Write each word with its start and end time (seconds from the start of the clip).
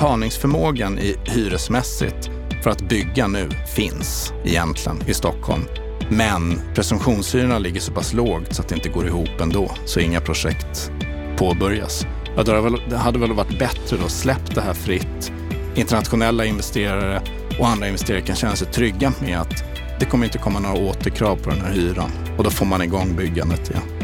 betalningsförmågan 0.00 0.98
i 0.98 1.16
hyresmässigt 1.24 2.30
för 2.62 2.70
att 2.70 2.88
bygga 2.88 3.26
nu 3.26 3.48
finns 3.74 4.32
egentligen 4.44 5.02
i 5.06 5.14
Stockholm. 5.14 5.62
Men 6.10 6.60
presumtionshyrorna 6.74 7.58
ligger 7.58 7.80
så 7.80 7.92
pass 7.92 8.12
lågt 8.12 8.54
så 8.54 8.62
att 8.62 8.68
det 8.68 8.74
inte 8.74 8.88
går 8.88 9.06
ihop 9.06 9.40
ändå, 9.40 9.70
så 9.84 10.00
inga 10.00 10.20
projekt 10.20 10.92
påbörjas. 11.36 12.06
Ja, 12.36 12.42
det 12.88 12.96
hade 12.96 13.18
väl 13.18 13.32
varit 13.32 13.58
bättre 13.58 13.96
då 14.02 14.08
släppa 14.08 14.54
det 14.54 14.60
här 14.60 14.74
fritt. 14.74 15.32
Internationella 15.74 16.44
investerare 16.44 17.22
och 17.58 17.68
andra 17.68 17.86
investerare 17.86 18.22
kan 18.22 18.36
känna 18.36 18.56
sig 18.56 18.72
trygga 18.72 19.12
med 19.20 19.40
att 19.40 19.64
det 19.98 20.06
kommer 20.06 20.24
inte 20.24 20.38
komma 20.38 20.58
några 20.58 20.76
återkrav 20.90 21.36
på 21.36 21.50
den 21.50 21.60
här 21.60 21.72
hyran 21.72 22.10
och 22.38 22.44
då 22.44 22.50
får 22.50 22.66
man 22.66 22.82
igång 22.82 23.16
byggandet 23.16 23.70
igen. 23.70 23.99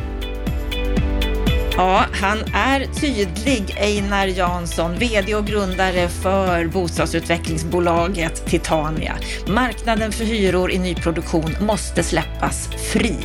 Ja, 1.77 2.05
han 2.13 2.39
är 2.55 2.87
tydlig, 3.01 3.77
Einar 3.77 4.27
Jansson, 4.27 4.99
VD 4.99 5.35
och 5.35 5.47
grundare 5.47 6.09
för 6.09 6.67
bostadsutvecklingsbolaget 6.67 8.47
Titania. 8.47 9.17
Marknaden 9.47 10.13
för 10.13 10.25
hyror 10.25 10.71
i 10.71 10.79
nyproduktion 10.79 11.57
måste 11.61 12.03
släppas 12.03 12.69
fri, 12.93 13.17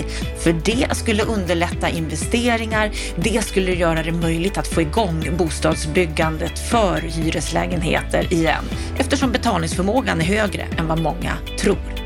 för 0.44 0.54
det 0.66 0.96
skulle 0.96 1.24
underlätta 1.24 1.90
investeringar. 1.90 2.92
Det 3.16 3.44
skulle 3.44 3.74
göra 3.74 4.04
det 4.04 4.12
möjligt 4.12 4.58
att 4.58 4.68
få 4.68 4.82
igång 4.82 5.30
bostadsbyggandet 5.38 6.60
för 6.60 7.02
hyreslägenheter 7.02 8.34
igen, 8.34 8.64
eftersom 8.98 9.32
betalningsförmågan 9.32 10.22
är 10.22 10.26
högre 10.26 10.68
än 10.78 10.88
vad 10.88 11.02
många 11.02 11.34
tror. 11.60 12.01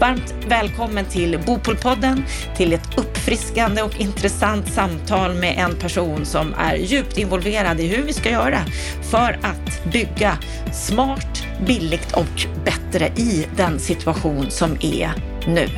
Varmt 0.00 0.34
välkommen 0.48 1.04
till 1.04 1.38
Bopolpodden, 1.46 2.24
till 2.56 2.72
ett 2.72 2.98
uppfriskande 2.98 3.82
och 3.82 4.00
intressant 4.00 4.72
samtal 4.72 5.34
med 5.34 5.58
en 5.58 5.76
person 5.76 6.24
som 6.24 6.54
är 6.58 6.76
djupt 6.76 7.18
involverad 7.18 7.80
i 7.80 7.86
hur 7.86 8.02
vi 8.02 8.12
ska 8.12 8.30
göra 8.30 8.58
för 9.02 9.38
att 9.42 9.84
bygga 9.92 10.38
smart, 10.72 11.44
billigt 11.66 12.12
och 12.12 12.46
bättre 12.64 13.06
i 13.06 13.46
den 13.56 13.78
situation 13.78 14.50
som 14.50 14.76
är 14.80 15.10
nu. 15.46 15.68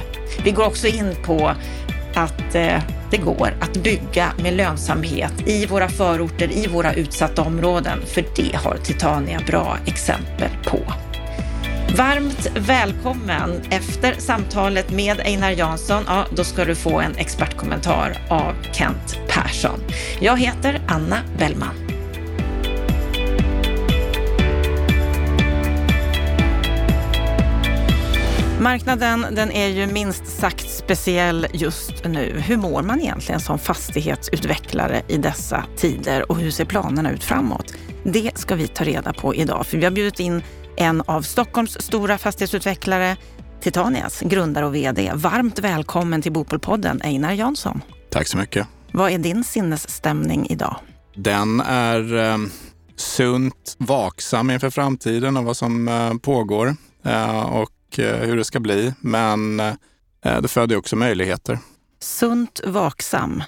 Vi 0.45 0.51
går 0.51 0.67
också 0.67 0.87
in 0.87 1.15
på 1.25 1.53
att 2.15 2.55
eh, 2.55 2.83
det 3.11 3.17
går 3.17 3.55
att 3.61 3.77
bygga 3.77 4.33
med 4.43 4.55
lönsamhet 4.55 5.33
i 5.47 5.67
våra 5.67 5.89
förorter, 5.89 6.51
i 6.53 6.67
våra 6.67 6.95
utsatta 6.95 7.43
områden, 7.43 7.99
för 8.07 8.25
det 8.37 8.57
har 8.57 8.77
Titania 8.77 9.41
bra 9.47 9.79
exempel 9.87 10.51
på. 10.65 10.79
Varmt 11.99 12.51
välkommen. 12.57 13.63
Efter 13.71 14.15
samtalet 14.19 14.91
med 14.91 15.21
Einar 15.21 15.51
Jansson, 15.51 16.05
ja, 16.07 16.27
då 16.37 16.45
ska 16.45 16.65
du 16.65 16.75
få 16.75 17.01
en 17.01 17.17
expertkommentar 17.17 18.17
av 18.31 18.55
Kent 18.73 19.19
Persson. 19.29 19.81
Jag 20.21 20.39
heter 20.39 20.81
Anna 20.89 21.17
Bellman. 21.39 21.75
Marknaden 28.61 29.27
den 29.33 29.53
är 29.53 29.69
ju 29.69 29.87
minst 29.87 30.27
sagt 30.27 30.71
speciell 30.71 31.47
just 31.53 32.05
nu. 32.05 32.43
Hur 32.47 32.57
mår 32.57 32.83
man 32.83 33.01
egentligen 33.01 33.41
som 33.41 33.59
fastighetsutvecklare 33.59 35.03
i 35.09 35.17
dessa 35.17 35.65
tider 35.77 36.31
och 36.31 36.37
hur 36.37 36.51
ser 36.51 36.65
planerna 36.65 37.11
ut 37.11 37.25
framåt? 37.25 37.75
Det 38.05 38.39
ska 38.39 38.55
vi 38.55 38.69
ta 38.69 38.85
reda 38.85 39.13
på 39.13 39.35
idag, 39.35 39.67
för 39.67 39.79
vi 39.79 39.85
har 39.85 39.91
bjudit 39.91 40.21
in 40.21 40.43
en 40.79 41.03
av 41.07 41.23
Stockholms 41.23 41.83
stora 41.83 42.19
fastighetsutvecklare, 42.19 43.17
Titanias 43.61 44.21
grundare 44.21 44.67
och 44.67 44.75
VD. 44.75 45.13
Varmt 45.15 45.59
välkommen 45.59 46.23
till 46.23 46.33
Bopolpodden, 46.33 47.03
Einar 47.03 47.33
Jansson. 47.33 47.83
Tack 48.11 48.27
så 48.27 48.37
mycket. 48.39 48.67
Vad 48.93 49.11
är 49.11 49.19
din 49.19 49.45
sinnesstämning 49.45 50.47
idag? 50.51 50.77
Den 51.17 51.61
är 51.61 52.17
eh, 52.17 52.39
sunt 52.97 53.77
vaksam 53.79 54.51
inför 54.51 54.71
framtiden 54.71 55.37
och 55.37 55.45
vad 55.45 55.57
som 55.57 55.89
eh, 55.89 56.15
pågår 56.15 56.77
eh, 57.05 57.41
och 57.41 57.99
eh, 57.99 58.17
hur 58.17 58.37
det 58.37 58.45
ska 58.45 58.61
bli. 58.61 58.95
Men 59.01 59.61
eh, 59.61 59.75
det 60.21 60.49
föder 60.49 60.77
också 60.77 60.97
möjligheter. 60.97 61.59
Sunt 62.01 62.61
vaksam. 62.67 63.43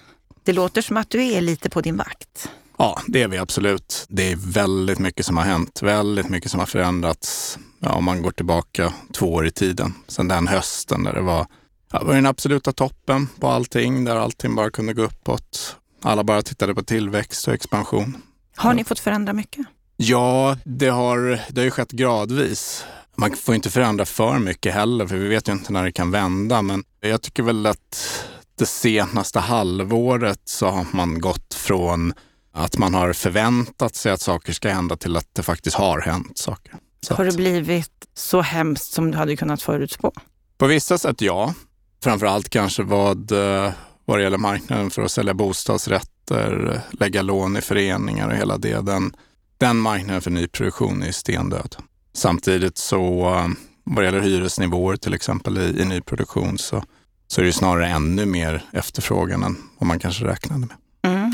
Det 0.44 0.52
låter 0.52 0.82
som 0.82 0.96
att 0.96 1.10
du 1.10 1.22
är 1.32 1.40
lite 1.40 1.70
på 1.70 1.80
din 1.80 1.96
vakt. 1.96 2.50
Ja, 2.80 3.00
det 3.06 3.22
är 3.22 3.28
vi 3.28 3.38
absolut. 3.38 4.06
Det 4.08 4.32
är 4.32 4.36
väldigt 4.36 4.98
mycket 4.98 5.26
som 5.26 5.36
har 5.36 5.44
hänt, 5.44 5.82
väldigt 5.82 6.28
mycket 6.28 6.50
som 6.50 6.60
har 6.60 6.66
förändrats. 6.66 7.58
Ja, 7.78 7.92
om 7.92 8.04
man 8.04 8.22
går 8.22 8.30
tillbaka 8.30 8.92
två 9.12 9.32
år 9.32 9.46
i 9.46 9.50
tiden, 9.50 9.94
sedan 10.08 10.28
den 10.28 10.48
hösten 10.48 11.04
där 11.04 11.12
det 11.12 11.20
var, 11.20 11.46
ja, 11.92 12.04
var 12.04 12.14
den 12.14 12.26
absoluta 12.26 12.72
toppen 12.72 13.28
på 13.40 13.48
allting, 13.48 14.04
där 14.04 14.16
allting 14.16 14.54
bara 14.54 14.70
kunde 14.70 14.92
gå 14.92 15.02
uppåt. 15.02 15.76
Alla 16.02 16.24
bara 16.24 16.42
tittade 16.42 16.74
på 16.74 16.82
tillväxt 16.82 17.48
och 17.48 17.54
expansion. 17.54 18.22
Har 18.56 18.74
ni 18.74 18.84
fått 18.84 18.98
förändra 18.98 19.32
mycket? 19.32 19.66
Ja, 19.96 20.56
det 20.64 20.88
har, 20.88 21.40
det 21.48 21.60
har 21.60 21.64
ju 21.64 21.70
skett 21.70 21.92
gradvis. 21.92 22.84
Man 23.16 23.36
får 23.36 23.54
inte 23.54 23.70
förändra 23.70 24.04
för 24.04 24.38
mycket 24.38 24.74
heller, 24.74 25.06
för 25.06 25.16
vi 25.16 25.28
vet 25.28 25.48
ju 25.48 25.52
inte 25.52 25.72
när 25.72 25.84
det 25.84 25.92
kan 25.92 26.10
vända. 26.10 26.62
Men 26.62 26.84
jag 27.00 27.22
tycker 27.22 27.42
väl 27.42 27.66
att 27.66 28.24
det 28.58 28.66
senaste 28.66 29.40
halvåret 29.40 30.40
så 30.44 30.66
har 30.66 30.86
man 30.92 31.20
gått 31.20 31.54
från 31.54 32.12
att 32.52 32.78
man 32.78 32.94
har 32.94 33.12
förväntat 33.12 33.94
sig 33.94 34.12
att 34.12 34.20
saker 34.20 34.52
ska 34.52 34.70
hända 34.70 34.96
till 34.96 35.16
att 35.16 35.28
det 35.32 35.42
faktiskt 35.42 35.76
har 35.76 36.00
hänt 36.00 36.38
saker. 36.38 36.74
Så 37.02 37.14
har 37.14 37.24
det 37.24 37.36
blivit 37.36 38.06
så 38.14 38.40
hemskt 38.40 38.92
som 38.92 39.10
du 39.10 39.18
hade 39.18 39.36
kunnat 39.36 39.62
förutspå? 39.62 40.12
På 40.58 40.66
vissa 40.66 40.98
sätt 40.98 41.20
ja. 41.20 41.54
Framförallt 42.02 42.48
kanske 42.48 42.82
vad, 42.82 43.32
eh, 43.32 43.72
vad 44.04 44.18
det 44.18 44.22
gäller 44.22 44.38
marknaden 44.38 44.90
för 44.90 45.02
att 45.02 45.10
sälja 45.10 45.34
bostadsrätter, 45.34 46.80
lägga 46.90 47.22
lån 47.22 47.56
i 47.56 47.60
föreningar 47.60 48.28
och 48.28 48.36
hela 48.36 48.58
det. 48.58 48.86
Den, 48.86 49.16
den 49.58 49.76
marknaden 49.76 50.22
för 50.22 50.30
nyproduktion 50.30 51.02
är 51.02 51.12
stendöd. 51.12 51.76
Samtidigt 52.12 52.78
så 52.78 53.34
eh, 53.34 53.48
vad 53.84 54.04
det 54.04 54.04
gäller 54.04 54.20
hyresnivåer 54.20 54.96
till 54.96 55.14
exempel 55.14 55.58
i, 55.58 55.82
i 55.82 55.84
nyproduktion 55.84 56.58
så, 56.58 56.84
så 57.26 57.40
är 57.40 57.44
det 57.44 57.52
snarare 57.52 57.86
ännu 57.86 58.26
mer 58.26 58.64
efterfrågan 58.72 59.42
än 59.42 59.56
vad 59.78 59.86
man 59.86 59.98
kanske 59.98 60.24
räknade 60.24 60.60
med. 60.60 60.76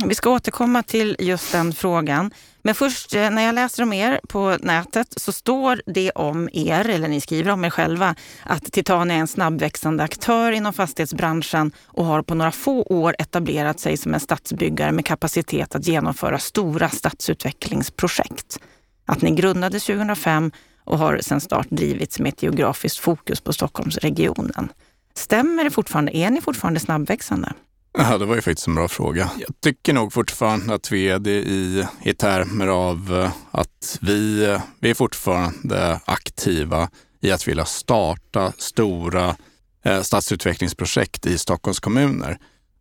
Vi 0.05 0.15
ska 0.15 0.31
återkomma 0.31 0.83
till 0.83 1.17
just 1.19 1.53
den 1.53 1.73
frågan. 1.73 2.31
Men 2.63 2.75
först, 2.75 3.15
eh, 3.15 3.31
när 3.31 3.43
jag 3.43 3.55
läser 3.55 3.83
om 3.83 3.93
er 3.93 4.21
på 4.29 4.57
nätet 4.61 5.15
så 5.17 5.33
står 5.33 5.83
det 5.87 6.11
om 6.11 6.49
er, 6.53 6.89
eller 6.89 7.09
ni 7.09 7.21
skriver 7.21 7.51
om 7.51 7.65
er 7.65 7.71
själva, 7.71 8.15
att 8.43 8.73
Titania 8.73 9.17
är 9.17 9.21
en 9.21 9.27
snabbväxande 9.27 10.05
aktör 10.05 10.53
inom 10.53 10.73
fastighetsbranschen 10.73 11.73
och 11.87 12.05
har 12.05 12.23
på 12.23 12.35
några 12.35 12.53
få 12.53 12.83
år 12.83 13.17
etablerat 13.19 13.81
sig 13.81 13.97
som 13.97 14.15
en 14.15 14.21
stadsbyggare 14.21 14.93
med 14.93 15.05
kapacitet 15.05 15.75
att 15.75 15.87
genomföra 15.87 16.39
stora 16.39 16.89
stadsutvecklingsprojekt. 16.89 18.59
Att 19.07 19.23
ni 19.23 19.31
grundades 19.31 19.85
2005 19.85 20.53
och 20.85 20.99
har 20.99 21.19
sedan 21.19 21.41
start 21.41 21.67
drivits 21.71 22.19
med 22.19 22.33
ett 22.33 22.43
geografiskt 22.43 22.99
fokus 22.99 23.41
på 23.41 23.53
Stockholmsregionen. 23.53 24.69
Stämmer 25.15 25.65
det 25.65 25.71
fortfarande? 25.71 26.17
Är 26.17 26.31
ni 26.31 26.41
fortfarande 26.41 26.81
snabbväxande? 26.81 27.53
Ja, 27.99 28.19
det 28.19 28.27
var 28.27 28.35
ju 28.35 28.41
faktiskt 28.43 28.69
en 28.69 28.75
bra 28.75 28.89
fråga. 28.89 29.31
Jag 29.39 29.61
tycker 29.61 29.93
nog 29.93 30.13
fortfarande 30.13 30.75
att 30.75 30.93
vi 30.93 31.09
är 31.09 31.19
det 31.19 31.31
i, 31.31 31.87
i 32.03 32.15
termer 32.15 32.67
av 32.67 33.23
eh, 33.23 33.33
att 33.51 33.99
vi, 34.01 34.45
eh, 34.45 34.63
vi 34.81 34.91
är 34.91 34.95
fortfarande 34.95 36.01
aktiva 36.05 36.91
i 37.21 37.31
att 37.31 37.49
vilja 37.49 37.65
starta 37.65 38.53
stora 38.59 39.37
eh, 39.85 40.03
stadsutvecklingsprojekt 40.03 41.27
i 41.27 41.39
Stockholms 41.39 41.81
kommuner. 41.81 42.39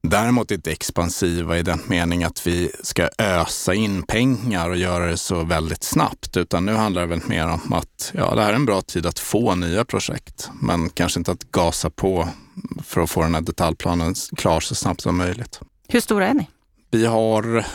Däremot 0.09 0.51
inte 0.51 0.71
expansiva 0.71 1.57
i 1.57 1.61
den 1.63 1.79
mening 1.87 2.23
att 2.23 2.47
vi 2.47 2.71
ska 2.83 3.09
ösa 3.17 3.73
in 3.73 4.03
pengar 4.03 4.69
och 4.69 4.77
göra 4.77 5.05
det 5.05 5.17
så 5.17 5.43
väldigt 5.43 5.83
snabbt, 5.83 6.37
utan 6.37 6.65
nu 6.65 6.73
handlar 6.73 7.01
det 7.01 7.07
väl 7.07 7.21
mer 7.27 7.47
om 7.47 7.73
att 7.73 8.11
ja, 8.13 8.35
det 8.35 8.41
här 8.41 8.49
är 8.49 8.53
en 8.55 8.65
bra 8.65 8.81
tid 8.81 9.05
att 9.05 9.19
få 9.19 9.55
nya 9.55 9.85
projekt, 9.85 10.49
men 10.61 10.89
kanske 10.89 11.19
inte 11.19 11.31
att 11.31 11.51
gasa 11.51 11.89
på 11.89 12.29
för 12.83 13.01
att 13.01 13.09
få 13.09 13.21
den 13.21 13.33
här 13.35 13.41
detaljplanen 13.41 14.15
klar 14.37 14.59
så 14.59 14.75
snabbt 14.75 15.01
som 15.01 15.17
möjligt. 15.17 15.59
Hur 15.87 15.99
stora 15.99 16.27
är 16.27 16.33
ni? 16.33 16.49
Vi 16.91 17.05
har 17.05 17.65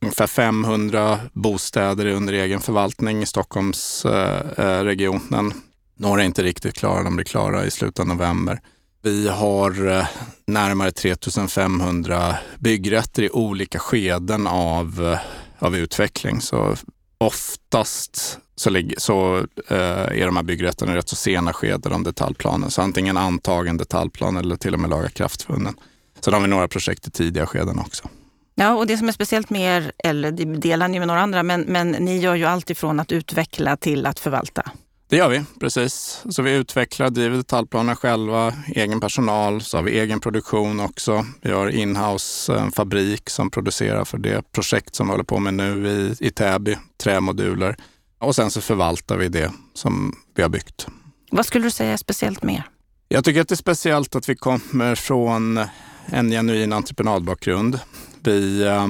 ungefär 0.00 0.26
500 0.26 1.18
bostäder 1.32 2.06
under 2.06 2.32
egen 2.32 2.60
förvaltning 2.60 3.22
i 3.22 3.26
Stockholmsregionen. 3.26 5.46
Eh, 5.46 5.52
Några 5.96 6.22
är 6.22 6.26
inte 6.26 6.42
riktigt 6.42 6.74
klara, 6.74 7.02
de 7.02 7.16
blir 7.16 7.26
klara 7.26 7.66
i 7.66 7.70
slutet 7.70 8.00
av 8.00 8.06
november. 8.06 8.60
Vi 9.02 9.28
har 9.28 9.86
eh, 9.86 10.06
närmare 10.46 10.90
3500 10.90 12.36
byggrätter 12.58 13.22
i 13.22 13.30
olika 13.30 13.78
skeden 13.78 14.46
av, 14.46 15.12
eh, 15.12 15.66
av 15.66 15.76
utveckling. 15.76 16.40
Så 16.40 16.76
oftast 17.18 18.38
så, 18.56 18.82
så 18.96 19.36
eh, 19.68 20.20
är 20.20 20.26
de 20.26 20.36
här 20.36 20.42
byggrätterna 20.42 20.92
i 20.92 20.96
rätt 20.96 21.08
så 21.08 21.16
sena 21.16 21.52
skeden 21.52 21.92
av 21.92 22.02
detaljplanen. 22.02 22.70
Så 22.70 22.82
antingen 22.82 23.16
antagen 23.16 23.76
detaljplan 23.76 24.36
eller 24.36 24.56
till 24.56 24.74
och 24.74 24.80
med 24.80 24.90
lagakraftvunnen. 24.90 25.74
Sen 26.20 26.34
har 26.34 26.40
vi 26.40 26.48
några 26.48 26.68
projekt 26.68 27.06
i 27.06 27.10
tidiga 27.10 27.46
skeden 27.46 27.78
också. 27.78 28.08
Ja, 28.54 28.74
och 28.74 28.86
det 28.86 28.96
som 28.96 29.08
är 29.08 29.12
speciellt 29.12 29.50
med 29.50 29.76
er, 29.76 29.92
eller 29.98 30.30
det 30.30 30.44
delar 30.44 30.88
ni 30.88 30.98
med 30.98 31.08
några 31.08 31.20
andra, 31.20 31.42
men, 31.42 31.60
men 31.60 31.90
ni 31.90 32.18
gör 32.18 32.34
ju 32.34 32.44
allt 32.44 32.70
ifrån 32.70 33.00
att 33.00 33.12
utveckla 33.12 33.76
till 33.76 34.06
att 34.06 34.18
förvalta. 34.18 34.70
Det 35.10 35.16
gör 35.16 35.28
vi, 35.28 35.44
precis. 35.60 36.24
Så 36.30 36.42
vi 36.42 36.52
utvecklar, 36.52 37.10
driver 37.10 37.36
detaljplaner 37.36 37.94
själva, 37.94 38.54
egen 38.66 39.00
personal, 39.00 39.62
så 39.62 39.76
har 39.78 39.82
vi 39.82 39.98
egen 39.98 40.20
produktion 40.20 40.80
också. 40.80 41.26
Vi 41.40 41.52
har 41.52 41.68
inhouse 41.68 42.58
en 42.58 42.72
fabrik 42.72 43.30
som 43.30 43.50
producerar 43.50 44.04
för 44.04 44.18
det 44.18 44.52
projekt 44.52 44.94
som 44.94 45.06
vi 45.06 45.10
håller 45.10 45.24
på 45.24 45.38
med 45.38 45.54
nu 45.54 45.88
i, 45.88 46.26
i 46.26 46.30
Täby, 46.30 46.76
trämoduler. 47.02 47.76
Och 48.18 48.34
sen 48.34 48.50
så 48.50 48.60
förvaltar 48.60 49.16
vi 49.16 49.28
det 49.28 49.52
som 49.74 50.16
vi 50.34 50.42
har 50.42 50.48
byggt. 50.48 50.86
Vad 51.30 51.46
skulle 51.46 51.64
du 51.64 51.70
säga 51.70 51.92
är 51.92 51.96
speciellt 51.96 52.42
mer? 52.42 52.64
Jag 53.08 53.24
tycker 53.24 53.40
att 53.40 53.48
det 53.48 53.54
är 53.54 53.56
speciellt 53.56 54.16
att 54.16 54.28
vi 54.28 54.36
kommer 54.36 54.94
från 54.94 55.60
en 56.06 56.30
genuin 56.30 56.72
entreprenadbakgrund. 56.72 57.80
Vi 58.22 58.66
eh, 58.66 58.86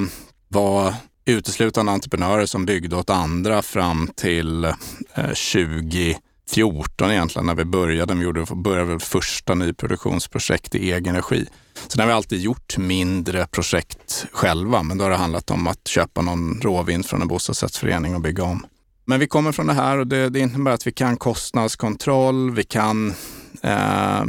var 0.49 0.94
uteslutande 1.32 1.93
entreprenörer 1.93 2.47
som 2.47 2.67
byggde 2.67 2.97
åt 2.97 3.11
andra 3.11 3.62
fram 3.62 4.09
till 4.17 4.65
eh, 4.65 4.73
2014 5.15 7.11
egentligen, 7.11 7.47
när 7.47 7.55
vi 7.55 7.65
började. 7.65 8.15
Vi 8.15 8.25
gjorde, 8.25 8.47
började 8.55 8.93
vårt 8.93 9.03
första 9.03 9.55
nyproduktionsprojekt 9.55 10.75
i 10.75 10.93
egen 10.93 11.17
regi. 11.17 11.47
Sen 11.88 12.00
har 12.00 12.06
vi 12.06 12.12
alltid 12.12 12.41
gjort 12.41 12.79
mindre 12.79 13.47
projekt 13.47 14.27
själva, 14.32 14.82
men 14.82 14.99
då 14.99 15.05
har 15.05 15.11
det 15.11 15.17
handlat 15.17 15.50
om 15.50 15.67
att 15.67 15.88
köpa 15.88 16.23
någon 16.23 16.61
råvind 16.61 17.06
från 17.06 17.23
en 17.23 17.29
bostadsrättsförening 17.29 18.15
och 18.15 18.21
bygga 18.21 18.44
om. 18.44 18.67
Men 19.05 19.21
vi 19.21 19.26
kommer 19.26 19.53
från 19.53 19.67
det 19.67 19.73
här 19.73 19.99
och 19.99 20.06
det, 20.06 20.29
det 20.29 20.41
innebär 20.41 20.71
att 20.71 20.87
vi 20.87 20.93
kan 20.93 21.17
kostnadskontroll, 21.17 22.50
vi 22.50 22.65
kan 22.65 23.15
eh, 23.62 24.25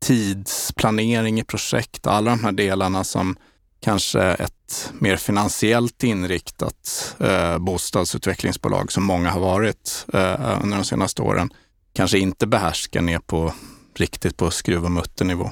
tidsplanering 0.00 1.40
i 1.40 1.44
projekt, 1.44 2.06
alla 2.06 2.30
de 2.30 2.44
här 2.44 2.52
delarna 2.52 3.04
som 3.04 3.36
kanske 3.80 4.22
ett 4.22 4.57
mer 4.98 5.16
finansiellt 5.16 6.04
inriktat 6.04 7.14
eh, 7.20 7.58
bostadsutvecklingsbolag 7.58 8.92
som 8.92 9.04
många 9.04 9.30
har 9.30 9.40
varit 9.40 10.06
eh, 10.12 10.62
under 10.62 10.76
de 10.76 10.84
senaste 10.84 11.22
åren 11.22 11.50
kanske 11.92 12.18
inte 12.18 12.46
behärskar 12.46 13.00
ner 13.00 13.18
på 13.18 13.52
riktigt 13.94 14.36
på 14.36 14.50
skruv 14.50 14.84
och 14.84 14.90
mutternivå. 14.90 15.50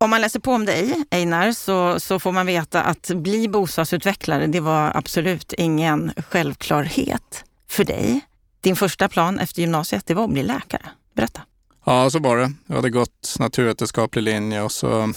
Om 0.00 0.10
man 0.10 0.20
läser 0.20 0.40
på 0.40 0.52
om 0.52 0.64
dig, 0.64 1.04
Einar, 1.10 1.52
så, 1.52 2.00
så 2.00 2.18
får 2.18 2.32
man 2.32 2.46
veta 2.46 2.82
att 2.82 3.10
bli 3.14 3.48
bostadsutvecklare, 3.48 4.46
det 4.46 4.60
var 4.60 4.92
absolut 4.94 5.52
ingen 5.52 6.12
självklarhet 6.28 7.44
för 7.68 7.84
dig. 7.84 8.20
Din 8.60 8.76
första 8.76 9.08
plan 9.08 9.38
efter 9.38 9.60
gymnasiet, 9.60 10.06
det 10.06 10.14
var 10.14 10.24
att 10.24 10.30
bli 10.30 10.42
läkare. 10.42 10.82
Berätta. 11.14 11.40
Ja, 11.84 12.10
så 12.10 12.18
var 12.18 12.36
det. 12.36 12.52
Jag 12.66 12.76
hade 12.76 12.90
gått 12.90 13.36
naturvetenskaplig 13.38 14.22
linje 14.22 14.62
och 14.62 14.72
så 14.72 15.12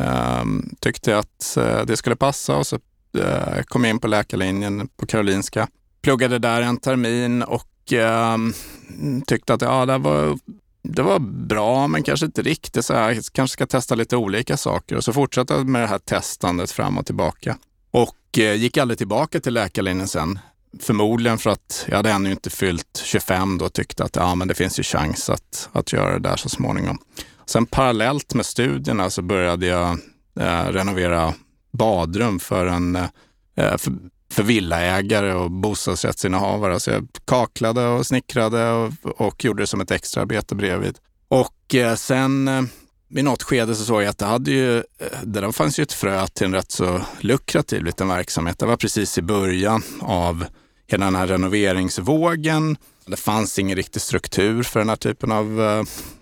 eh, 0.00 0.44
tyckte 0.80 1.10
jag 1.10 1.18
att 1.18 1.56
eh, 1.56 1.84
det 1.84 1.96
skulle 1.96 2.16
passa 2.16 2.56
och 2.56 2.66
så 2.66 2.78
Eh, 3.18 3.62
kom 3.62 3.84
in 3.84 3.98
på 3.98 4.08
läkarlinjen 4.08 4.88
på 4.96 5.06
Karolinska. 5.06 5.68
Pluggade 6.02 6.38
där 6.38 6.62
en 6.62 6.76
termin 6.76 7.42
och 7.42 7.92
eh, 7.92 8.36
tyckte 9.26 9.54
att 9.54 9.62
ja, 9.62 9.86
det 9.86 9.98
var, 9.98 10.38
det 10.82 11.02
var 11.02 11.18
bra, 11.18 11.86
men 11.86 12.02
kanske 12.02 12.26
inte 12.26 12.42
riktigt 12.42 12.84
så 12.84 12.94
här. 12.94 13.12
Jag 13.12 13.24
kanske 13.32 13.52
ska 13.52 13.66
testa 13.66 13.94
lite 13.94 14.16
olika 14.16 14.56
saker. 14.56 14.96
Och 14.96 15.04
så 15.04 15.12
fortsatte 15.12 15.54
jag 15.54 15.68
med 15.68 15.82
det 15.82 15.86
här 15.86 15.98
testandet 15.98 16.70
fram 16.70 16.98
och 16.98 17.06
tillbaka. 17.06 17.56
Och 17.90 18.38
eh, 18.38 18.54
gick 18.54 18.76
aldrig 18.76 18.98
tillbaka 18.98 19.40
till 19.40 19.54
läkarlinjen 19.54 20.08
sen. 20.08 20.38
Förmodligen 20.80 21.38
för 21.38 21.50
att 21.50 21.84
jag 21.88 21.96
hade 21.96 22.10
ännu 22.10 22.30
inte 22.30 22.50
fyllt 22.50 23.02
25 23.04 23.58
då 23.58 23.64
och 23.64 23.72
tyckte 23.72 24.04
att 24.04 24.16
ja, 24.16 24.34
men 24.34 24.48
det 24.48 24.54
finns 24.54 24.78
ju 24.78 24.82
chans 24.82 25.30
att, 25.30 25.68
att 25.72 25.92
göra 25.92 26.12
det 26.12 26.28
där 26.28 26.36
så 26.36 26.48
småningom. 26.48 26.98
Sen 27.46 27.66
parallellt 27.66 28.34
med 28.34 28.46
studierna 28.46 29.10
så 29.10 29.22
började 29.22 29.66
jag 29.66 29.98
eh, 30.40 30.64
renovera 30.64 31.34
badrum 31.76 32.38
för, 32.38 32.66
en, 32.66 32.96
eh, 32.96 33.08
eh, 33.56 33.76
för, 33.76 33.92
för 34.30 34.42
villaägare 34.42 35.32
och 35.32 35.50
bostadsrättsinnehavare. 35.50 36.80
Så 36.80 36.90
jag 36.90 37.08
kaklade 37.24 37.86
och 37.86 38.06
snickrade 38.06 38.70
och, 38.70 38.92
och 39.02 39.44
gjorde 39.44 39.62
det 39.62 39.66
som 39.66 39.80
ett 39.80 39.90
extraarbete 39.90 40.54
bredvid. 40.54 40.98
Och 41.28 41.74
eh, 41.74 41.94
sen 41.94 42.50
vid 43.08 43.24
något 43.24 43.42
skede 43.42 43.74
så 43.74 43.84
såg 43.84 44.02
jag 44.02 44.08
att 44.08 44.18
det, 44.18 44.26
hade 44.26 44.50
ju, 44.50 44.82
det 45.24 45.40
där 45.40 45.52
fanns 45.52 45.78
ju 45.78 45.82
ett 45.82 45.92
frö 45.92 46.26
till 46.26 46.46
en 46.46 46.54
rätt 46.54 46.70
så 46.70 47.00
lukrativ 47.20 47.84
liten 47.84 48.08
verksamhet. 48.08 48.58
Det 48.58 48.66
var 48.66 48.76
precis 48.76 49.18
i 49.18 49.22
början 49.22 49.82
av 50.00 50.44
hela 50.86 51.04
den 51.04 51.14
här 51.14 51.26
renoveringsvågen. 51.26 52.76
Det 53.06 53.16
fanns 53.16 53.58
ingen 53.58 53.76
riktig 53.76 54.02
struktur 54.02 54.62
för 54.62 54.80
den 54.80 54.88
här 54.88 54.96
typen 54.96 55.32
av, 55.32 55.60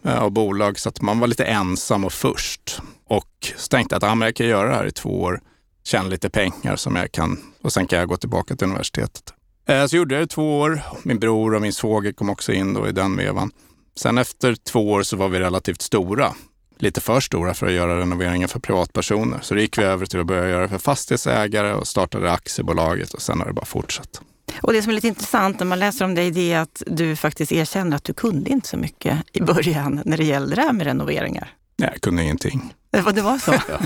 äh, 0.04 0.22
av 0.22 0.30
bolag 0.30 0.78
så 0.78 0.88
att 0.88 1.00
man 1.00 1.18
var 1.18 1.26
lite 1.26 1.44
ensam 1.44 2.04
och 2.04 2.12
först. 2.12 2.80
Och 3.04 3.52
så 3.56 3.68
tänkte 3.68 3.94
jag 3.94 4.04
att 4.04 4.10
ah, 4.10 4.14
men 4.14 4.26
jag 4.26 4.36
kan 4.36 4.46
göra 4.46 4.68
det 4.68 4.74
här 4.74 4.86
i 4.86 4.92
två 4.92 5.20
år, 5.20 5.40
tjäna 5.84 6.08
lite 6.08 6.30
pengar 6.30 6.76
som 6.76 6.96
jag 6.96 7.12
kan 7.12 7.38
och 7.62 7.72
sen 7.72 7.86
kan 7.86 7.98
jag 7.98 8.08
gå 8.08 8.16
tillbaka 8.16 8.56
till 8.56 8.66
universitetet. 8.66 9.34
Eh, 9.68 9.86
så 9.86 9.96
gjorde 9.96 10.14
jag 10.14 10.20
det 10.22 10.24
i 10.24 10.28
två 10.28 10.58
år. 10.58 10.80
Min 11.02 11.18
bror 11.18 11.54
och 11.54 11.62
min 11.62 11.72
svåger 11.72 12.12
kom 12.12 12.30
också 12.30 12.52
in 12.52 12.74
då 12.74 12.88
i 12.88 12.92
den 12.92 13.16
vevan. 13.16 13.50
Sen 13.96 14.18
efter 14.18 14.54
två 14.54 14.90
år 14.90 15.02
så 15.02 15.16
var 15.16 15.28
vi 15.28 15.38
relativt 15.38 15.82
stora. 15.82 16.34
Lite 16.78 17.00
för 17.00 17.20
stora 17.20 17.54
för 17.54 17.66
att 17.66 17.72
göra 17.72 17.98
renoveringen 18.00 18.48
för 18.48 18.60
privatpersoner. 18.60 19.38
Så 19.42 19.54
då 19.54 19.60
gick 19.60 19.78
vi 19.78 19.82
över 19.82 20.06
till 20.06 20.20
att 20.20 20.26
börja 20.26 20.48
göra 20.48 20.68
för 20.68 20.78
fastighetsägare 20.78 21.72
och 21.72 21.86
startade 21.86 22.32
aktiebolaget 22.32 23.14
och 23.14 23.22
sen 23.22 23.38
har 23.38 23.46
det 23.46 23.52
bara 23.52 23.64
fortsatt. 23.64 24.20
Och 24.62 24.72
det 24.72 24.82
som 24.82 24.90
är 24.90 24.94
lite 24.94 25.08
intressant 25.08 25.58
när 25.58 25.66
man 25.66 25.78
läser 25.78 26.04
om 26.04 26.14
dig, 26.14 26.30
det 26.30 26.52
är 26.52 26.60
att 26.60 26.82
du 26.86 27.16
faktiskt 27.16 27.52
erkänner 27.52 27.96
att 27.96 28.04
du 28.04 28.14
kunde 28.14 28.50
inte 28.50 28.68
så 28.68 28.76
mycket 28.76 29.18
i 29.32 29.40
början 29.40 30.02
när 30.04 30.16
det 30.16 30.24
gällde 30.24 30.54
det 30.54 30.62
här 30.62 30.72
med 30.72 30.86
renoveringar. 30.86 31.52
Nej, 31.76 31.88
jag 31.92 32.00
kunde 32.00 32.22
ingenting. 32.22 32.74
Det 32.90 33.00
var, 33.00 33.12
det 33.12 33.22
var 33.22 33.38
så? 33.38 33.52
ja. 33.68 33.78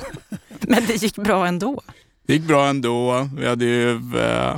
Men 0.61 0.87
det 0.87 1.03
gick 1.03 1.17
bra 1.17 1.47
ändå? 1.47 1.81
Det 2.27 2.33
gick 2.33 2.43
bra 2.43 2.67
ändå. 2.69 3.29
Vi 3.37 3.49
hade 3.49 3.65
ju, 3.65 3.91
eh, 4.19 4.57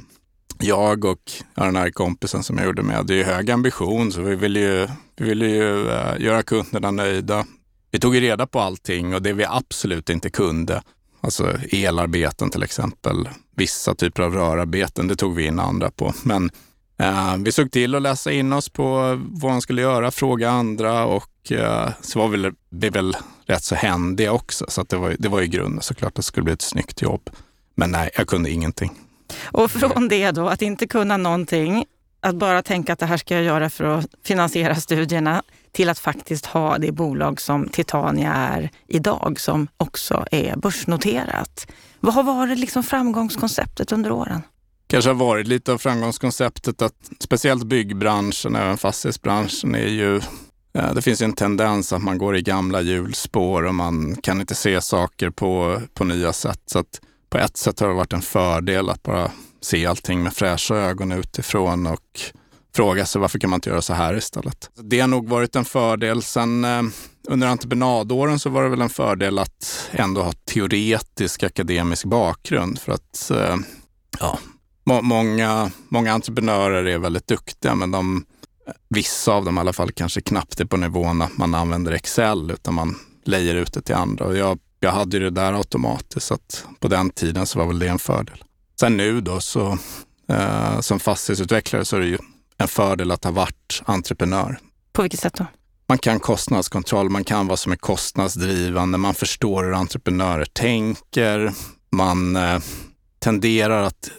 jag 0.58 1.04
och 1.04 1.32
den 1.54 1.76
här 1.76 1.90
kompisen 1.90 2.42
som 2.42 2.58
jag 2.58 2.66
gjorde 2.66 2.82
med, 2.82 2.96
hade 2.96 3.14
ju 3.14 3.22
hög 3.22 3.50
ambition, 3.50 4.12
så 4.12 4.22
vi 4.22 4.36
ville 4.36 4.60
ju, 4.60 4.88
vi 5.16 5.24
ville 5.24 5.46
ju 5.46 5.90
eh, 5.90 6.20
göra 6.20 6.42
kunderna 6.42 6.90
nöjda. 6.90 7.46
Vi 7.90 7.98
tog 7.98 8.14
ju 8.14 8.20
reda 8.20 8.46
på 8.46 8.60
allting 8.60 9.14
och 9.14 9.22
det 9.22 9.32
vi 9.32 9.44
absolut 9.44 10.10
inte 10.10 10.30
kunde, 10.30 10.82
Alltså 11.20 11.58
elarbeten 11.70 12.50
till 12.50 12.62
exempel. 12.62 13.28
Vissa 13.56 13.94
typer 13.94 14.22
av 14.22 14.34
rörarbeten, 14.34 15.08
det 15.08 15.16
tog 15.16 15.34
vi 15.34 15.46
in 15.46 15.60
andra 15.60 15.90
på. 15.90 16.14
Men 16.24 16.50
Eh, 17.00 17.36
vi 17.36 17.52
såg 17.52 17.70
till 17.70 17.94
att 17.94 18.02
läsa 18.02 18.32
in 18.32 18.52
oss 18.52 18.68
på 18.68 19.18
vad 19.30 19.52
man 19.52 19.62
skulle 19.62 19.82
göra, 19.82 20.10
fråga 20.10 20.50
andra 20.50 21.04
och 21.04 21.52
eh, 21.52 21.88
så 22.00 22.18
var 22.18 22.28
vi, 22.28 22.50
vi 22.70 22.88
väl 22.88 23.16
rätt 23.46 23.64
så 23.64 23.74
händiga 23.74 24.32
också. 24.32 24.64
Så 24.68 24.82
det, 24.82 24.96
var, 24.96 25.16
det 25.18 25.28
var 25.28 25.42
i 25.42 25.48
grunden 25.48 25.82
såklart 25.82 26.08
att 26.08 26.14
det 26.14 26.22
skulle 26.22 26.44
bli 26.44 26.52
ett 26.52 26.62
snyggt 26.62 27.02
jobb. 27.02 27.30
Men 27.74 27.90
nej, 27.90 28.10
jag 28.16 28.26
kunde 28.26 28.50
ingenting. 28.50 28.92
Och 29.44 29.70
från 29.70 30.08
det 30.08 30.30
då, 30.30 30.48
att 30.48 30.62
inte 30.62 30.86
kunna 30.86 31.16
någonting, 31.16 31.84
att 32.20 32.34
bara 32.34 32.62
tänka 32.62 32.92
att 32.92 32.98
det 32.98 33.06
här 33.06 33.16
ska 33.16 33.34
jag 33.34 33.44
göra 33.44 33.70
för 33.70 33.84
att 33.84 34.06
finansiera 34.24 34.74
studierna, 34.74 35.42
till 35.72 35.88
att 35.88 35.98
faktiskt 35.98 36.46
ha 36.46 36.78
det 36.78 36.92
bolag 36.92 37.40
som 37.40 37.68
Titania 37.68 38.32
är 38.32 38.70
idag, 38.88 39.40
som 39.40 39.68
också 39.76 40.26
är 40.30 40.56
börsnoterat. 40.56 41.72
Vad 42.00 42.14
har 42.14 42.22
varit 42.22 42.58
liksom 42.58 42.82
framgångskonceptet 42.82 43.92
under 43.92 44.12
åren? 44.12 44.42
Kanske 44.90 45.10
har 45.10 45.14
varit 45.14 45.46
lite 45.46 45.72
av 45.72 45.78
framgångskonceptet 45.78 46.82
att 46.82 47.10
speciellt 47.18 47.64
byggbranschen, 47.64 48.56
även 48.56 48.78
fastighetsbranschen, 48.78 49.74
är 49.74 49.88
ju 49.88 50.16
eh, 50.74 50.94
det 50.94 51.02
finns 51.02 51.22
en 51.22 51.32
tendens 51.32 51.92
att 51.92 52.02
man 52.02 52.18
går 52.18 52.36
i 52.36 52.42
gamla 52.42 52.80
hjulspår 52.80 53.62
och 53.62 53.74
man 53.74 54.16
kan 54.16 54.40
inte 54.40 54.54
se 54.54 54.80
saker 54.80 55.30
på, 55.30 55.80
på 55.94 56.04
nya 56.04 56.32
sätt. 56.32 56.60
Så 56.66 56.78
att 56.78 57.00
på 57.30 57.38
ett 57.38 57.56
sätt 57.56 57.80
har 57.80 57.88
det 57.88 57.94
varit 57.94 58.12
en 58.12 58.22
fördel 58.22 58.90
att 58.90 59.02
bara 59.02 59.30
se 59.60 59.86
allting 59.86 60.22
med 60.22 60.32
fräscha 60.32 60.74
ögon 60.74 61.12
utifrån 61.12 61.86
och 61.86 62.20
fråga 62.74 63.06
sig 63.06 63.20
varför 63.20 63.38
kan 63.38 63.50
man 63.50 63.56
inte 63.56 63.70
göra 63.70 63.82
så 63.82 63.94
här 63.94 64.16
istället. 64.16 64.70
Det 64.74 65.00
har 65.00 65.08
nog 65.08 65.28
varit 65.28 65.56
en 65.56 65.64
fördel. 65.64 66.22
Sen 66.22 66.64
eh, 66.64 66.82
under 67.28 67.46
entreprenadåren 67.46 68.38
så 68.38 68.50
var 68.50 68.62
det 68.62 68.68
väl 68.68 68.80
en 68.80 68.90
fördel 68.90 69.38
att 69.38 69.90
ändå 69.90 70.22
ha 70.22 70.32
teoretisk 70.32 71.42
akademisk 71.42 72.04
bakgrund 72.04 72.78
för 72.78 72.92
att 72.92 73.30
eh, 73.30 73.56
ja, 74.20 74.38
må 74.90 75.02
många, 75.02 75.70
många 75.88 76.12
entreprenörer 76.12 76.84
är 76.84 76.98
väldigt 76.98 77.26
duktiga 77.26 77.74
men 77.74 77.90
de, 77.90 78.24
vissa 78.88 79.32
av 79.32 79.44
dem 79.44 79.56
i 79.56 79.60
alla 79.60 79.72
fall 79.72 79.92
kanske 79.92 80.20
knappt 80.20 80.60
är 80.60 80.64
på 80.64 80.76
nivån 80.76 81.22
att 81.22 81.36
man 81.36 81.54
använder 81.54 81.92
Excel 81.92 82.50
utan 82.50 82.74
man 82.74 82.98
lejer 83.24 83.54
ut 83.54 83.72
det 83.72 83.82
till 83.82 83.94
andra. 83.94 84.24
Och 84.24 84.36
jag, 84.36 84.58
jag 84.80 84.92
hade 84.92 85.16
ju 85.16 85.22
det 85.22 85.30
där 85.30 85.52
automatiskt 85.52 86.26
så 86.26 86.34
att 86.34 86.64
på 86.80 86.88
den 86.88 87.10
tiden 87.10 87.46
så 87.46 87.58
var 87.58 87.66
väl 87.66 87.78
det 87.78 87.88
en 87.88 87.98
fördel. 87.98 88.44
Sen 88.80 88.96
nu 88.96 89.20
då 89.20 89.40
så 89.40 89.78
eh, 90.28 90.80
som 90.80 91.00
fastighetsutvecklare 91.00 91.84
så 91.84 91.96
är 91.96 92.00
det 92.00 92.06
ju 92.06 92.18
en 92.58 92.68
fördel 92.68 93.10
att 93.10 93.24
ha 93.24 93.30
varit 93.30 93.82
entreprenör. 93.84 94.58
På 94.92 95.02
vilket 95.02 95.20
sätt 95.20 95.34
då? 95.34 95.46
Man 95.88 95.98
kan 95.98 96.20
kostnadskontroll, 96.20 97.10
man 97.10 97.24
kan 97.24 97.46
vad 97.46 97.58
som 97.58 97.72
är 97.72 97.76
kostnadsdrivande, 97.76 98.98
man 98.98 99.14
förstår 99.14 99.64
hur 99.64 99.72
entreprenörer 99.72 100.44
tänker, 100.44 101.52
man 101.90 102.36
eh, 102.36 102.58
tenderar 103.18 103.82
att 103.82 104.10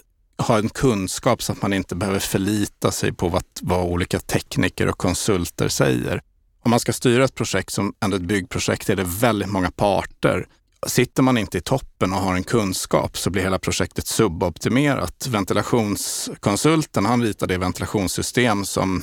ha 0.42 0.58
en 0.58 0.68
kunskap 0.68 1.42
så 1.42 1.52
att 1.52 1.62
man 1.62 1.72
inte 1.72 1.94
behöver 1.94 2.18
förlita 2.18 2.90
sig 2.90 3.12
på 3.12 3.28
vad, 3.28 3.44
vad 3.60 3.84
olika 3.84 4.18
tekniker 4.18 4.88
och 4.88 4.98
konsulter 4.98 5.68
säger. 5.68 6.22
Om 6.64 6.70
man 6.70 6.80
ska 6.80 6.92
styra 6.92 7.24
ett 7.24 7.34
projekt 7.34 7.72
som 7.72 7.94
ändå 8.04 8.16
ett 8.16 8.22
byggprojekt 8.22 8.90
är 8.90 8.96
det 8.96 9.04
väldigt 9.04 9.50
många 9.50 9.70
parter 9.70 10.46
Sitter 10.86 11.22
man 11.22 11.38
inte 11.38 11.58
i 11.58 11.60
toppen 11.60 12.12
och 12.12 12.18
har 12.18 12.34
en 12.34 12.44
kunskap 12.44 13.18
så 13.18 13.30
blir 13.30 13.42
hela 13.42 13.58
projektet 13.58 14.06
suboptimerat. 14.06 15.26
Ventilationskonsulten, 15.26 17.04
han 17.04 17.22
ritar 17.22 17.46
det 17.46 17.58
ventilationssystem 17.58 18.64
som, 18.64 19.02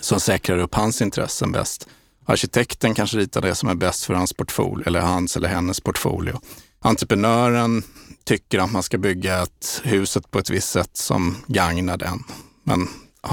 som 0.00 0.20
säkrar 0.20 0.58
upp 0.58 0.74
hans 0.74 1.02
intressen 1.02 1.52
bäst. 1.52 1.88
Arkitekten 2.26 2.94
kanske 2.94 3.18
ritar 3.18 3.40
det 3.40 3.54
som 3.54 3.68
är 3.68 3.74
bäst 3.74 4.04
för 4.04 4.14
hans 4.14 4.32
portfolio 4.32 4.86
eller 4.86 5.00
hans 5.00 5.36
eller 5.36 5.48
hennes 5.48 5.80
portfolio. 5.80 6.40
Entreprenören 6.82 7.82
tycker 8.24 8.58
att 8.58 8.72
man 8.72 8.82
ska 8.82 8.98
bygga 8.98 9.42
ett 9.42 9.80
huset 9.84 10.30
på 10.30 10.38
ett 10.38 10.50
visst 10.50 10.70
sätt 10.70 10.90
som 10.96 11.36
gagnar 11.46 11.96
den. 11.96 12.24
Men 12.64 12.88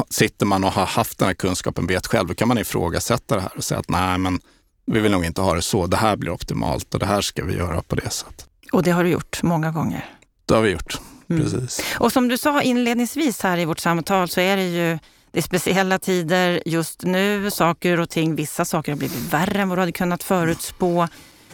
sitter 0.09 0.45
man 0.45 0.63
och 0.63 0.71
har 0.71 0.85
haft 0.85 1.17
den 1.17 1.27
här 1.27 1.35
kunskapen, 1.35 1.87
vet 1.87 2.07
själv, 2.07 2.27
då 2.27 2.33
kan 2.33 2.47
man 2.47 2.57
ifrågasätta 2.57 3.35
det 3.35 3.41
här 3.41 3.57
och 3.57 3.63
säga 3.63 3.79
att 3.79 3.89
nej, 3.89 4.17
men 4.17 4.39
vi 4.85 4.99
vill 4.99 5.11
nog 5.11 5.25
inte 5.25 5.41
ha 5.41 5.55
det 5.55 5.61
så. 5.61 5.87
Det 5.87 5.97
här 5.97 6.15
blir 6.15 6.31
optimalt 6.31 6.93
och 6.93 6.99
det 6.99 7.05
här 7.05 7.21
ska 7.21 7.45
vi 7.45 7.55
göra 7.55 7.81
på 7.81 7.95
det 7.95 8.09
sättet. 8.09 8.47
Och 8.71 8.83
det 8.83 8.91
har 8.91 9.03
du 9.03 9.09
gjort 9.09 9.43
många 9.43 9.71
gånger? 9.71 10.05
Det 10.45 10.53
har 10.53 10.61
vi 10.61 10.69
gjort, 10.69 10.99
mm. 11.29 11.43
precis. 11.43 11.81
Och 11.99 12.11
som 12.11 12.27
du 12.27 12.37
sa 12.37 12.61
inledningsvis 12.61 13.41
här 13.41 13.57
i 13.57 13.65
vårt 13.65 13.79
samtal 13.79 14.29
så 14.29 14.41
är 14.41 14.57
det 14.57 14.67
ju 14.67 14.99
det 15.31 15.39
är 15.39 15.43
speciella 15.43 15.99
tider 15.99 16.61
just 16.65 17.03
nu. 17.03 17.51
Saker 17.51 17.99
och 17.99 18.09
ting, 18.09 18.35
vissa 18.35 18.65
saker 18.65 18.91
har 18.91 18.97
blivit 18.97 19.33
värre 19.33 19.61
än 19.61 19.69
vad 19.69 19.77
du 19.77 19.81
hade 19.81 19.91
kunnat 19.91 20.23
förutspå. 20.23 21.07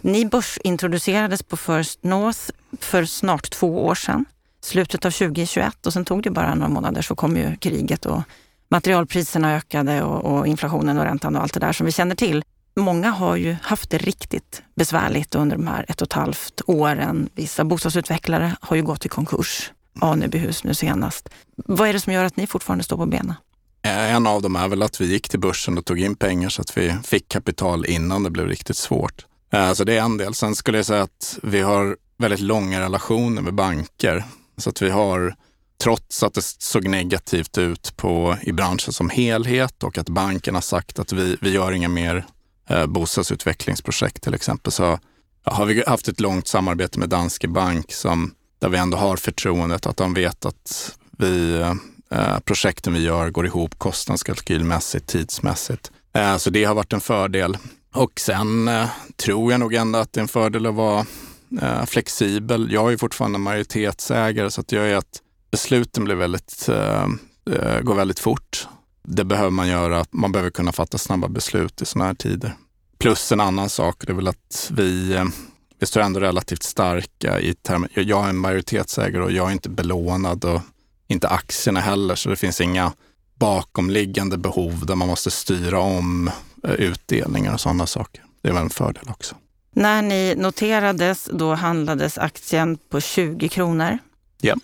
Ni 0.05 0.25
börsintroducerades 0.25 1.43
på 1.43 1.57
First 1.57 2.03
North 2.03 2.39
för 2.79 3.05
snart 3.05 3.49
två 3.49 3.85
år 3.85 3.95
sedan, 3.95 4.25
slutet 4.61 5.05
av 5.05 5.11
2021 5.11 5.85
och 5.85 5.93
sen 5.93 6.05
tog 6.05 6.23
det 6.23 6.29
bara 6.29 6.55
några 6.55 6.69
månader 6.69 7.01
så 7.01 7.15
kom 7.15 7.37
ju 7.37 7.55
kriget 7.55 8.05
och 8.05 8.21
materialpriserna 8.69 9.55
ökade 9.55 10.03
och, 10.03 10.25
och 10.25 10.47
inflationen 10.47 10.97
och 10.97 11.03
räntan 11.03 11.35
och 11.35 11.41
allt 11.41 11.53
det 11.53 11.59
där 11.59 11.73
som 11.73 11.85
vi 11.85 11.91
känner 11.91 12.15
till. 12.15 12.43
Många 12.75 13.09
har 13.09 13.35
ju 13.35 13.55
haft 13.61 13.89
det 13.89 13.97
riktigt 13.97 14.61
besvärligt 14.75 15.35
under 15.35 15.55
de 15.55 15.67
här 15.67 15.85
ett 15.87 16.01
och 16.01 16.07
ett 16.07 16.13
halvt 16.13 16.61
åren. 16.65 17.29
Vissa 17.35 17.63
bostadsutvecklare 17.63 18.55
har 18.61 18.75
ju 18.75 18.83
gått 18.83 19.05
i 19.05 19.09
konkurs. 19.09 19.71
Anebyhus 19.99 20.63
nu 20.63 20.73
senast. 20.73 21.29
Vad 21.55 21.89
är 21.89 21.93
det 21.93 21.99
som 21.99 22.13
gör 22.13 22.23
att 22.23 22.37
ni 22.37 22.47
fortfarande 22.47 22.83
står 22.83 22.97
på 22.97 23.05
benen? 23.05 23.33
Eh, 23.81 24.15
en 24.15 24.27
av 24.27 24.41
dem 24.41 24.55
är 24.55 24.67
väl 24.67 24.81
att 24.81 25.01
vi 25.01 25.05
gick 25.05 25.29
till 25.29 25.39
börsen 25.39 25.77
och 25.77 25.85
tog 25.85 25.99
in 25.99 26.15
pengar 26.15 26.49
så 26.49 26.61
att 26.61 26.77
vi 26.77 26.95
fick 27.03 27.29
kapital 27.29 27.85
innan 27.85 28.23
det 28.23 28.29
blev 28.29 28.47
riktigt 28.47 28.77
svårt. 28.77 29.25
Eh, 29.55 29.73
så 29.73 29.83
det 29.83 29.97
är 29.97 30.01
en 30.01 30.17
del. 30.17 30.33
Sen 30.33 30.55
skulle 30.55 30.77
jag 30.77 30.85
säga 30.85 31.03
att 31.03 31.39
vi 31.43 31.61
har 31.61 31.97
väldigt 32.17 32.39
långa 32.39 32.81
relationer 32.81 33.41
med 33.41 33.53
banker. 33.53 34.23
Så 34.57 34.69
att 34.69 34.81
vi 34.81 34.89
har, 34.89 35.35
trots 35.83 36.23
att 36.23 36.33
det 36.33 36.41
såg 36.41 36.87
negativt 36.87 37.57
ut 37.57 37.97
på, 37.97 38.37
i 38.41 38.51
branschen 38.51 38.93
som 38.93 39.09
helhet 39.09 39.83
och 39.83 39.97
att 39.97 40.09
banken 40.09 40.55
har 40.55 40.61
sagt 40.61 40.99
att 40.99 41.13
vi, 41.13 41.37
vi 41.41 41.49
gör 41.49 41.71
inga 41.71 41.89
mer 41.89 42.25
eh, 42.69 42.85
bostadsutvecklingsprojekt 42.85 44.23
till 44.23 44.33
exempel, 44.33 44.71
så 44.71 44.99
har 45.43 45.65
vi 45.65 45.83
haft 45.87 46.07
ett 46.07 46.19
långt 46.19 46.47
samarbete 46.47 46.99
med 46.99 47.09
Danske 47.09 47.47
Bank 47.47 47.93
som, 47.93 48.33
där 48.59 48.69
vi 48.69 48.77
ändå 48.77 48.97
har 48.97 49.17
förtroendet 49.17 49.85
att 49.85 49.97
de 49.97 50.13
vet 50.13 50.45
att 50.45 50.97
vi, 51.17 51.61
eh, 52.11 52.39
projekten 52.39 52.93
vi 52.93 52.99
gör 52.99 53.29
går 53.29 53.45
ihop 53.45 53.79
kostnadskalkylmässigt, 53.79 55.07
tidsmässigt. 55.07 55.91
Eh, 56.13 56.37
så 56.37 56.49
det 56.49 56.63
har 56.63 56.75
varit 56.75 56.93
en 56.93 57.01
fördel. 57.01 57.57
Och 57.95 58.19
sen 58.19 58.67
eh, 58.67 58.89
tror 59.15 59.51
jag 59.51 59.59
nog 59.59 59.73
ändå 59.73 59.99
att 59.99 60.13
det 60.13 60.19
är 60.19 60.21
en 60.21 60.27
fördel 60.27 60.65
att 60.65 60.75
vara 60.75 61.05
eh, 61.61 61.85
flexibel. 61.85 62.71
Jag 62.71 62.93
är 62.93 62.97
fortfarande 62.97 63.37
majoritetsägare 63.37 64.51
så 64.51 64.61
att 64.61 64.71
jag 64.71 64.89
är 64.89 64.95
att 64.95 65.21
besluten 65.51 66.03
blir 66.03 66.15
väldigt, 66.15 66.69
eh, 66.69 67.03
eh, 67.51 67.79
går 67.81 67.95
väldigt 67.95 68.19
fort. 68.19 68.67
Det 69.03 69.23
behöver 69.23 69.49
man 69.49 69.67
göra. 69.67 70.05
Man 70.11 70.31
behöver 70.31 70.51
kunna 70.51 70.71
fatta 70.71 70.97
snabba 70.97 71.27
beslut 71.27 71.81
i 71.81 71.85
sådana 71.85 72.07
här 72.07 72.13
tider. 72.13 72.53
Plus 72.97 73.31
en 73.31 73.39
annan 73.39 73.69
sak, 73.69 74.03
det 74.05 74.11
är 74.11 74.15
väl 74.15 74.27
att 74.27 74.71
vi, 74.73 75.13
eh, 75.13 75.25
vi 75.79 75.85
står 75.85 76.01
ändå 76.01 76.19
relativt 76.19 76.63
starka 76.63 77.39
i 77.39 77.53
termer. 77.53 77.89
Jag 77.93 78.25
är 78.25 78.29
en 78.29 78.37
majoritetsägare 78.37 79.23
och 79.23 79.31
jag 79.31 79.47
är 79.47 79.51
inte 79.51 79.69
belånad 79.69 80.45
och 80.45 80.61
inte 81.07 81.27
aktierna 81.27 81.79
heller, 81.79 82.15
så 82.15 82.29
det 82.29 82.35
finns 82.35 82.61
inga 82.61 82.93
bakomliggande 83.39 84.37
behov 84.37 84.85
där 84.85 84.95
man 84.95 85.07
måste 85.07 85.31
styra 85.31 85.79
om 85.79 86.29
utdelningar 86.73 87.53
och 87.53 87.61
sådana 87.61 87.87
saker. 87.87 88.23
Det 88.41 88.51
väl 88.51 88.63
en 88.63 88.69
fördel 88.69 89.09
också. 89.09 89.35
När 89.73 90.01
ni 90.01 90.35
noterades, 90.37 91.29
då 91.33 91.53
handlades 91.53 92.17
aktien 92.17 92.77
på 92.89 93.01
20 93.01 93.49
kronor. 93.49 93.97
Ja. 94.41 94.55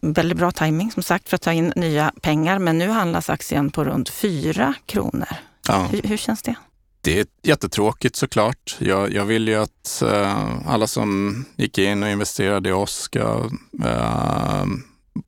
Väldigt 0.00 0.38
bra 0.38 0.52
timing 0.52 0.90
som 0.90 1.02
sagt 1.02 1.28
för 1.28 1.36
att 1.36 1.42
ta 1.42 1.52
in 1.52 1.72
nya 1.76 2.12
pengar, 2.22 2.58
men 2.58 2.78
nu 2.78 2.88
handlas 2.88 3.30
aktien 3.30 3.70
på 3.70 3.84
runt 3.84 4.08
4 4.08 4.74
kronor. 4.86 5.28
Ja. 5.68 5.88
Hur, 5.92 6.02
hur 6.02 6.16
känns 6.16 6.42
det? 6.42 6.54
Det 7.00 7.20
är 7.20 7.26
jättetråkigt 7.42 8.16
såklart. 8.16 8.76
Jag, 8.78 9.12
jag 9.12 9.24
vill 9.24 9.48
ju 9.48 9.54
att 9.54 10.02
uh, 10.04 10.68
alla 10.68 10.86
som 10.86 11.44
gick 11.56 11.78
in 11.78 12.02
och 12.02 12.08
investerade 12.08 12.68
i 12.68 12.72
oss 12.72 12.94
ska 12.94 13.50
uh, 13.84 14.64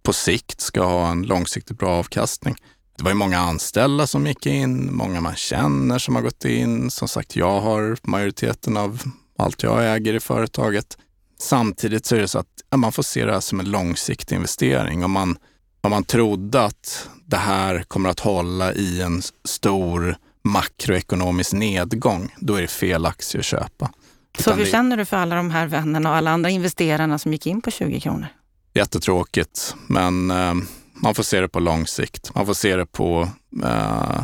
på 0.02 0.12
sikt 0.12 0.60
ska 0.60 0.84
ha 0.84 1.10
en 1.10 1.22
långsiktigt 1.22 1.78
bra 1.78 1.90
avkastning. 1.90 2.56
Det 2.96 3.02
var 3.02 3.10
ju 3.10 3.14
många 3.14 3.38
anställda 3.38 4.06
som 4.06 4.26
gick 4.26 4.46
in, 4.46 4.94
många 4.94 5.20
man 5.20 5.36
känner 5.36 5.98
som 5.98 6.14
har 6.14 6.22
gått 6.22 6.44
in. 6.44 6.90
Som 6.90 7.08
sagt, 7.08 7.36
jag 7.36 7.60
har 7.60 7.96
majoriteten 8.02 8.76
av 8.76 9.02
allt 9.38 9.62
jag 9.62 9.94
äger 9.94 10.14
i 10.14 10.20
företaget. 10.20 10.98
Samtidigt 11.38 12.06
så 12.06 12.16
är 12.16 12.20
det 12.20 12.28
så 12.28 12.38
att 12.38 12.46
man 12.76 12.92
får 12.92 13.02
se 13.02 13.24
det 13.24 13.32
här 13.32 13.40
som 13.40 13.60
en 13.60 13.70
långsiktig 13.70 14.36
investering. 14.36 15.04
Om 15.04 15.10
man, 15.10 15.36
om 15.80 15.90
man 15.90 16.04
trodde 16.04 16.64
att 16.64 17.08
det 17.26 17.36
här 17.36 17.82
kommer 17.82 18.10
att 18.10 18.20
hålla 18.20 18.72
i 18.72 19.02
en 19.02 19.22
stor 19.44 20.16
makroekonomisk 20.44 21.52
nedgång, 21.52 22.34
då 22.38 22.54
är 22.54 22.62
det 22.62 22.68
fel 22.68 23.06
aktie 23.06 23.38
att 23.38 23.44
köpa. 23.44 23.90
Så 24.38 24.52
hur 24.52 24.66
känner 24.66 24.96
du 24.96 25.04
för 25.04 25.16
alla 25.16 25.36
de 25.36 25.50
här 25.50 25.66
vännerna 25.66 26.10
och 26.10 26.16
alla 26.16 26.30
andra 26.30 26.50
investerarna 26.50 27.18
som 27.18 27.32
gick 27.32 27.46
in 27.46 27.62
på 27.62 27.70
20 27.70 28.00
kronor? 28.00 28.26
Jättetråkigt, 28.74 29.76
men 29.86 30.30
eh, 30.30 30.54
man 31.02 31.14
får 31.14 31.22
se 31.22 31.40
det 31.40 31.48
på 31.48 31.60
lång 31.60 31.86
sikt. 31.86 32.34
Man 32.34 32.46
får 32.46 32.54
se 32.54 32.76
det 32.76 32.86
på, 32.86 33.28
eh, 33.64 34.20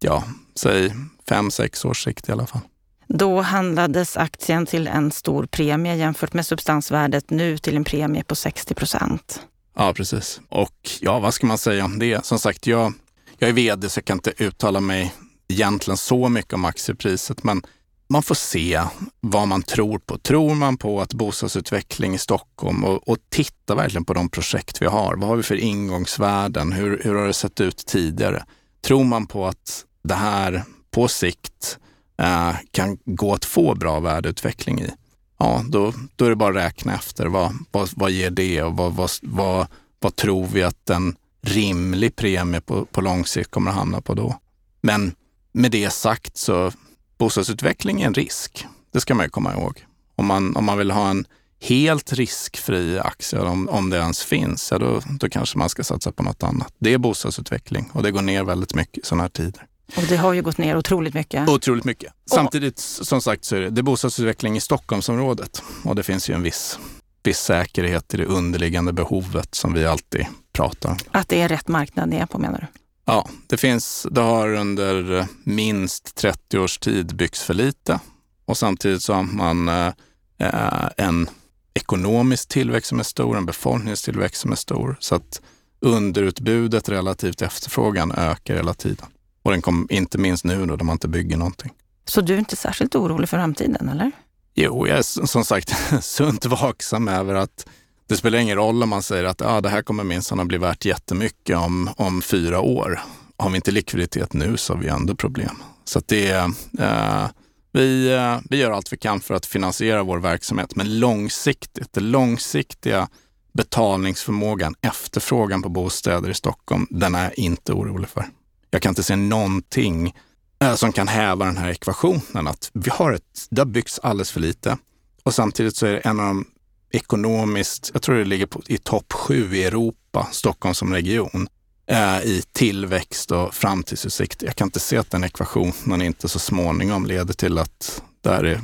ja, 0.00 0.24
säg 0.54 0.94
fem, 1.28 1.50
sex 1.50 1.84
års 1.84 2.04
sikt 2.04 2.28
i 2.28 2.32
alla 2.32 2.46
fall. 2.46 2.60
Då 3.06 3.40
handlades 3.40 4.16
aktien 4.16 4.66
till 4.66 4.86
en 4.86 5.10
stor 5.10 5.46
premie 5.46 5.94
jämfört 5.94 6.32
med 6.32 6.46
substansvärdet 6.46 7.30
nu 7.30 7.58
till 7.58 7.76
en 7.76 7.84
premie 7.84 8.24
på 8.24 8.34
60 8.34 8.74
procent. 8.74 9.40
Ja, 9.76 9.92
precis. 9.94 10.40
Och 10.48 10.90
ja, 11.00 11.18
vad 11.18 11.34
ska 11.34 11.46
man 11.46 11.58
säga 11.58 11.84
om 11.84 11.98
det? 11.98 12.24
Som 12.24 12.38
sagt, 12.38 12.66
jag, 12.66 12.92
jag 13.38 13.48
är 13.48 13.54
vd 13.54 13.88
så 13.88 13.98
jag 13.98 14.04
kan 14.04 14.16
inte 14.16 14.32
uttala 14.44 14.80
mig 14.80 15.14
egentligen 15.48 15.96
så 15.96 16.28
mycket 16.28 16.52
om 16.52 16.64
aktiepriset, 16.64 17.44
men 17.44 17.62
man 18.10 18.22
får 18.22 18.34
se 18.34 18.82
vad 19.20 19.48
man 19.48 19.62
tror 19.62 19.98
på. 19.98 20.18
Tror 20.18 20.54
man 20.54 20.76
på 20.76 21.00
att 21.00 21.14
bostadsutveckling 21.14 22.14
i 22.14 22.18
Stockholm 22.18 22.84
och, 22.84 23.08
och 23.08 23.18
titta 23.28 23.74
verkligen 23.74 24.04
på 24.04 24.14
de 24.14 24.28
projekt 24.28 24.82
vi 24.82 24.86
har. 24.86 25.16
Vad 25.16 25.28
har 25.28 25.36
vi 25.36 25.42
för 25.42 25.54
ingångsvärden? 25.54 26.72
Hur, 26.72 27.00
hur 27.04 27.14
har 27.14 27.26
det 27.26 27.32
sett 27.32 27.60
ut 27.60 27.76
tidigare? 27.76 28.44
Tror 28.84 29.04
man 29.04 29.26
på 29.26 29.46
att 29.46 29.84
det 30.02 30.14
här 30.14 30.62
på 30.90 31.08
sikt 31.08 31.78
eh, 32.18 32.52
kan 32.70 32.98
gå 33.04 33.34
att 33.34 33.44
få 33.44 33.74
bra 33.74 34.00
värdeutveckling 34.00 34.80
i? 34.80 34.90
Ja, 35.38 35.64
då, 35.68 35.92
då 36.16 36.24
är 36.24 36.30
det 36.30 36.36
bara 36.36 36.50
att 36.50 36.66
räkna 36.66 36.94
efter. 36.94 37.26
Vad, 37.26 37.54
vad, 37.70 37.90
vad 37.96 38.10
ger 38.10 38.30
det 38.30 38.62
och 38.62 38.76
vad, 38.76 38.92
vad, 38.92 39.10
vad, 39.22 39.66
vad 39.98 40.16
tror 40.16 40.46
vi 40.46 40.62
att 40.62 40.90
en 40.90 41.16
rimlig 41.42 42.16
premie 42.16 42.60
på, 42.60 42.84
på 42.84 43.00
lång 43.00 43.26
sikt 43.26 43.50
kommer 43.50 43.70
att 43.70 43.76
hamna 43.76 44.00
på 44.00 44.14
då? 44.14 44.38
Men 44.80 45.14
med 45.52 45.70
det 45.70 45.90
sagt 45.90 46.36
så 46.36 46.72
bostadsutveckling 47.20 48.02
är 48.02 48.06
en 48.06 48.14
risk. 48.14 48.66
Det 48.92 49.00
ska 49.00 49.14
man 49.14 49.26
ju 49.26 49.30
komma 49.30 49.52
ihåg. 49.52 49.86
Om 50.16 50.26
man, 50.26 50.56
om 50.56 50.64
man 50.64 50.78
vill 50.78 50.90
ha 50.90 51.10
en 51.10 51.26
helt 51.60 52.12
riskfri 52.12 52.98
aktie, 52.98 53.38
om, 53.38 53.68
om 53.68 53.90
det 53.90 53.96
ens 53.96 54.22
finns, 54.22 54.70
ja 54.70 54.78
då, 54.78 55.00
då 55.20 55.28
kanske 55.28 55.58
man 55.58 55.68
ska 55.68 55.84
satsa 55.84 56.12
på 56.12 56.22
något 56.22 56.42
annat. 56.42 56.74
Det 56.78 56.94
är 56.94 56.98
bostadsutveckling 56.98 57.90
och 57.92 58.02
det 58.02 58.10
går 58.10 58.22
ner 58.22 58.44
väldigt 58.44 58.74
mycket 58.74 58.98
i 58.98 59.06
sådana 59.06 59.22
här 59.22 59.28
tider. 59.28 59.66
Och 59.96 60.02
det 60.08 60.16
har 60.16 60.32
ju 60.32 60.42
gått 60.42 60.58
ner 60.58 60.76
otroligt 60.76 61.14
mycket. 61.14 61.48
Otroligt 61.48 61.84
mycket. 61.84 62.12
Samtidigt, 62.30 62.78
som 62.78 63.20
sagt, 63.20 63.44
så 63.44 63.56
är 63.56 63.60
det, 63.60 63.70
det 63.70 63.80
är 63.80 63.82
bostadsutveckling 63.82 64.56
i 64.56 64.60
Stockholmsområdet 64.60 65.62
och 65.84 65.96
det 65.96 66.02
finns 66.02 66.30
ju 66.30 66.34
en 66.34 66.42
viss, 66.42 66.78
viss 67.22 67.38
säkerhet 67.38 68.14
i 68.14 68.16
det 68.16 68.24
underliggande 68.24 68.92
behovet 68.92 69.54
som 69.54 69.72
vi 69.72 69.86
alltid 69.86 70.26
pratar 70.52 70.90
om. 70.90 70.96
Att 71.10 71.28
det 71.28 71.40
är 71.40 71.48
rätt 71.48 71.68
marknad 71.68 72.08
ni 72.08 72.16
är 72.16 72.26
på 72.26 72.38
menar 72.38 72.60
du? 72.60 72.79
Ja, 73.04 73.28
det 73.46 73.56
finns, 73.56 74.06
det 74.10 74.20
har 74.20 74.54
under 74.54 75.26
minst 75.44 76.14
30 76.14 76.58
års 76.58 76.78
tid 76.78 77.16
byggts 77.16 77.42
för 77.42 77.54
lite 77.54 78.00
och 78.44 78.56
samtidigt 78.56 79.02
så 79.02 79.12
har 79.12 79.22
man 79.22 79.68
eh, 79.68 80.88
en 80.96 81.28
ekonomisk 81.74 82.48
tillväxt 82.48 82.88
som 82.88 82.98
är 82.98 83.04
stor, 83.04 83.36
en 83.36 83.46
befolkningstillväxt 83.46 84.40
som 84.40 84.52
är 84.52 84.56
stor. 84.56 84.96
Så 85.00 85.14
att 85.14 85.40
underutbudet 85.80 86.88
relativt 86.88 87.42
efterfrågan 87.42 88.12
ökar 88.12 88.54
hela 88.54 88.74
tiden. 88.74 89.06
Och 89.42 89.50
den 89.50 89.62
kommer 89.62 89.92
inte 89.92 90.18
minst 90.18 90.44
nu 90.44 90.66
då, 90.66 90.76
när 90.76 90.84
man 90.84 90.92
inte 90.92 91.08
bygger 91.08 91.36
någonting. 91.36 91.72
Så 92.04 92.20
du 92.20 92.34
är 92.34 92.38
inte 92.38 92.56
särskilt 92.56 92.94
orolig 92.94 93.28
för 93.28 93.36
framtiden, 93.36 93.88
eller? 93.88 94.12
Jo, 94.54 94.86
jag 94.86 94.98
är 94.98 95.26
som 95.26 95.44
sagt 95.44 95.74
sunt 96.04 96.44
vaksam 96.44 97.08
över 97.08 97.34
att 97.34 97.66
det 98.10 98.16
spelar 98.16 98.38
ingen 98.38 98.56
roll 98.56 98.82
om 98.82 98.88
man 98.88 99.02
säger 99.02 99.24
att 99.24 99.42
ah, 99.42 99.60
det 99.60 99.68
här 99.68 99.82
kommer 99.82 100.04
minsann 100.04 100.40
att 100.40 100.46
bli 100.46 100.58
värt 100.58 100.84
jättemycket 100.84 101.56
om, 101.56 101.90
om 101.96 102.22
fyra 102.22 102.60
år. 102.60 103.00
Har 103.36 103.50
vi 103.50 103.56
inte 103.56 103.70
likviditet 103.70 104.32
nu 104.32 104.56
så 104.56 104.74
har 104.74 104.80
vi 104.80 104.88
ändå 104.88 105.14
problem. 105.14 105.62
Så 105.84 106.00
det 106.06 106.30
eh, 106.78 107.28
vi, 107.72 108.12
eh, 108.12 108.38
vi 108.50 108.56
gör 108.56 108.70
allt 108.70 108.92
vi 108.92 108.96
kan 108.96 109.20
för 109.20 109.34
att 109.34 109.46
finansiera 109.46 110.02
vår 110.02 110.18
verksamhet, 110.18 110.76
men 110.76 110.98
långsiktigt, 110.98 111.92
den 111.92 112.10
långsiktiga 112.10 113.08
betalningsförmågan, 113.52 114.74
efterfrågan 114.80 115.62
på 115.62 115.68
bostäder 115.68 116.30
i 116.30 116.34
Stockholm, 116.34 116.86
den 116.90 117.14
är 117.14 117.22
jag 117.22 117.38
inte 117.38 117.72
orolig 117.72 118.08
för. 118.08 118.28
Jag 118.70 118.82
kan 118.82 118.90
inte 118.90 119.02
se 119.02 119.16
någonting 119.16 120.14
eh, 120.62 120.74
som 120.74 120.92
kan 120.92 121.08
häva 121.08 121.44
den 121.44 121.56
här 121.56 121.70
ekvationen 121.70 122.46
att 122.46 122.70
vi 122.72 122.90
har 122.90 123.12
ett, 123.12 123.46
det 123.50 123.60
har 123.60 123.66
byggts 123.66 123.98
alldeles 123.98 124.30
för 124.30 124.40
lite 124.40 124.78
och 125.22 125.34
samtidigt 125.34 125.76
så 125.76 125.86
är 125.86 125.92
det 125.92 125.98
en 125.98 126.20
av 126.20 126.26
de 126.26 126.46
ekonomiskt, 126.90 127.90
jag 127.92 128.02
tror 128.02 128.16
det 128.16 128.24
ligger 128.24 128.46
på, 128.46 128.62
i 128.66 128.78
topp 128.78 129.12
sju 129.12 129.56
i 129.56 129.64
Europa, 129.64 130.28
Stockholm 130.32 130.74
som 130.74 130.92
region. 130.94 131.48
eh, 131.86 132.20
i 132.22 132.42
tillväxt 132.52 133.30
och 133.30 133.54
framtidsutsikt. 133.54 134.42
Jag 134.42 134.56
kan 134.56 134.66
inte 134.66 134.80
se 134.80 134.96
att 134.96 135.10
den 135.10 135.24
ekvationen 135.24 136.02
inte 136.02 136.28
så 136.28 136.38
småningom 136.38 137.06
leder 137.06 137.34
till 137.34 137.58
att 137.58 138.02
det 138.20 138.30
är, 138.30 138.44
eh, 138.44 138.60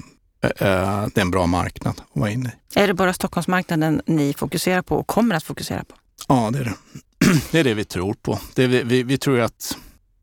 det 1.15 1.17
är 1.17 1.21
en 1.21 1.31
bra 1.31 1.47
marknad 1.47 2.01
att 2.01 2.21
vara 2.21 2.31
inne 2.31 2.53
i. 2.75 2.79
Är 2.79 2.87
det 2.87 2.95
bara 2.95 3.13
Stockholmsmarknaden 3.13 4.03
ni 4.07 4.35
fokuserar 4.35 4.83
på 4.83 4.97
och 4.97 5.07
kommer 5.07 5.35
att 5.35 5.45
fokusera 5.45 5.85
på? 5.85 5.95
Ja, 6.29 6.51
det 6.53 6.59
är 6.59 6.65
det. 6.65 6.75
Det 7.51 7.59
är 7.61 7.65
det 7.65 7.75
vi 7.75 7.85
tror 7.85 8.15
på. 8.15 8.39
Det 8.55 8.67
vi, 8.67 8.83
vi, 8.83 9.03
vi 9.03 9.19
tror 9.19 9.41
att 9.41 9.77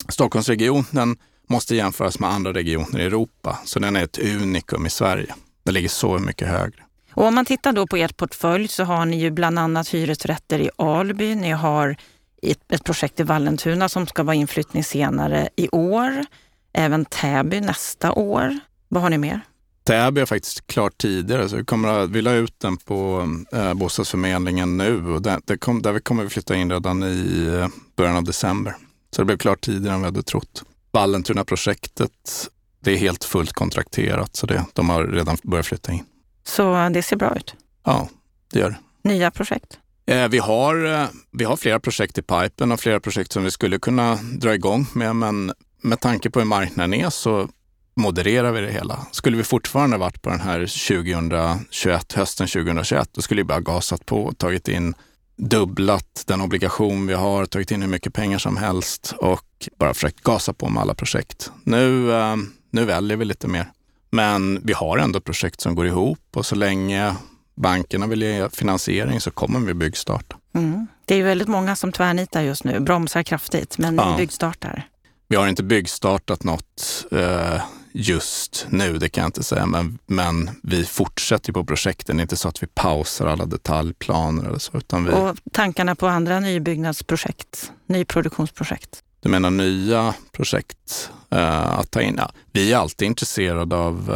Stockholmsregionen 0.09 1.17
måste 1.49 1.75
jämföras 1.75 2.19
med 2.19 2.29
andra 2.29 2.53
regioner 2.53 2.99
i 2.99 3.03
Europa, 3.05 3.59
så 3.65 3.79
den 3.79 3.95
är 3.95 4.03
ett 4.03 4.19
unikum 4.19 4.85
i 4.85 4.89
Sverige. 4.89 5.35
Den 5.63 5.73
ligger 5.73 5.89
så 5.89 6.19
mycket 6.19 6.47
högre. 6.47 6.83
Och 7.15 7.25
om 7.25 7.35
man 7.35 7.45
tittar 7.45 7.73
då 7.73 7.87
på 7.87 7.95
ert 7.95 8.17
portfölj 8.17 8.67
så 8.67 8.83
har 8.83 9.05
ni 9.05 9.19
ju 9.19 9.31
bland 9.31 9.59
annat 9.59 9.87
hyresrätter 9.87 10.59
i 10.59 10.69
Alby. 10.75 11.35
Ni 11.35 11.51
har 11.51 11.97
ett 12.41 12.83
projekt 12.83 13.19
i 13.19 13.23
Vallentuna 13.23 13.89
som 13.89 14.07
ska 14.07 14.23
vara 14.23 14.35
inflyttning 14.35 14.83
senare 14.83 15.49
i 15.55 15.69
år. 15.69 16.25
Även 16.73 17.05
Täby 17.05 17.61
nästa 17.61 18.11
år. 18.11 18.59
Vad 18.87 19.03
har 19.03 19.09
ni 19.09 19.17
mer? 19.17 19.41
Täby 19.83 20.21
är 20.21 20.25
faktiskt 20.25 20.67
klart 20.67 20.97
tidigare, 20.97 21.49
så 21.49 21.55
vi, 21.55 21.65
kommer 21.65 21.89
att, 21.89 22.09
vi 22.09 22.21
la 22.21 22.31
ut 22.33 22.59
den 22.59 22.77
på 22.77 23.29
eh, 23.51 23.73
bostadsförmedlingen 23.73 24.77
nu 24.77 25.07
och 25.07 25.21
där, 25.21 25.39
där, 25.45 25.57
kom, 25.57 25.81
där 25.81 25.99
kommer 25.99 26.23
vi 26.23 26.29
flytta 26.29 26.55
in 26.55 26.71
redan 26.71 27.03
i 27.03 27.47
eh, 27.59 27.67
början 27.95 28.15
av 28.15 28.23
december. 28.23 28.75
Så 29.15 29.21
det 29.21 29.25
blev 29.25 29.37
klart 29.37 29.61
tidigare 29.61 29.95
än 29.95 30.01
vi 30.01 30.05
hade 30.05 30.23
trott. 30.23 30.63
Vallentuna-projektet, 30.91 32.49
det 32.79 32.91
är 32.91 32.97
helt 32.97 33.23
fullt 33.23 33.53
kontrakterat 33.53 34.35
så 34.35 34.47
det, 34.47 34.65
de 34.73 34.89
har 34.89 35.03
redan 35.03 35.37
börjat 35.43 35.65
flytta 35.65 35.91
in. 35.91 36.03
Så 36.43 36.89
det 36.93 37.03
ser 37.03 37.15
bra 37.15 37.35
ut? 37.35 37.55
Ja, 37.85 38.09
det 38.51 38.59
gör 38.59 38.69
det. 38.69 39.09
Nya 39.09 39.31
projekt? 39.31 39.79
Eh, 40.05 40.27
vi, 40.27 40.37
har, 40.37 40.85
eh, 40.85 41.07
vi 41.31 41.43
har 41.43 41.57
flera 41.57 41.79
projekt 41.79 42.17
i 42.17 42.21
pipen 42.21 42.71
och 42.71 42.79
flera 42.79 42.99
projekt 42.99 43.31
som 43.31 43.43
vi 43.43 43.51
skulle 43.51 43.79
kunna 43.79 44.15
dra 44.15 44.53
igång 44.53 44.85
med, 44.93 45.15
men 45.15 45.53
med 45.81 45.99
tanke 45.99 46.29
på 46.29 46.39
hur 46.39 46.45
marknaden 46.45 46.93
är 46.93 47.09
så 47.09 47.49
modererar 47.95 48.51
vi 48.51 48.61
det 48.61 48.71
hela. 48.71 49.05
Skulle 49.11 49.37
vi 49.37 49.43
fortfarande 49.43 49.97
varit 49.97 50.21
på 50.21 50.29
den 50.29 50.39
här 50.39 50.59
2021, 50.59 52.13
hösten 52.13 52.47
2021, 52.47 53.09
då 53.13 53.21
skulle 53.21 53.41
vi 53.41 53.45
bara 53.45 53.59
gasat 53.59 54.05
på 54.05 54.23
och 54.23 54.37
tagit 54.37 54.67
in 54.67 54.95
dubblat 55.35 56.23
den 56.27 56.41
obligation 56.41 57.07
vi 57.07 57.13
har, 57.13 57.45
tagit 57.45 57.71
in 57.71 57.81
hur 57.81 57.89
mycket 57.89 58.13
pengar 58.13 58.37
som 58.37 58.57
helst 58.57 59.13
och 59.17 59.69
bara 59.79 59.93
försökt 59.93 60.23
gasa 60.23 60.53
på 60.53 60.69
med 60.69 60.81
alla 60.81 60.93
projekt. 60.93 61.51
Nu, 61.63 62.13
eh, 62.13 62.35
nu 62.71 62.85
väljer 62.85 63.17
vi 63.17 63.25
lite 63.25 63.47
mer. 63.47 63.71
Men 64.13 64.59
vi 64.63 64.73
har 64.73 64.97
ändå 64.97 65.19
projekt 65.19 65.61
som 65.61 65.75
går 65.75 65.87
ihop 65.87 66.19
och 66.35 66.45
så 66.45 66.55
länge 66.55 67.15
bankerna 67.55 68.07
vill 68.07 68.21
ge 68.21 68.49
finansiering 68.49 69.21
så 69.21 69.31
kommer 69.31 69.59
vi 69.59 69.73
byggstarta. 69.73 70.35
Mm. 70.55 70.87
Det 71.05 71.13
är 71.13 71.17
ju 71.17 71.23
väldigt 71.23 71.47
många 71.47 71.75
som 71.75 71.91
tvärnitar 71.91 72.41
just 72.41 72.63
nu, 72.63 72.79
bromsar 72.79 73.23
kraftigt, 73.23 73.77
men 73.77 73.95
ja. 73.95 74.15
byggstartar. 74.17 74.87
Vi 75.27 75.35
har 75.35 75.47
inte 75.47 75.63
byggstartat 75.63 76.43
något 76.43 77.05
eh, 77.11 77.61
just 77.91 78.65
nu, 78.69 78.97
det 78.97 79.09
kan 79.09 79.21
jag 79.21 79.27
inte 79.27 79.43
säga, 79.43 79.65
men, 79.65 79.99
men 80.05 80.49
vi 80.63 80.85
fortsätter 80.85 81.53
på 81.53 81.63
projekten. 81.63 82.17
Det 82.17 82.21
är 82.21 82.23
inte 82.23 82.35
så 82.35 82.47
att 82.47 82.63
vi 82.63 82.67
pausar 82.67 83.27
alla 83.27 83.45
detaljplaner 83.45 84.49
eller 84.49 84.59
så. 84.59 84.77
Utan 84.77 85.05
vi... 85.05 85.11
Och 85.11 85.37
tankarna 85.51 85.95
på 85.95 86.07
andra 86.07 86.39
nybyggnadsprojekt, 86.39 87.71
nyproduktionsprojekt? 87.87 89.02
Du 89.23 89.29
menar 89.29 89.49
nya 89.49 90.15
projekt 90.31 91.11
eh, 91.31 91.79
att 91.79 91.91
ta 91.91 92.01
in? 92.01 92.15
Ja, 92.17 92.31
vi 92.51 92.73
är 92.73 92.77
alltid 92.77 93.05
intresserade 93.05 93.75
av, 93.75 94.11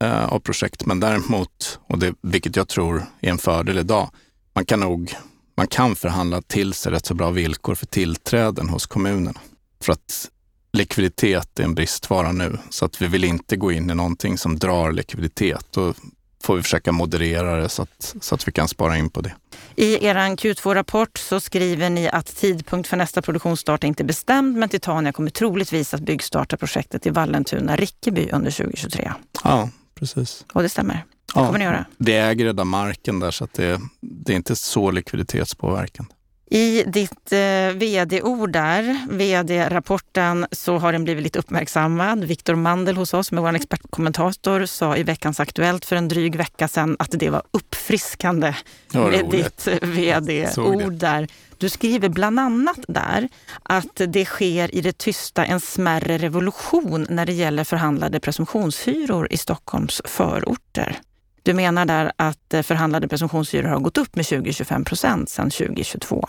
eh, 0.00 0.08
eh, 0.08 0.24
av 0.24 0.38
projekt, 0.38 0.86
men 0.86 1.00
däremot, 1.00 1.78
och 1.88 1.98
det, 1.98 2.14
vilket 2.22 2.56
jag 2.56 2.68
tror 2.68 3.04
är 3.20 3.30
en 3.30 3.38
fördel 3.38 3.78
idag, 3.78 4.10
man 4.54 4.64
kan 4.64 4.80
nog 4.80 5.16
man 5.56 5.66
kan 5.66 5.96
förhandla 5.96 6.42
till 6.42 6.74
sig 6.74 6.92
rätt 6.92 7.06
så 7.06 7.14
bra 7.14 7.30
villkor 7.30 7.74
för 7.74 7.86
tillträden 7.86 8.68
hos 8.68 8.86
kommunerna. 8.86 9.40
För 9.82 9.92
att 9.92 10.30
likviditet 10.72 11.58
är 11.58 11.64
en 11.64 11.74
bristvara 11.74 12.32
nu, 12.32 12.58
så 12.70 12.84
att 12.84 13.02
vi 13.02 13.06
vill 13.06 13.24
inte 13.24 13.56
gå 13.56 13.72
in 13.72 13.90
i 13.90 13.94
någonting 13.94 14.38
som 14.38 14.58
drar 14.58 14.92
likviditet. 14.92 15.76
Och 15.76 15.96
får 16.44 16.56
vi 16.56 16.62
försöka 16.62 16.92
moderera 16.92 17.56
det 17.56 17.68
så 17.68 17.82
att, 17.82 18.14
så 18.20 18.34
att 18.34 18.48
vi 18.48 18.52
kan 18.52 18.68
spara 18.68 18.96
in 18.96 19.10
på 19.10 19.20
det. 19.20 19.34
I 19.76 20.06
er 20.06 20.14
Q2-rapport 20.14 21.18
så 21.18 21.40
skriver 21.40 21.90
ni 21.90 22.08
att 22.08 22.36
tidpunkt 22.36 22.88
för 22.88 22.96
nästa 22.96 23.22
produktionsstart 23.22 23.84
är 23.84 23.88
inte 23.88 24.04
bestämd, 24.04 24.56
men 24.56 24.68
Titania 24.68 25.12
kommer 25.12 25.30
troligtvis 25.30 25.94
att 25.94 26.00
byggstarta 26.00 26.56
projektet 26.56 27.06
i 27.06 27.10
Vallentuna-Rickeby 27.10 28.30
under 28.32 28.50
2023. 28.50 29.12
Ja, 29.44 29.68
precis. 29.94 30.44
Och 30.52 30.62
det 30.62 30.68
stämmer? 30.68 30.94
Det 30.94 31.02
ja, 31.34 31.46
kommer 31.46 31.58
ni 31.58 31.64
göra? 31.64 31.84
Vi 31.96 32.12
äger 32.12 32.44
redan 32.44 32.68
marken 32.68 33.20
där, 33.20 33.30
så 33.30 33.44
att 33.44 33.52
det, 33.52 33.80
det 34.00 34.32
är 34.32 34.36
inte 34.36 34.56
så 34.56 34.90
likviditetspåverkande. 34.90 36.12
I 36.54 36.84
ditt 36.86 37.32
eh, 37.32 37.74
vd-ord 37.74 38.52
där, 38.52 39.06
vd-rapporten, 39.10 40.46
så 40.50 40.78
har 40.78 40.92
den 40.92 41.04
blivit 41.04 41.24
lite 41.24 41.38
uppmärksammad. 41.38 42.24
Viktor 42.24 42.54
Mandel 42.54 42.96
hos 42.96 43.14
oss, 43.14 43.32
med 43.32 43.42
vår 43.42 43.54
expertkommentator, 43.54 44.66
sa 44.66 44.96
i 44.96 45.02
veckans 45.02 45.40
Aktuellt 45.40 45.84
för 45.84 45.96
en 45.96 46.08
dryg 46.08 46.36
vecka 46.36 46.68
sedan 46.68 46.96
att 46.98 47.10
det 47.10 47.30
var 47.30 47.42
uppfriskande 47.50 48.54
ja, 48.92 49.06
med 49.06 49.30
ditt 49.30 49.68
vd-ord 49.82 50.92
där. 50.92 51.28
Du 51.58 51.68
skriver 51.68 52.08
bland 52.08 52.40
annat 52.40 52.80
där 52.88 53.28
att 53.62 54.00
det 54.08 54.24
sker 54.24 54.74
i 54.74 54.80
det 54.80 54.98
tysta 54.98 55.44
en 55.44 55.60
smärre 55.60 56.18
revolution 56.18 57.06
när 57.10 57.26
det 57.26 57.32
gäller 57.32 57.64
förhandlade 57.64 58.20
presumtionshyror 58.20 59.28
i 59.30 59.36
Stockholms 59.36 60.02
förorter. 60.04 61.00
Du 61.44 61.54
menar 61.54 61.84
där 61.86 62.12
att 62.16 62.54
eh, 62.54 62.62
förhandlade 62.62 63.08
presumtionshyror 63.08 63.68
har 63.68 63.80
gått 63.80 63.98
upp 63.98 64.16
med 64.16 64.24
20-25 64.24 64.84
procent 64.84 65.30
sedan 65.30 65.50
2022. 65.50 66.24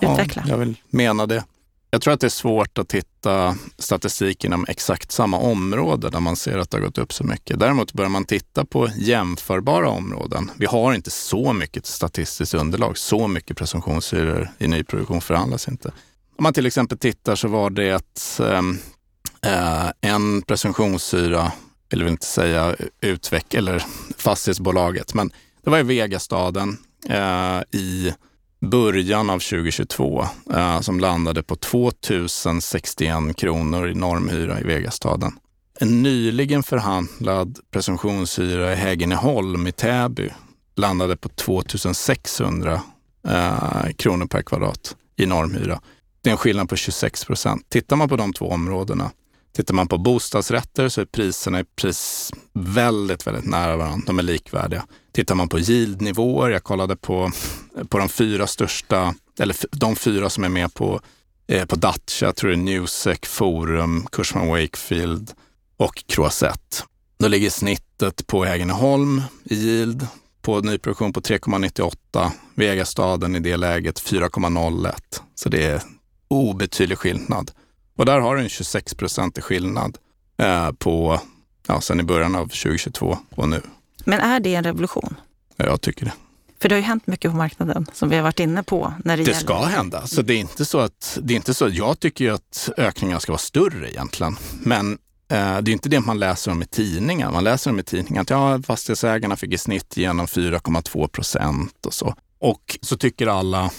Utveckla. 0.00 0.42
Ja, 0.46 0.50
jag 0.50 0.58
vill 0.58 0.76
mena 0.90 1.26
det. 1.26 1.44
Jag 1.90 2.02
tror 2.02 2.14
att 2.14 2.20
det 2.20 2.26
är 2.26 2.28
svårt 2.28 2.78
att 2.78 2.92
hitta 2.92 3.56
statistik 3.78 4.44
inom 4.44 4.64
exakt 4.68 5.12
samma 5.12 5.38
område 5.38 6.10
där 6.10 6.20
man 6.20 6.36
ser 6.36 6.58
att 6.58 6.70
det 6.70 6.76
har 6.76 6.84
gått 6.84 6.98
upp 6.98 7.12
så 7.12 7.24
mycket. 7.24 7.58
Däremot 7.58 7.92
börjar 7.92 8.08
man 8.08 8.24
titta 8.24 8.64
på 8.64 8.88
jämförbara 8.98 9.88
områden. 9.88 10.50
Vi 10.56 10.66
har 10.66 10.94
inte 10.94 11.10
så 11.10 11.52
mycket 11.52 11.86
statistiskt 11.86 12.54
underlag. 12.54 12.98
Så 12.98 13.28
mycket 13.28 13.56
presumtionshyror 13.56 14.50
i 14.58 14.68
nyproduktion 14.68 15.20
förhandlas 15.20 15.68
inte. 15.68 15.88
Om 16.38 16.42
man 16.42 16.52
till 16.52 16.66
exempel 16.66 16.98
tittar 16.98 17.36
så 17.36 17.48
var 17.48 17.70
det 17.70 17.88
ett, 17.88 18.40
äh, 19.42 19.90
en 20.00 20.42
presumtionshyra 20.42 21.52
vill 21.96 22.08
inte 22.08 22.26
säga 22.26 22.76
utveck 23.00 23.54
eller 23.54 23.84
fastighetsbolaget, 24.16 25.14
men 25.14 25.32
det 25.64 25.70
var 25.70 25.78
i 25.78 25.82
Vegastaden 25.82 26.76
eh, 27.08 27.60
i 27.80 28.12
början 28.60 29.30
av 29.30 29.38
2022 29.38 30.24
eh, 30.52 30.80
som 30.80 31.00
landade 31.00 31.42
på 31.42 31.56
2061 31.56 33.36
kronor 33.36 33.88
i 33.88 33.94
normhyra 33.94 34.60
i 34.60 34.62
Vegastaden. 34.62 35.32
En 35.80 36.02
nyligen 36.02 36.62
förhandlad 36.62 37.58
presumtionshyra 37.70 38.72
i 38.72 38.76
Häggeneholm 38.76 39.66
i 39.66 39.72
Täby 39.72 40.30
landade 40.76 41.16
på 41.16 41.28
2600 41.28 42.82
eh, 43.28 43.90
kronor 43.96 44.26
per 44.26 44.42
kvadrat 44.42 44.96
i 45.16 45.26
normhyra. 45.26 45.80
Det 46.22 46.30
är 46.30 46.32
en 46.32 46.38
skillnad 46.38 46.68
på 46.68 46.76
26 46.76 47.24
procent. 47.24 47.66
Tittar 47.68 47.96
man 47.96 48.08
på 48.08 48.16
de 48.16 48.32
två 48.32 48.48
områdena 48.48 49.10
Tittar 49.52 49.74
man 49.74 49.88
på 49.88 49.98
bostadsrätter 49.98 50.88
så 50.88 51.00
är 51.00 51.04
priserna 51.04 51.60
i 51.60 51.64
pris 51.64 52.32
väldigt, 52.52 53.26
väldigt 53.26 53.44
nära 53.44 53.76
varandra. 53.76 54.04
De 54.06 54.18
är 54.18 54.22
likvärdiga. 54.22 54.86
Tittar 55.12 55.34
man 55.34 55.48
på 55.48 55.58
yieldnivåer, 55.58 56.50
jag 56.50 56.64
kollade 56.64 56.96
på, 56.96 57.30
på 57.88 57.98
de 57.98 58.08
fyra 58.08 58.46
största, 58.46 59.14
eller 59.40 59.56
de 59.70 59.96
fyra 59.96 60.30
som 60.30 60.44
är 60.44 60.48
med 60.48 60.74
på, 60.74 61.00
eh, 61.46 61.66
på 61.66 61.76
Dacia, 61.76 62.28
jag 62.28 62.36
tror 62.36 62.50
det 62.50 62.56
är 62.56 62.58
Newsec, 62.58 63.18
Forum, 63.22 64.06
Cushman 64.12 64.48
Wakefield 64.48 65.32
och 65.76 66.04
Croisette. 66.06 66.76
Då 67.18 67.28
ligger 67.28 67.50
snittet 67.50 68.26
på 68.26 68.44
Häggeneholm 68.44 69.22
i 69.44 69.54
yield 69.54 70.06
på 70.42 70.60
nyproduktion 70.60 71.12
på 71.12 71.20
3,98. 71.20 72.30
Vegastaden 72.54 73.36
i 73.36 73.40
det 73.40 73.56
läget 73.56 74.02
4,01. 74.02 74.94
Så 75.34 75.48
det 75.48 75.64
är 75.64 75.82
obetydlig 76.28 76.98
skillnad. 76.98 77.50
Och 78.00 78.06
där 78.06 78.20
har 78.20 78.36
du 78.36 78.42
en 78.42 78.48
26 78.48 78.94
procentig 78.94 79.44
skillnad 79.44 79.98
eh, 80.38 80.72
på, 80.72 81.20
ja, 81.66 81.80
sen 81.80 82.00
i 82.00 82.02
början 82.02 82.34
av 82.34 82.42
2022 82.42 83.18
och 83.30 83.48
nu. 83.48 83.62
Men 84.04 84.20
är 84.20 84.40
det 84.40 84.54
en 84.54 84.64
revolution? 84.64 85.14
Ja, 85.56 85.64
jag 85.64 85.80
tycker 85.80 86.04
det. 86.04 86.12
För 86.60 86.68
det 86.68 86.74
har 86.74 86.80
ju 86.80 86.84
hänt 86.86 87.06
mycket 87.06 87.30
på 87.30 87.36
marknaden 87.36 87.86
som 87.92 88.08
vi 88.08 88.16
har 88.16 88.22
varit 88.22 88.40
inne 88.40 88.62
på. 88.62 88.94
När 89.04 89.16
det 89.16 89.22
det 89.22 89.30
gäller... 89.30 89.44
ska 89.44 89.64
hända. 89.64 90.06
Så 90.06 90.22
det 90.22 90.34
är 90.34 90.38
inte 90.38 90.64
så 90.64 90.78
att, 90.78 91.18
det 91.22 91.34
är 91.34 91.36
inte 91.36 91.54
så, 91.54 91.68
jag 91.68 92.00
tycker 92.00 92.24
ju 92.24 92.30
att 92.30 92.70
ökningen 92.76 93.20
ska 93.20 93.32
vara 93.32 93.38
större 93.38 93.90
egentligen. 93.90 94.36
Men 94.62 94.92
eh, 95.30 95.58
det 95.58 95.70
är 95.70 95.72
inte 95.72 95.88
det 95.88 96.00
man 96.00 96.18
läser 96.18 96.50
om 96.50 96.62
i 96.62 96.66
tidningen. 96.66 97.32
Man 97.32 97.44
läser 97.44 97.70
om 97.70 97.78
i 97.78 97.82
tidningen 97.82 98.22
att 98.22 98.30
ja, 98.30 98.62
fastighetsägarna 98.62 99.36
fick 99.36 99.52
i 99.52 99.58
snitt 99.58 99.96
igenom 99.96 100.26
4,2 100.26 101.08
procent 101.08 101.86
och 101.86 101.94
så. 101.94 102.14
Och 102.38 102.78
så 102.82 102.96
tycker 102.96 103.26
alla 103.26 103.70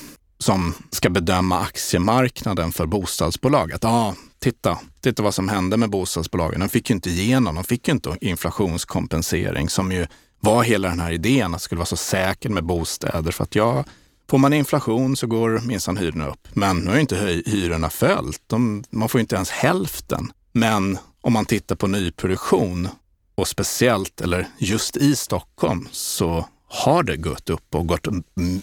som 0.41 0.73
ska 0.89 1.09
bedöma 1.09 1.59
aktiemarknaden 1.59 2.71
för 2.71 2.85
bostadsbolag. 2.85 3.73
Att 3.73 3.85
ah, 3.85 4.15
titta, 4.39 4.79
titta 5.01 5.23
vad 5.23 5.33
som 5.33 5.49
hände 5.49 5.77
med 5.77 5.89
bostadsbolagen. 5.89 6.59
De 6.59 6.69
fick 6.69 6.89
ju 6.89 6.95
inte 6.95 7.09
igenom, 7.09 7.55
de 7.55 7.63
fick 7.63 7.87
ju 7.87 7.93
inte 7.93 8.17
inflationskompensering 8.21 9.69
som 9.69 9.91
ju 9.91 10.07
var 10.39 10.63
hela 10.63 10.89
den 10.89 10.99
här 10.99 11.11
idén 11.11 11.53
att 11.53 11.59
det 11.59 11.63
skulle 11.63 11.79
vara 11.79 11.85
så 11.85 11.95
säkert 11.95 12.51
med 12.51 12.63
bostäder. 12.63 13.31
För 13.31 13.43
att 13.43 13.55
ja, 13.55 13.83
Får 14.29 14.37
man 14.37 14.53
inflation 14.53 15.15
så 15.15 15.27
går 15.27 15.61
minsann 15.65 15.97
hyrorna 15.97 16.27
upp. 16.27 16.47
Men 16.53 16.77
nu 16.77 16.87
har 16.87 16.95
ju 16.95 17.01
inte 17.01 17.43
hyrorna 17.45 17.89
följt. 17.89 18.41
De, 18.47 18.83
man 18.89 19.09
får 19.09 19.19
ju 19.19 19.21
inte 19.21 19.35
ens 19.35 19.49
hälften. 19.49 20.31
Men 20.51 20.97
om 21.21 21.33
man 21.33 21.45
tittar 21.45 21.75
på 21.75 21.87
nyproduktion 21.87 22.87
och 23.35 23.47
speciellt, 23.47 24.21
eller 24.21 24.47
just 24.57 24.97
i 24.97 25.15
Stockholm, 25.15 25.87
så 25.91 26.45
har 26.67 27.03
det 27.03 27.17
gått 27.17 27.49
upp 27.49 27.75
och 27.75 27.87
gått 27.87 28.07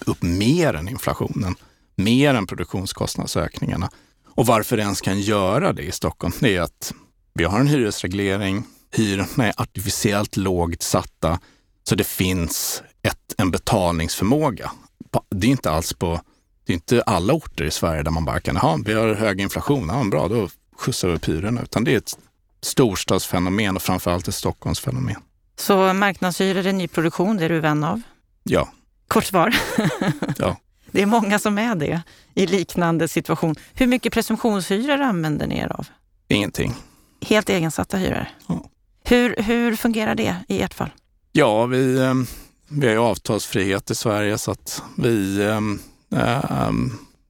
upp 0.07 0.23
mer 0.23 0.75
än 0.75 0.89
inflationen. 0.89 1.55
Mer 1.99 2.35
än 2.35 2.47
produktionskostnadsökningarna. 2.47 3.91
Och 4.35 4.47
varför 4.47 4.77
det 4.77 4.83
ens 4.83 5.01
kan 5.01 5.21
göra 5.21 5.73
det 5.73 5.83
i 5.83 5.93
Stockholm, 5.93 6.33
det 6.41 6.57
är 6.57 6.61
att 6.61 6.95
vi 7.35 7.45
har 7.45 7.61
en 7.61 7.67
hyresreglering, 7.67 8.65
hyrorna 8.93 9.47
är 9.47 9.61
artificiellt 9.61 10.37
lågt 10.37 10.83
satta, 10.83 11.41
så 11.85 11.95
det 11.95 12.05
finns 12.05 12.83
ett, 13.03 13.35
en 13.37 13.51
betalningsförmåga. 13.51 14.71
Det 15.29 15.47
är 15.47 15.51
inte 15.51 15.71
alls 15.71 15.93
på, 15.95 16.21
det 16.67 16.73
är 16.73 16.75
inte 16.75 17.03
alla 17.03 17.33
orter 17.33 17.65
i 17.65 17.71
Sverige 17.71 18.03
där 18.03 18.11
man 18.11 18.25
bara 18.25 18.41
kan, 18.41 18.57
ha 18.57 18.79
vi 18.85 18.93
har 18.93 19.15
hög 19.15 19.41
inflation, 19.41 19.89
ja, 19.89 20.05
bra, 20.11 20.29
då 20.29 20.49
skjutsar 20.79 21.09
vi 21.09 21.15
upp 21.15 21.29
hyrorna. 21.29 21.63
Utan 21.63 21.85
det 21.85 21.93
är 21.93 21.99
ett 21.99 22.19
storstadsfenomen 22.63 23.77
och 23.77 23.83
framförallt 23.83 24.29
ett 24.29 24.35
Stockholmsfenomen. 24.35 25.17
Så 25.57 25.93
marknadshyror 25.93 26.67
är 26.67 26.73
nyproduktion, 26.73 27.37
det 27.37 27.45
är 27.45 27.49
du 27.49 27.61
vän 27.61 27.85
av? 27.85 28.03
Ja. 28.43 28.69
Kort 29.09 29.25
svar. 29.25 29.57
ja. 30.39 30.57
Det 30.93 31.03
är 31.03 31.07
många 31.07 31.39
som 31.39 31.59
är 31.59 31.75
det 31.75 32.03
i 32.35 32.47
liknande 32.47 33.09
situation. 33.09 33.55
Hur 33.75 33.87
mycket 33.87 34.13
presumtionshyror 34.13 35.01
använder 35.01 35.47
ni 35.47 35.59
er 35.59 35.73
av? 35.73 35.87
Ingenting. 36.29 36.75
Helt 37.27 37.51
egensatta 37.51 37.97
hyror? 37.97 38.27
Ja. 38.47 38.65
Hur, 39.05 39.37
hur 39.37 39.77
fungerar 39.77 40.15
det 40.15 40.37
i 40.49 40.63
ert 40.63 40.75
fall? 40.75 40.91
Ja, 41.33 41.67
vi, 41.67 42.01
ehm, 42.01 42.27
vi 42.69 42.87
har 42.87 42.95
ju 42.95 43.01
avtalsfrihet 43.01 43.91
i 43.91 43.95
Sverige 43.95 44.39
så 44.39 44.51
att 44.51 44.83
vi, 44.97 45.45
äh, 46.13 46.71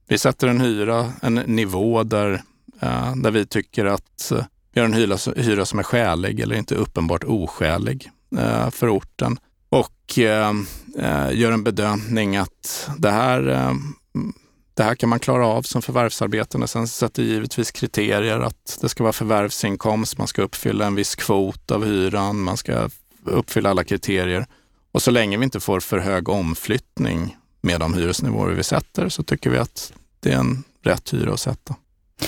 vi 0.07 0.17
sätter 0.17 0.47
en 0.47 0.61
hyra, 0.61 1.13
en 1.21 1.33
nivå 1.33 2.03
där, 2.03 2.41
äh, 2.79 3.15
där 3.15 3.31
vi 3.31 3.45
tycker 3.45 3.85
att 3.85 4.31
vi 4.73 4.79
har 4.79 4.85
en 4.85 4.93
hyra, 4.93 5.17
hyra 5.35 5.65
som 5.65 5.79
är 5.79 5.83
skälig 5.83 6.39
eller 6.39 6.55
inte 6.55 6.75
uppenbart 6.75 7.23
oskälig 7.23 8.11
äh, 8.37 8.69
för 8.69 8.97
orten 8.97 9.39
och 9.69 10.19
eh, 10.19 10.53
eh, 10.97 11.31
gör 11.31 11.51
en 11.51 11.63
bedömning 11.63 12.37
att 12.37 12.89
det 12.97 13.11
här 13.11 13.47
eh, 13.47 13.73
det 14.73 14.83
här 14.83 14.95
kan 14.95 15.09
man 15.09 15.19
klara 15.19 15.47
av 15.47 15.61
som 15.61 15.81
förvärvsarbetande. 15.81 16.67
Sen 16.67 16.87
sätter 16.87 17.23
givetvis 17.23 17.71
kriterier 17.71 18.39
att 18.39 18.77
det 18.81 18.89
ska 18.89 19.03
vara 19.03 19.13
förvärvsinkomst, 19.13 20.17
man 20.17 20.27
ska 20.27 20.41
uppfylla 20.41 20.85
en 20.85 20.95
viss 20.95 21.15
kvot 21.15 21.71
av 21.71 21.85
hyran, 21.85 22.39
man 22.39 22.57
ska 22.57 22.89
uppfylla 23.23 23.69
alla 23.69 23.83
kriterier. 23.83 24.45
Och 24.91 25.01
så 25.01 25.11
länge 25.11 25.37
vi 25.37 25.43
inte 25.43 25.59
får 25.59 25.79
för 25.79 25.97
hög 25.97 26.29
omflyttning 26.29 27.37
med 27.61 27.79
de 27.79 27.93
hyresnivåer 27.93 28.53
vi 28.53 28.63
sätter 28.63 29.09
så 29.09 29.23
tycker 29.23 29.49
vi 29.49 29.57
att 29.57 29.93
det 30.19 30.31
är 30.31 30.37
en 30.37 30.63
rätt 30.83 31.13
hyra 31.13 31.33
att 31.33 31.39
sätta. 31.39 31.75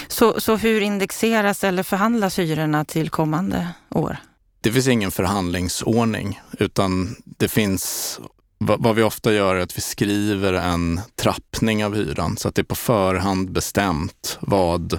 Så, 0.07 0.39
så 0.39 0.55
hur 0.55 0.81
indexeras 0.81 1.63
eller 1.63 1.83
förhandlas 1.83 2.39
hyrorna 2.39 2.85
till 2.85 3.09
kommande 3.09 3.67
år? 3.89 4.17
Det 4.63 4.71
finns 4.71 4.87
ingen 4.87 5.11
förhandlingsordning 5.11 6.41
utan 6.59 7.15
det 7.23 7.47
finns 7.47 8.19
vad 8.57 8.95
vi 8.95 9.03
ofta 9.03 9.33
gör 9.33 9.55
är 9.55 9.61
att 9.61 9.77
vi 9.77 9.81
skriver 9.81 10.53
en 10.53 11.01
trappning 11.15 11.85
av 11.85 11.95
hyran 11.95 12.37
så 12.37 12.47
att 12.47 12.55
det 12.55 12.61
är 12.61 12.63
på 12.63 12.75
förhand 12.75 13.51
bestämt 13.51 14.37
vad, 14.41 14.93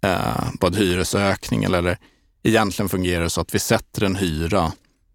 eh, 0.00 0.44
vad 0.60 0.76
hyresökningen 0.76 1.74
eller 1.74 1.98
egentligen 2.42 2.88
fungerar 2.88 3.22
det 3.22 3.30
så 3.30 3.40
att 3.40 3.54
vi 3.54 3.58
sätter 3.58 4.04
en 4.04 4.16
hyra 4.16 4.72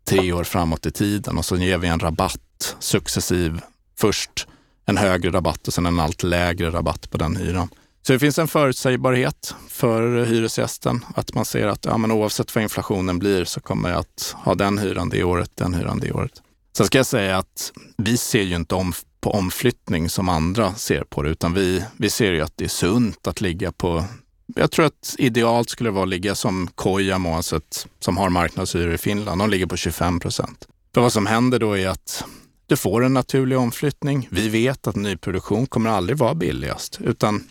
tre 0.07 0.33
år 0.33 0.43
framåt 0.43 0.85
i 0.85 0.91
tiden 0.91 1.37
och 1.37 1.45
så 1.45 1.57
ger 1.57 1.77
vi 1.77 1.87
en 1.87 1.99
rabatt 1.99 2.75
successiv. 2.79 3.61
Först 3.97 4.47
en 4.85 4.97
högre 4.97 5.31
rabatt 5.31 5.67
och 5.67 5.73
sen 5.73 5.85
en 5.85 5.99
allt 5.99 6.23
lägre 6.23 6.71
rabatt 6.71 7.11
på 7.11 7.17
den 7.17 7.35
hyran. 7.35 7.69
Så 8.01 8.13
det 8.13 8.19
finns 8.19 8.39
en 8.39 8.47
förutsägbarhet 8.47 9.55
för 9.69 10.25
hyresgästen. 10.25 11.05
Att 11.15 11.33
man 11.33 11.45
ser 11.45 11.67
att 11.67 11.85
ja, 11.85 11.97
men 11.97 12.11
oavsett 12.11 12.55
vad 12.55 12.61
inflationen 12.63 13.19
blir 13.19 13.45
så 13.45 13.61
kommer 13.61 13.89
jag 13.89 13.99
att 13.99 14.35
ha 14.37 14.55
den 14.55 14.77
hyran 14.77 15.09
det 15.09 15.23
året, 15.23 15.51
den 15.55 15.73
hyran 15.73 15.99
det 15.99 16.11
året. 16.11 16.41
Sen 16.77 16.85
ska 16.85 16.97
jag 16.97 17.05
säga 17.05 17.37
att 17.37 17.71
vi 17.97 18.17
ser 18.17 18.41
ju 18.41 18.55
inte 18.55 18.75
om, 18.75 18.93
på 19.21 19.31
omflyttning 19.31 20.09
som 20.09 20.29
andra 20.29 20.73
ser 20.73 21.03
på 21.03 21.23
det, 21.23 21.29
utan 21.29 21.53
vi, 21.53 21.83
vi 21.97 22.09
ser 22.09 22.31
ju 22.31 22.41
att 22.41 22.53
det 22.57 22.63
är 22.63 22.69
sunt 22.69 23.27
att 23.27 23.41
ligga 23.41 23.71
på 23.71 24.05
jag 24.55 24.71
tror 24.71 24.85
att 24.85 25.15
idealt 25.17 25.69
skulle 25.69 25.89
det 25.89 25.93
vara 25.93 26.03
att 26.03 26.09
ligga 26.09 26.35
som 26.35 26.67
Kojamo, 26.75 27.35
alltså 27.35 27.57
ett, 27.57 27.87
som 27.99 28.17
har 28.17 28.29
marknadshyror 28.29 28.93
i 28.93 28.97
Finland. 28.97 29.41
De 29.41 29.49
ligger 29.49 29.65
på 29.65 29.77
25 29.77 30.19
procent. 30.19 30.67
För 30.93 31.01
vad 31.01 31.13
som 31.13 31.25
händer 31.25 31.59
då 31.59 31.77
är 31.77 31.87
att 31.87 32.25
du 32.67 32.77
får 32.77 33.03
en 33.03 33.13
naturlig 33.13 33.57
omflyttning. 33.57 34.27
Vi 34.31 34.49
vet 34.49 34.87
att 34.87 34.95
nyproduktion 34.95 35.67
kommer 35.67 35.89
aldrig 35.89 36.17
vara 36.17 36.35
billigast, 36.35 36.99
utan 37.01 37.43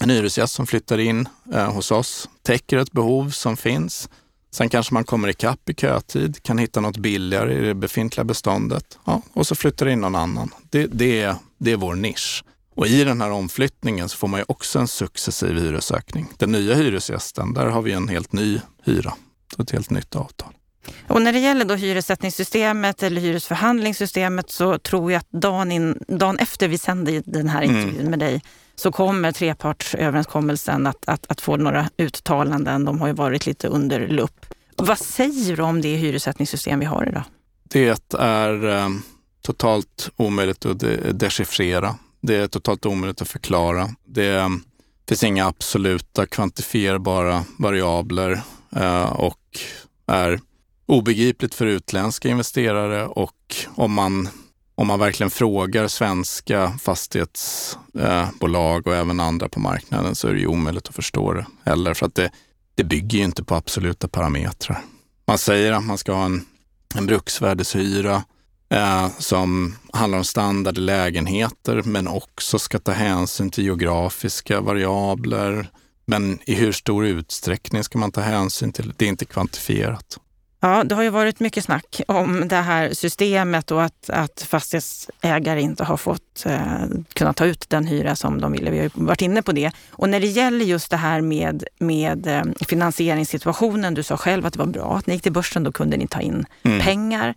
en 0.00 0.10
hyresgäst 0.10 0.54
som 0.54 0.66
flyttar 0.66 0.98
in 0.98 1.28
eh, 1.54 1.72
hos 1.72 1.90
oss 1.90 2.28
täcker 2.42 2.78
ett 2.78 2.92
behov 2.92 3.30
som 3.30 3.56
finns. 3.56 4.08
Sen 4.50 4.68
kanske 4.68 4.94
man 4.94 5.04
kommer 5.04 5.28
ikapp 5.28 5.70
i 5.70 5.74
kötid, 5.74 6.42
kan 6.42 6.58
hitta 6.58 6.80
något 6.80 6.96
billigare 6.96 7.54
i 7.54 7.60
det 7.60 7.74
befintliga 7.74 8.24
beståndet 8.24 8.98
ja, 9.04 9.22
och 9.32 9.46
så 9.46 9.54
flyttar 9.54 9.88
in 9.88 10.00
någon 10.00 10.14
annan. 10.14 10.50
Det, 10.70 10.86
det, 10.86 11.20
är, 11.20 11.36
det 11.58 11.72
är 11.72 11.76
vår 11.76 11.94
nisch. 11.94 12.44
Och 12.74 12.86
i 12.86 13.04
den 13.04 13.20
här 13.20 13.30
omflyttningen 13.30 14.08
så 14.08 14.16
får 14.16 14.28
man 14.28 14.40
ju 14.40 14.44
också 14.48 14.78
en 14.78 14.88
successiv 14.88 15.58
hyresökning. 15.58 16.28
Den 16.36 16.52
nya 16.52 16.74
hyresgästen, 16.74 17.54
där 17.54 17.66
har 17.66 17.82
vi 17.82 17.92
en 17.92 18.08
helt 18.08 18.32
ny 18.32 18.60
hyra, 18.84 19.14
ett 19.58 19.70
helt 19.70 19.90
nytt 19.90 20.16
avtal. 20.16 20.52
Och 21.08 21.22
när 21.22 21.32
det 21.32 21.38
gäller 21.38 21.64
då 21.64 21.74
hyressättningssystemet 21.74 23.02
eller 23.02 23.20
hyresförhandlingssystemet 23.20 24.50
så 24.50 24.78
tror 24.78 25.12
jag 25.12 25.18
att 25.18 25.30
dagen, 25.30 25.72
in, 25.72 25.98
dagen 26.08 26.38
efter 26.38 26.68
vi 26.68 26.78
sände 26.78 27.22
den 27.26 27.48
här 27.48 27.62
intervjun 27.62 28.00
mm. 28.00 28.10
med 28.10 28.18
dig 28.18 28.42
så 28.76 28.92
kommer 28.92 29.32
trepartsöverenskommelsen 29.32 30.86
att, 30.86 31.08
att, 31.08 31.26
att 31.28 31.40
få 31.40 31.56
några 31.56 31.90
uttalanden. 31.96 32.84
De 32.84 33.00
har 33.00 33.06
ju 33.06 33.12
varit 33.12 33.46
lite 33.46 33.68
under 33.68 34.08
lupp. 34.08 34.46
Vad 34.76 34.98
säger 34.98 35.56
du 35.56 35.62
om 35.62 35.80
det 35.80 35.96
hyressättningssystem 35.96 36.78
vi 36.80 36.86
har 36.86 37.08
idag? 37.08 37.22
Det 37.62 38.12
är 38.18 38.68
eh, 38.68 38.88
totalt 39.42 40.10
omöjligt 40.16 40.66
att 40.66 40.80
de 40.80 40.96
dechiffrera. 41.12 41.94
Det 42.20 42.36
är 42.36 42.48
totalt 42.48 42.86
omöjligt 42.86 43.22
att 43.22 43.28
förklara. 43.28 43.88
Det 44.04 44.34
eh, 44.34 44.48
finns 45.08 45.24
inga 45.24 45.46
absoluta 45.46 46.26
kvantifierbara 46.26 47.44
variabler 47.58 48.40
eh, 48.76 49.12
och 49.12 49.40
är 50.06 50.40
obegripligt 50.86 51.54
för 51.54 51.66
utländska 51.66 52.28
investerare 52.28 53.06
och 53.06 53.56
om 53.74 53.92
man 53.92 54.28
om 54.78 54.86
man 54.86 54.98
verkligen 54.98 55.30
frågar 55.30 55.88
svenska 55.88 56.78
fastighetsbolag 56.82 58.86
och 58.86 58.94
även 58.94 59.20
andra 59.20 59.48
på 59.48 59.60
marknaden 59.60 60.14
så 60.14 60.28
är 60.28 60.34
det 60.34 60.40
ju 60.40 60.46
omöjligt 60.46 60.88
att 60.88 60.94
förstå 60.94 61.32
det 61.32 61.46
heller. 61.64 61.94
För 61.94 62.06
att 62.06 62.14
det, 62.14 62.30
det 62.74 62.84
bygger 62.84 63.18
ju 63.18 63.24
inte 63.24 63.44
på 63.44 63.54
absoluta 63.54 64.08
parametrar. 64.08 64.84
Man 65.26 65.38
säger 65.38 65.72
att 65.72 65.84
man 65.84 65.98
ska 65.98 66.12
ha 66.12 66.24
en, 66.24 66.44
en 66.94 67.06
bruksvärdeshyra 67.06 68.24
eh, 68.68 69.08
som 69.18 69.76
handlar 69.92 70.18
om 70.18 70.24
standard 70.24 70.78
i 70.78 70.80
lägenheter 70.80 71.82
men 71.84 72.08
också 72.08 72.58
ska 72.58 72.78
ta 72.78 72.92
hänsyn 72.92 73.50
till 73.50 73.64
geografiska 73.64 74.60
variabler. 74.60 75.70
Men 76.04 76.38
i 76.46 76.54
hur 76.54 76.72
stor 76.72 77.06
utsträckning 77.06 77.84
ska 77.84 77.98
man 77.98 78.12
ta 78.12 78.20
hänsyn 78.20 78.72
till? 78.72 78.94
Det 78.96 79.04
är 79.04 79.08
inte 79.08 79.24
kvantifierat. 79.24 80.18
Ja, 80.66 80.84
det 80.84 80.94
har 80.94 81.02
ju 81.02 81.10
varit 81.10 81.40
mycket 81.40 81.64
snack 81.64 82.00
om 82.08 82.48
det 82.48 82.56
här 82.56 82.92
systemet 82.92 83.70
och 83.70 83.82
att, 83.82 84.10
att 84.10 84.46
fastighetsägare 84.48 85.60
inte 85.60 85.84
har 85.84 85.96
fått 85.96 86.46
eh, 86.46 86.84
kunna 87.12 87.32
ta 87.32 87.44
ut 87.44 87.70
den 87.70 87.86
hyra 87.86 88.16
som 88.16 88.40
de 88.40 88.52
ville. 88.52 88.70
Vi 88.70 88.76
har 88.76 88.84
ju 88.84 88.90
varit 88.94 89.22
inne 89.22 89.42
på 89.42 89.52
det. 89.52 89.70
Och 89.90 90.08
när 90.08 90.20
det 90.20 90.26
gäller 90.26 90.64
just 90.64 90.90
det 90.90 90.96
här 90.96 91.20
med, 91.20 91.64
med 91.78 92.26
eh, 92.26 92.42
finansieringssituationen, 92.68 93.94
du 93.94 94.02
sa 94.02 94.16
själv 94.16 94.46
att 94.46 94.52
det 94.52 94.58
var 94.58 94.66
bra 94.66 94.96
att 94.96 95.06
ni 95.06 95.14
gick 95.14 95.22
till 95.22 95.32
börsen, 95.32 95.64
då 95.64 95.72
kunde 95.72 95.96
ni 95.96 96.06
ta 96.06 96.20
in 96.20 96.46
mm. 96.62 96.80
pengar. 96.80 97.34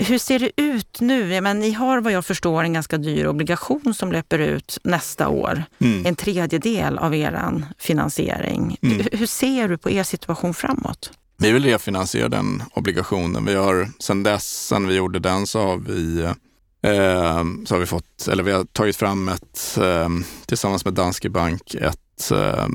Hur 0.00 0.18
ser 0.18 0.38
det 0.38 0.50
ut 0.56 1.00
nu? 1.00 1.40
Men 1.40 1.58
ni 1.58 1.72
har 1.72 2.00
vad 2.00 2.12
jag 2.12 2.24
förstår 2.24 2.62
en 2.64 2.72
ganska 2.72 2.96
dyr 2.96 3.26
obligation 3.26 3.94
som 3.94 4.12
löper 4.12 4.38
ut 4.38 4.78
nästa 4.84 5.28
år. 5.28 5.64
Mm. 5.78 6.06
En 6.06 6.16
tredjedel 6.16 6.98
av 6.98 7.14
er 7.14 7.62
finansiering. 7.78 8.76
Mm. 8.82 9.06
Hur 9.12 9.26
ser 9.26 9.68
du 9.68 9.78
på 9.78 9.90
er 9.90 10.02
situation 10.02 10.54
framåt? 10.54 11.10
Vi 11.42 11.52
vill 11.52 11.64
refinansiera 11.64 12.28
den 12.28 12.62
obligationen. 12.74 13.44
Vi 13.44 13.54
har 13.54 13.88
sedan 13.98 14.22
dess, 14.22 14.66
sen 14.66 14.88
vi 14.88 14.94
gjorde 14.94 15.18
den, 15.18 15.46
så 15.46 15.60
har 15.62 15.76
vi 15.76 16.20
eh, 16.82 17.44
så 17.64 17.74
har 17.74 17.78
vi 17.78 17.86
fått, 17.86 18.28
eller 18.28 18.42
vi 18.42 18.52
har 18.52 18.64
tagit 18.64 18.96
fram 18.96 19.28
ett, 19.28 19.78
eh, 19.80 20.08
tillsammans 20.46 20.84
med 20.84 20.94
Danske 20.94 21.28
Bank, 21.28 21.74
ett 21.74 22.30
eh, 22.30 22.66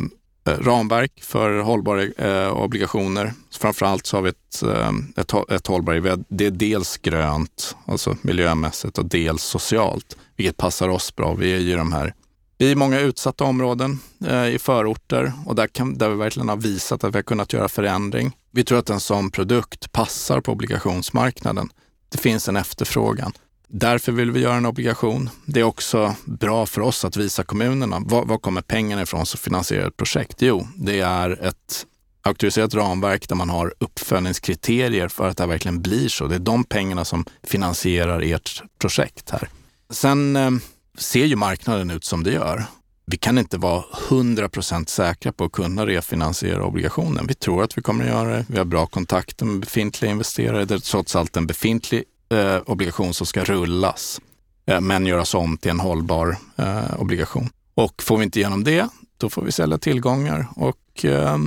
eh 0.48 0.60
ramverk 0.60 1.24
för 1.24 1.60
hållbara 1.60 2.04
eh, 2.04 2.58
obligationer. 2.58 3.34
Framförallt 3.60 4.06
så 4.06 4.18
har 4.18 4.22
vi 4.22 4.30
ett, 4.30 4.64
eh, 4.64 4.92
ett, 5.16 5.52
ett 5.52 5.68
hållbart, 5.68 6.20
det 6.30 6.46
är 6.46 6.52
dels 6.52 6.98
grönt, 6.98 7.76
alltså 7.86 8.18
miljömässigt 8.22 8.98
och 8.98 9.06
dels 9.06 9.44
socialt, 9.44 10.18
vilket 10.36 10.58
passar 10.58 10.90
oss 10.90 11.16
bra. 11.16 11.34
Vi 11.34 11.54
är 11.54 11.60
ju 11.60 11.76
de 11.76 11.94
här 11.94 12.14
i 12.60 12.76
många 12.76 13.00
utsatta 13.00 13.44
områden 13.44 14.00
eh, 14.26 14.48
i 14.48 14.60
förorter 14.60 15.34
och 15.46 15.56
där, 15.56 15.68
kan, 15.68 15.98
där 15.98 16.10
vi 16.10 16.16
verkligen 16.16 16.50
har 16.50 16.58
visat 16.58 17.04
att 17.04 17.14
vi 17.14 17.18
har 17.18 17.24
kunnat 17.24 17.54
göra 17.54 17.68
förändring. 17.68 18.32
Vi 18.58 18.64
tror 18.64 18.80
att 18.80 18.90
en 18.90 19.00
sån 19.00 19.32
produkt 19.32 19.92
passar 19.92 20.42
på 20.42 20.52
obligationsmarknaden. 20.52 21.70
Det 22.10 22.18
finns 22.18 22.50
en 22.50 22.56
efterfrågan. 22.56 23.34
Därför 23.68 24.12
vill 24.12 24.32
vi 24.32 24.40
göra 24.40 24.56
en 24.56 24.66
obligation. 24.66 25.30
Det 25.46 25.60
är 25.60 25.64
också 25.64 26.16
bra 26.26 26.66
för 26.66 26.82
oss 26.82 27.06
att 27.06 27.18
visa 27.18 27.44
kommunerna 27.44 28.00
var, 28.00 28.26
var 28.26 28.38
kommer 28.38 28.62
pengarna 28.62 29.02
ifrån 29.02 29.26
som 29.26 29.38
finansierar 29.38 29.88
ett 29.88 29.98
projekt? 29.98 30.42
Jo, 30.42 30.68
det 30.76 31.00
är 31.00 31.46
ett 31.46 31.86
auktoriserat 32.22 32.74
ramverk 32.74 33.30
där 33.30 33.36
man 33.36 33.50
har 33.50 33.74
uppföljningskriterier 33.80 35.08
för 35.08 35.30
att 35.30 35.38
det 35.38 35.44
här 35.44 35.48
verkligen 35.48 35.82
blir 35.82 36.10
så. 36.10 36.28
Det 36.28 36.36
är 36.36 36.40
de 36.40 36.64
pengarna 36.64 37.06
som 37.06 37.26
finansierar 37.44 38.22
ert 38.22 38.64
projekt 38.80 39.30
här. 39.30 39.50
Sen 39.90 40.36
eh, 40.36 40.52
ser 40.98 41.26
ju 41.26 41.36
marknaden 41.36 41.90
ut 41.90 42.04
som 42.04 42.24
det 42.24 42.32
gör. 42.32 42.66
Vi 43.12 43.18
kan 43.18 43.38
inte 43.38 43.58
vara 43.58 43.84
100% 44.10 44.90
säkra 44.90 45.32
på 45.32 45.44
att 45.44 45.52
kunna 45.52 45.86
refinansiera 45.86 46.66
obligationen. 46.66 47.28
Vi 47.28 47.34
tror 47.34 47.64
att 47.64 47.78
vi 47.78 47.82
kommer 47.82 48.04
att 48.04 48.10
göra 48.10 48.30
det. 48.30 48.46
Vi 48.50 48.58
har 48.58 48.66
bra 48.66 48.86
kontakter 48.86 49.46
med 49.46 49.60
befintliga 49.60 50.12
investerare. 50.12 50.66
Det 50.66 50.74
är 50.74 50.80
trots 50.80 51.16
allt 51.16 51.38
en 51.38 51.48
befintlig 51.48 52.04
eh, 52.30 52.58
obligation 52.66 53.14
som 53.14 53.28
ska 53.28 53.44
rullas, 53.44 54.22
eh, 54.66 54.82
men 54.82 55.06
göras 55.06 55.36
om 55.36 55.58
till 55.58 55.72
en 55.72 55.80
hållbar 55.80 56.38
eh, 56.56 57.02
obligation. 57.02 57.50
Och 57.76 58.04
får 58.04 58.18
vi 58.18 58.24
inte 58.24 58.40
igenom 58.40 58.64
det, 58.64 58.90
då 59.18 59.30
får 59.30 59.42
vi 59.42 59.52
sälja 59.52 59.78
tillgångar 59.78 60.48
och 60.56 61.06
eh, 61.06 61.38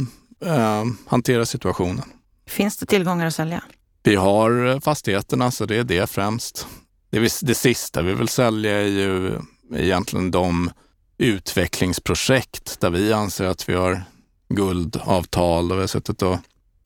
eh, 0.44 0.84
hantera 1.06 1.46
situationen. 1.46 2.04
Finns 2.46 2.76
det 2.76 2.86
tillgångar 2.86 3.26
att 3.26 3.34
sälja? 3.34 3.62
Vi 4.02 4.16
har 4.16 4.80
fastigheterna, 4.80 5.50
så 5.50 5.66
det 5.66 5.76
är 5.76 5.84
det 5.84 6.10
främst. 6.10 6.66
Det, 7.10 7.40
det 7.42 7.54
sista 7.54 8.02
vi 8.02 8.14
vill 8.14 8.28
sälja 8.28 8.80
är 8.80 8.86
ju 8.86 9.38
egentligen 9.74 10.30
de 10.30 10.70
utvecklingsprojekt 11.20 12.80
där 12.80 12.90
vi 12.90 13.12
anser 13.12 13.44
att 13.44 13.68
vi 13.68 13.74
har 13.74 14.02
guldavtal 14.48 15.72
och 15.72 15.76
vi 15.76 15.80
har 15.80 15.86
suttit 15.86 16.22
och 16.22 16.36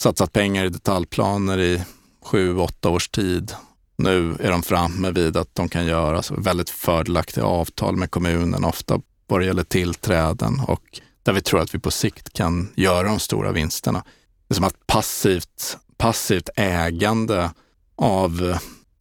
satsat 0.03 0.33
pengar 0.33 0.65
i 0.65 0.69
detaljplaner 0.69 1.59
i 1.59 1.83
sju, 2.25 2.57
åtta 2.57 2.89
års 2.89 3.09
tid. 3.09 3.53
Nu 3.97 4.37
är 4.41 4.51
de 4.51 4.63
framme 4.63 5.11
vid 5.11 5.37
att 5.37 5.55
de 5.55 5.69
kan 5.69 5.87
göra 5.87 6.23
så 6.23 6.35
väldigt 6.35 6.71
fördelaktiga 6.71 7.45
avtal 7.45 7.97
med 7.97 8.11
kommunen, 8.11 8.65
ofta 8.65 9.01
vad 9.27 9.41
det 9.41 9.47
gäller 9.47 9.65
tillträden 9.65 10.61
och 10.61 11.01
där 11.23 11.33
vi 11.33 11.41
tror 11.41 11.61
att 11.61 11.75
vi 11.75 11.79
på 11.79 11.91
sikt 11.91 12.33
kan 12.33 12.73
göra 12.75 13.09
de 13.09 13.19
stora 13.19 13.53
vinsterna. 13.53 14.05
Det 14.49 14.53
är 14.53 14.55
som 14.55 14.65
att 14.65 14.87
passivt, 14.87 15.79
passivt 15.97 16.49
ägande 16.57 17.51
av 17.97 18.51
eh, 18.51 18.59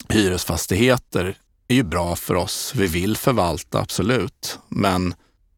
hyresfastigheter 0.08 1.38
är 1.68 1.74
ju 1.74 1.82
bra 1.82 2.16
för 2.16 2.34
oss. 2.34 2.72
Vi 2.76 2.86
vill 2.86 3.16
förvalta, 3.16 3.78
absolut. 3.78 4.58
Men 4.68 5.14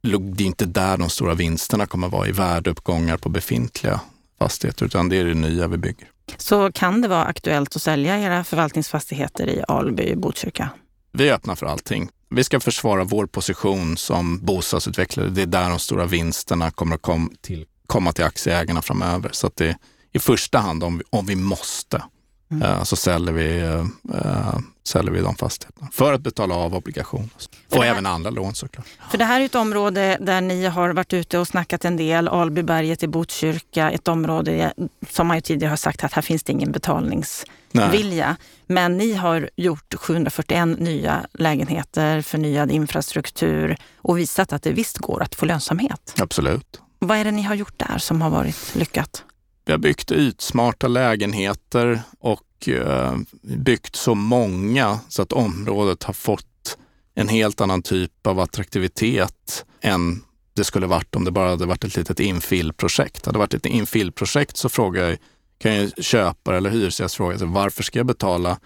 det 0.06 0.44
är 0.44 0.46
inte 0.46 0.66
där 0.66 0.96
de 0.96 1.10
stora 1.10 1.34
vinsterna 1.34 1.86
kommer 1.86 2.08
vara 2.08 2.28
i 2.28 2.32
värdeuppgångar 2.32 3.16
på 3.16 3.28
befintliga 3.28 4.00
fastigheter, 4.38 4.86
utan 4.86 5.08
det 5.08 5.16
är 5.16 5.24
det 5.24 5.34
nya 5.34 5.68
vi 5.68 5.76
bygger. 5.76 6.08
Så 6.36 6.72
kan 6.72 7.00
det 7.00 7.08
vara 7.08 7.24
aktuellt 7.24 7.76
att 7.76 7.82
sälja 7.82 8.18
era 8.18 8.44
förvaltningsfastigheter 8.44 9.48
i 9.48 9.62
Alby 9.68 10.16
Botkyrka? 10.16 10.68
Vi 11.12 11.28
är 11.28 11.34
öppna 11.34 11.56
för 11.56 11.66
allting. 11.66 12.08
Vi 12.30 12.44
ska 12.44 12.60
försvara 12.60 13.04
vår 13.04 13.26
position 13.26 13.96
som 13.96 14.38
bostadsutvecklare. 14.38 15.28
Det 15.28 15.42
är 15.42 15.46
där 15.46 15.70
de 15.70 15.78
stora 15.78 16.06
vinsterna 16.06 16.70
kommer 16.70 16.94
att 16.94 17.02
kom 17.02 17.32
till, 17.40 17.66
komma 17.86 18.12
till 18.12 18.24
aktieägarna 18.24 18.82
framöver. 18.82 19.30
Så 19.32 19.46
att 19.46 19.56
det 19.56 19.68
är 19.68 19.76
i 20.12 20.18
första 20.18 20.58
hand 20.58 20.84
om 20.84 20.98
vi, 20.98 21.04
om 21.10 21.26
vi 21.26 21.36
måste 21.36 22.02
Mm. 22.50 22.62
Eh, 22.62 22.82
så 22.82 22.96
säljer 22.96 23.32
vi, 23.32 23.62
uh, 23.62 24.58
säljer 24.84 25.12
vi 25.12 25.20
de 25.20 25.36
fastigheterna 25.36 25.88
för 25.92 26.12
att 26.12 26.20
betala 26.20 26.54
av 26.54 26.74
obligationer. 26.74 27.28
Och 27.70 27.84
här, 27.84 27.90
även 27.90 28.06
andra 28.06 28.30
lån 28.30 28.54
såklart. 28.54 28.86
För 29.10 29.18
det 29.18 29.24
här 29.24 29.40
är 29.40 29.44
ett 29.44 29.54
område 29.54 30.18
där 30.20 30.40
ni 30.40 30.66
har 30.66 30.90
varit 30.90 31.12
ute 31.12 31.38
och 31.38 31.48
snackat 31.48 31.84
en 31.84 31.96
del. 31.96 32.28
Albyberget 32.28 33.02
i 33.02 33.08
Botkyrka, 33.08 33.90
ett 33.90 34.08
område 34.08 34.72
som 35.10 35.26
man 35.26 35.36
ju 35.36 35.40
tidigare 35.40 35.70
har 35.70 35.76
sagt 35.76 36.04
att 36.04 36.12
här 36.12 36.22
finns 36.22 36.42
det 36.42 36.52
ingen 36.52 36.72
betalningsvilja. 36.72 38.26
Nej. 38.26 38.36
Men 38.66 38.96
ni 38.96 39.14
har 39.14 39.50
gjort 39.56 39.94
741 39.94 40.78
nya 40.78 41.26
lägenheter, 41.32 42.22
förnyad 42.22 42.70
infrastruktur 42.70 43.76
och 43.96 44.18
visat 44.18 44.52
att 44.52 44.62
det 44.62 44.72
visst 44.72 44.98
går 44.98 45.22
att 45.22 45.34
få 45.34 45.46
lönsamhet. 45.46 46.14
Absolut. 46.18 46.80
Vad 46.98 47.18
är 47.18 47.24
det 47.24 47.30
ni 47.30 47.42
har 47.42 47.54
gjort 47.54 47.78
där 47.78 47.98
som 47.98 48.22
har 48.22 48.30
varit 48.30 48.74
lyckat? 48.74 49.24
Vi 49.66 49.72
har 49.72 49.78
byggt 49.78 50.12
ytsmarta 50.12 50.88
lägenheter 50.88 52.02
och 52.18 52.68
eh, 52.68 53.16
byggt 53.42 53.96
så 53.96 54.14
många 54.14 54.98
så 55.08 55.22
att 55.22 55.32
området 55.32 56.02
har 56.02 56.14
fått 56.14 56.78
en 57.14 57.28
helt 57.28 57.60
annan 57.60 57.82
typ 57.82 58.26
av 58.26 58.40
attraktivitet 58.40 59.64
än 59.80 60.22
det 60.56 60.64
skulle 60.64 60.86
varit 60.86 61.16
om 61.16 61.24
det 61.24 61.30
bara 61.30 61.50
hade 61.50 61.66
varit 61.66 61.84
ett 61.84 61.96
litet 61.96 62.20
infillprojekt. 62.20 63.26
Hade 63.26 63.36
det 63.36 63.38
varit 63.38 63.54
ett 63.54 63.66
infillprojekt 63.66 64.56
så 64.56 64.68
frågar 64.68 65.08
jag, 65.08 65.18
kan 65.58 65.74
ju 65.74 65.90
köpare 65.98 66.56
eller 66.56 66.70
hyresgäst 66.70 67.14
fråga 67.14 67.38
sig 67.38 67.48
varför 67.48 67.82
ska 67.82 67.98
jag 67.98 68.06
betala 68.06 68.58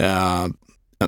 eh, 0.00 0.46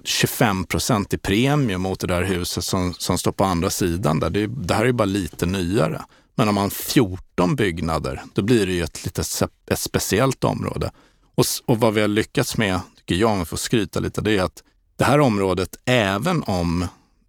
25 0.05 0.65
procent 0.65 1.15
i 1.15 1.19
premium 1.19 1.81
mot 1.81 2.01
det 2.01 2.07
där 2.07 2.23
huset 2.23 2.65
som, 2.65 2.95
som 2.95 3.19
står 3.19 3.33
på 3.33 3.45
andra 3.45 3.71
sidan. 3.71 4.21
Där. 4.21 4.31
Det, 4.31 4.47
det 4.47 4.75
här 4.75 4.83
är 4.83 4.87
ju 4.87 4.93
bara 4.93 5.05
lite 5.05 5.47
nyare. 5.47 6.03
Men 6.39 6.49
om 6.49 6.55
man 6.55 6.65
har 6.65 6.71
14 6.71 7.57
byggnader, 7.57 8.23
då 8.35 8.43
blir 8.43 8.67
det 8.67 8.73
ju 8.73 8.83
ett 8.83 9.05
lite 9.05 9.23
ett 9.71 9.79
speciellt 9.79 10.45
område. 10.45 10.91
Och, 11.35 11.45
och 11.67 11.81
vad 11.81 11.95
vi 11.95 12.01
har 12.01 12.09
lyckats 12.09 12.57
med, 12.57 12.81
tycker 12.97 13.15
jag, 13.15 13.31
om 13.31 13.39
vi 13.39 13.45
får 13.45 13.57
skryta 13.57 14.01
lite, 14.01 14.21
det 14.21 14.39
är 14.39 14.43
att 14.43 14.63
det 14.97 15.05
här 15.05 15.21
området, 15.21 15.77
även 15.85 16.43
om 16.43 16.87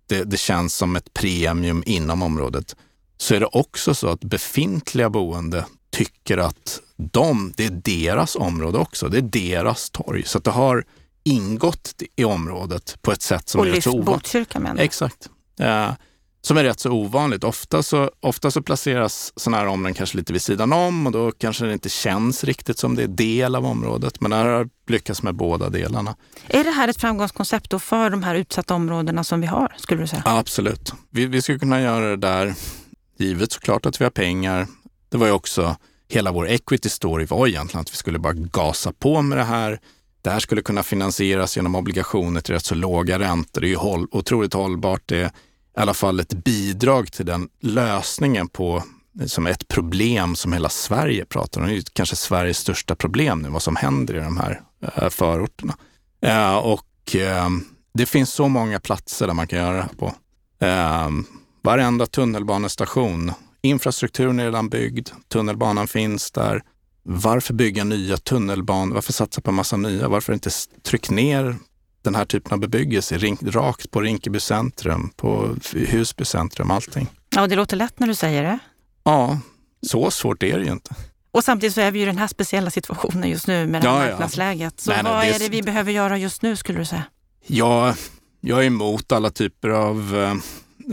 det, 0.07 0.23
det 0.23 0.37
känns 0.37 0.75
som 0.75 0.95
ett 0.95 1.13
premium 1.13 1.83
inom 1.85 2.21
området, 2.21 2.75
så 3.17 3.35
är 3.35 3.39
det 3.39 3.45
också 3.45 3.93
så 3.93 4.07
att 4.07 4.23
befintliga 4.23 5.09
boende 5.09 5.65
tycker 5.89 6.37
att 6.37 6.79
de, 6.97 7.53
det 7.57 7.65
är 7.65 7.81
deras 7.83 8.35
område 8.35 8.77
också. 8.77 9.09
Det 9.09 9.17
är 9.17 9.21
deras 9.21 9.89
torg. 9.89 10.23
Så 10.23 10.37
att 10.37 10.43
det 10.43 10.51
har 10.51 10.85
ingått 11.23 12.01
i 12.15 12.23
området 12.23 12.97
på 13.01 13.11
ett 13.11 13.21
sätt 13.21 13.49
som 13.49 13.61
och 13.61 13.67
är 13.67 13.81
så 13.81 13.91
ovanligt. 13.91 14.27
Exakt. 14.83 15.29
Som 16.41 16.57
är 16.57 16.63
rätt 16.63 16.79
så 16.79 16.91
ovanligt. 16.91 17.43
Ofta 17.43 17.83
så, 17.83 18.11
ofta 18.19 18.51
så 18.51 18.61
placeras 18.61 19.33
sådana 19.35 19.57
här 19.57 19.67
områden 19.67 19.93
kanske 19.93 20.17
lite 20.17 20.33
vid 20.33 20.41
sidan 20.41 20.73
om 20.73 21.05
och 21.05 21.11
då 21.11 21.31
kanske 21.31 21.65
det 21.65 21.73
inte 21.73 21.89
känns 21.89 22.43
riktigt 22.43 22.77
som 22.77 22.95
det 22.95 23.03
är 23.03 23.07
del 23.07 23.55
av 23.55 23.65
området. 23.65 24.21
Men 24.21 24.31
här 24.31 24.45
har 24.45 24.69
lyckats 24.87 25.23
med 25.23 25.35
båda 25.35 25.69
delarna. 25.69 26.15
Är 26.47 26.63
det 26.63 26.71
här 26.71 26.87
ett 26.87 27.01
framgångskoncept 27.01 27.69
då 27.69 27.79
för 27.79 28.09
de 28.09 28.23
här 28.23 28.35
utsatta 28.35 28.75
områdena 28.75 29.23
som 29.23 29.41
vi 29.41 29.47
har, 29.47 29.73
skulle 29.77 30.01
du 30.01 30.07
säga? 30.07 30.21
Ja, 30.25 30.37
absolut. 30.37 30.93
Vi, 31.09 31.25
vi 31.25 31.41
skulle 31.41 31.59
kunna 31.59 31.81
göra 31.81 32.09
det 32.09 32.17
där, 32.17 32.53
givet 33.17 33.51
såklart 33.51 33.85
att 33.85 34.01
vi 34.01 34.05
har 34.05 34.11
pengar. 34.11 34.67
Det 35.09 35.17
var 35.17 35.27
ju 35.27 35.33
också, 35.33 35.75
hela 36.09 36.31
vår 36.31 36.47
equity 36.47 36.89
story 36.89 37.25
var 37.25 37.47
egentligen 37.47 37.81
att 37.81 37.91
vi 37.91 37.95
skulle 37.95 38.19
bara 38.19 38.33
gasa 38.33 38.91
på 38.91 39.21
med 39.21 39.37
det 39.37 39.43
här. 39.43 39.79
Det 40.21 40.29
här 40.29 40.39
skulle 40.39 40.61
kunna 40.61 40.83
finansieras 40.83 41.55
genom 41.55 41.75
obligationer 41.75 42.41
till 42.41 42.53
rätt 42.53 42.65
så 42.65 42.75
låga 42.75 43.19
räntor. 43.19 43.61
Det 43.61 43.67
är 43.67 43.69
ju 43.69 43.75
håll, 43.75 44.07
otroligt 44.11 44.53
hållbart. 44.53 45.01
Det 45.05 45.31
i 45.79 45.81
alla 45.81 45.93
fall 45.93 46.19
ett 46.19 46.33
bidrag 46.33 47.11
till 47.11 47.25
den 47.25 47.49
lösningen 47.61 48.47
på 48.47 48.83
som 49.25 49.47
ett 49.47 49.67
problem 49.67 50.35
som 50.35 50.53
hela 50.53 50.69
Sverige 50.69 51.25
pratar 51.25 51.61
om. 51.61 51.67
Det 51.67 51.73
är 51.73 51.83
kanske 51.93 52.15
Sveriges 52.15 52.57
största 52.57 52.95
problem 52.95 53.41
nu, 53.41 53.49
vad 53.49 53.61
som 53.61 53.75
händer 53.75 54.15
i 54.15 54.19
de 54.19 54.37
här 54.37 54.61
eh, 54.95 55.09
förorterna. 55.09 55.77
Eh, 56.21 56.57
och 56.57 57.15
eh, 57.15 57.49
det 57.93 58.05
finns 58.05 58.33
så 58.33 58.47
många 58.47 58.79
platser 58.79 59.27
där 59.27 59.33
man 59.33 59.47
kan 59.47 59.59
göra 59.59 59.75
det 59.75 59.81
här 59.81 59.95
på. 59.97 60.13
Varenda 61.61 62.05
tunnelbanestation, 62.05 63.31
infrastrukturen 63.61 64.39
är 64.39 64.45
redan 64.45 64.69
byggd, 64.69 65.09
tunnelbanan 65.27 65.87
finns 65.87 66.31
där. 66.31 66.63
Varför 67.03 67.53
bygga 67.53 67.83
nya 67.83 68.17
tunnelbanor? 68.17 68.95
Varför 68.95 69.13
satsa 69.13 69.41
på 69.41 69.51
massa 69.51 69.77
nya? 69.77 70.07
Varför 70.07 70.33
inte 70.33 70.49
trycka 70.83 71.13
ner 71.13 71.55
den 72.01 72.15
här 72.15 72.25
typen 72.25 72.53
av 72.53 72.59
bebyggelse 72.59 73.17
rakt 73.41 73.91
på 73.91 74.01
Rinkeby 74.01 74.39
centrum, 74.39 75.09
på 75.15 75.55
Husby 75.73 76.25
centrum, 76.25 76.71
allting. 76.71 77.07
Ja, 77.35 77.47
det 77.47 77.55
låter 77.55 77.77
lätt 77.77 77.99
när 77.99 78.07
du 78.07 78.15
säger 78.15 78.43
det. 78.43 78.59
Ja, 79.03 79.39
så 79.81 80.11
svårt 80.11 80.43
är 80.43 80.59
det 80.59 80.65
ju 80.65 80.71
inte. 80.71 80.95
Och 81.31 81.43
samtidigt 81.43 81.73
så 81.73 81.81
är 81.81 81.91
vi 81.91 82.01
i 82.01 82.05
den 82.05 82.17
här 82.17 82.27
speciella 82.27 82.71
situationen 82.71 83.29
just 83.29 83.47
nu 83.47 83.67
med 83.67 83.81
det 83.81 83.89
här 83.89 84.03
ja, 84.03 84.09
marknadsläget. 84.09 84.79
Så 84.79 84.91
nej, 84.91 85.03
nej, 85.03 85.13
vad 85.13 85.25
är 85.25 85.39
det 85.39 85.49
vi 85.49 85.61
behöver 85.61 85.91
göra 85.91 86.17
just 86.17 86.41
nu 86.41 86.55
skulle 86.55 86.79
du 86.79 86.85
säga? 86.85 87.03
Ja, 87.47 87.95
jag 88.41 88.59
är 88.59 88.67
emot 88.67 89.11
alla 89.11 89.29
typer 89.29 89.69
av, 89.69 90.15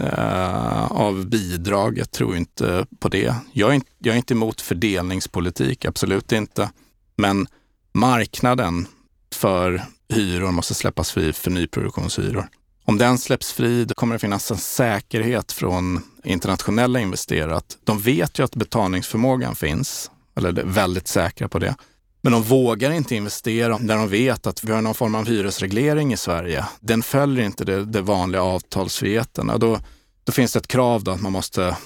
äh, 0.00 0.92
av 0.92 1.26
bidrag. 1.26 1.98
Jag 1.98 2.10
tror 2.10 2.36
inte 2.36 2.86
på 2.98 3.08
det. 3.08 3.34
Jag 3.52 3.70
är, 3.70 3.74
inte, 3.74 3.90
jag 3.98 4.12
är 4.12 4.16
inte 4.16 4.34
emot 4.34 4.60
fördelningspolitik, 4.60 5.84
absolut 5.84 6.32
inte. 6.32 6.70
Men 7.16 7.46
marknaden 7.92 8.86
för 9.34 9.82
hyror 10.08 10.50
måste 10.50 10.74
släppas 10.74 11.10
fri 11.10 11.32
för 11.32 11.50
nyproduktionshyror. 11.50 12.48
Om 12.84 12.98
den 12.98 13.18
släpps 13.18 13.52
fri, 13.52 13.84
då 13.84 13.94
kommer 13.94 14.14
det 14.14 14.18
finnas 14.18 14.50
en 14.50 14.56
säkerhet 14.56 15.52
från 15.52 16.02
internationella 16.24 17.00
investerare 17.00 17.56
att 17.56 17.78
de 17.84 17.98
vet 17.98 18.38
ju 18.38 18.44
att 18.44 18.54
betalningsförmågan 18.56 19.56
finns, 19.56 20.10
eller 20.36 20.58
är 20.58 20.64
väldigt 20.64 21.08
säkra 21.08 21.48
på 21.48 21.58
det. 21.58 21.74
Men 22.20 22.32
de 22.32 22.42
vågar 22.42 22.90
inte 22.90 23.14
investera 23.14 23.78
när 23.78 23.96
de 23.96 24.08
vet 24.08 24.46
att 24.46 24.64
vi 24.64 24.72
har 24.72 24.82
någon 24.82 24.94
form 24.94 25.14
av 25.14 25.26
hyresreglering 25.26 26.12
i 26.12 26.16
Sverige. 26.16 26.64
Den 26.80 27.02
följer 27.02 27.44
inte 27.44 27.64
det, 27.64 27.84
det 27.84 28.00
vanliga 28.00 28.42
avtalsfriheten. 28.42 29.52
Då, 29.58 29.80
då 30.24 30.32
finns 30.32 30.52
det 30.52 30.58
ett 30.58 30.68
krav 30.68 31.04
då 31.04 31.10
att 31.10 31.22
man 31.22 31.32
måste, 31.32 31.76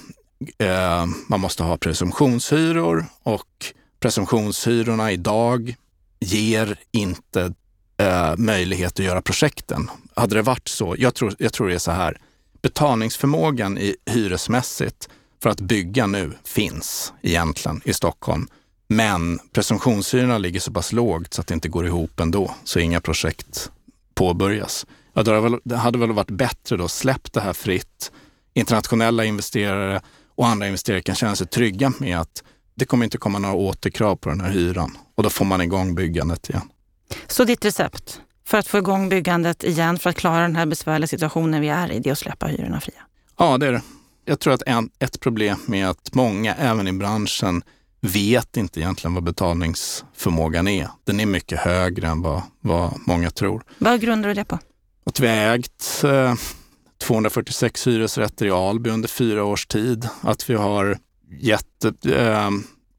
eh, 0.57 1.05
man 1.27 1.39
måste 1.39 1.63
ha 1.63 1.77
presumtionshyror 1.77 3.05
och 3.23 3.65
presumtionshyrorna 3.99 5.11
idag 5.11 5.75
ger 6.19 6.79
inte 6.91 7.53
eh, 8.01 8.37
möjlighet 8.37 8.99
att 8.99 9.05
göra 9.05 9.21
projekten. 9.21 9.89
hade 10.15 10.35
det 10.35 10.41
varit 10.41 10.67
så, 10.67 10.95
jag 10.97 11.15
tror, 11.15 11.35
jag 11.39 11.53
tror 11.53 11.67
det 11.67 11.73
är 11.73 11.79
så 11.79 11.91
här, 11.91 12.17
betalningsförmågan 12.61 13.77
i 13.77 13.95
hyresmässigt 14.05 15.09
för 15.43 15.49
att 15.49 15.61
bygga 15.61 16.07
nu 16.07 16.31
finns 16.43 17.13
egentligen 17.21 17.81
i 17.85 17.93
Stockholm. 17.93 18.47
Men 18.87 19.39
presumtionshyrorna 19.53 20.37
ligger 20.37 20.59
så 20.59 20.71
pass 20.71 20.91
lågt 20.91 21.33
så 21.33 21.41
att 21.41 21.47
det 21.47 21.53
inte 21.53 21.69
går 21.69 21.85
ihop 21.85 22.19
ändå, 22.19 22.55
så 22.63 22.79
inga 22.79 23.01
projekt 23.01 23.71
påbörjas. 24.13 24.85
Ja, 25.13 25.23
det 25.63 25.77
hade 25.77 25.97
väl 25.97 26.11
varit 26.11 26.31
bättre 26.31 26.77
då, 26.77 26.87
släpp 26.87 27.33
det 27.33 27.41
här 27.41 27.53
fritt. 27.53 28.11
Internationella 28.53 29.25
investerare 29.25 30.01
och 30.35 30.47
andra 30.47 30.67
investerare 30.67 31.01
kan 31.01 31.15
känna 31.15 31.35
sig 31.35 31.47
trygga 31.47 31.93
med 31.99 32.19
att 32.19 32.43
det 32.75 32.85
kommer 32.85 33.03
inte 33.03 33.17
komma 33.17 33.39
några 33.39 33.55
återkrav 33.55 34.15
på 34.15 34.29
den 34.29 34.41
här 34.41 34.51
hyran 34.51 34.97
och 35.15 35.23
då 35.23 35.29
får 35.29 35.45
man 35.45 35.61
igång 35.61 35.95
byggandet 35.95 36.49
igen. 36.49 36.70
Så 37.27 37.43
ditt 37.43 37.65
recept 37.65 38.21
för 38.47 38.57
att 38.57 38.67
få 38.67 38.77
igång 38.77 39.09
byggandet 39.09 39.63
igen, 39.63 39.99
för 39.99 40.09
att 40.09 40.15
klara 40.15 40.41
den 40.41 40.55
här 40.55 40.65
besvärliga 40.65 41.07
situationen 41.07 41.61
vi 41.61 41.69
är 41.69 41.91
i, 41.91 41.99
det 41.99 42.09
är 42.09 42.11
att 42.11 42.19
släppa 42.19 42.45
hyrorna 42.45 42.81
fria? 42.81 43.01
Ja, 43.37 43.57
det 43.57 43.67
är 43.67 43.71
det. 43.71 43.81
Jag 44.25 44.39
tror 44.39 44.53
att 44.53 44.63
en, 44.65 44.89
ett 44.99 45.19
problem 45.19 45.57
med 45.65 45.89
att 45.89 46.13
många, 46.13 46.55
även 46.55 46.87
i 46.87 46.93
branschen, 46.93 47.63
vet 48.01 48.57
inte 48.57 48.79
egentligen 48.79 49.13
vad 49.13 49.23
betalningsförmågan 49.23 50.67
är. 50.67 50.87
Den 51.03 51.19
är 51.19 51.25
mycket 51.25 51.59
högre 51.59 52.07
än 52.07 52.21
vad, 52.21 52.41
vad 52.59 52.93
många 53.05 53.29
tror. 53.29 53.63
Vad 53.77 54.01
grundar 54.01 54.29
du 54.29 54.35
det 54.35 54.45
på? 54.45 54.59
Att 55.03 55.19
vi 55.19 55.27
har 55.27 55.35
ägt 55.35 56.03
eh, 56.03 56.33
246 57.01 57.87
hyresrätter 57.87 58.45
i 58.45 58.51
Alby 58.51 58.89
under 58.89 59.09
fyra 59.09 59.43
års 59.43 59.67
tid. 59.67 60.07
Att 60.21 60.49
vi 60.49 60.53
har 60.53 60.97
gett 61.39 61.85
eh, 62.05 62.49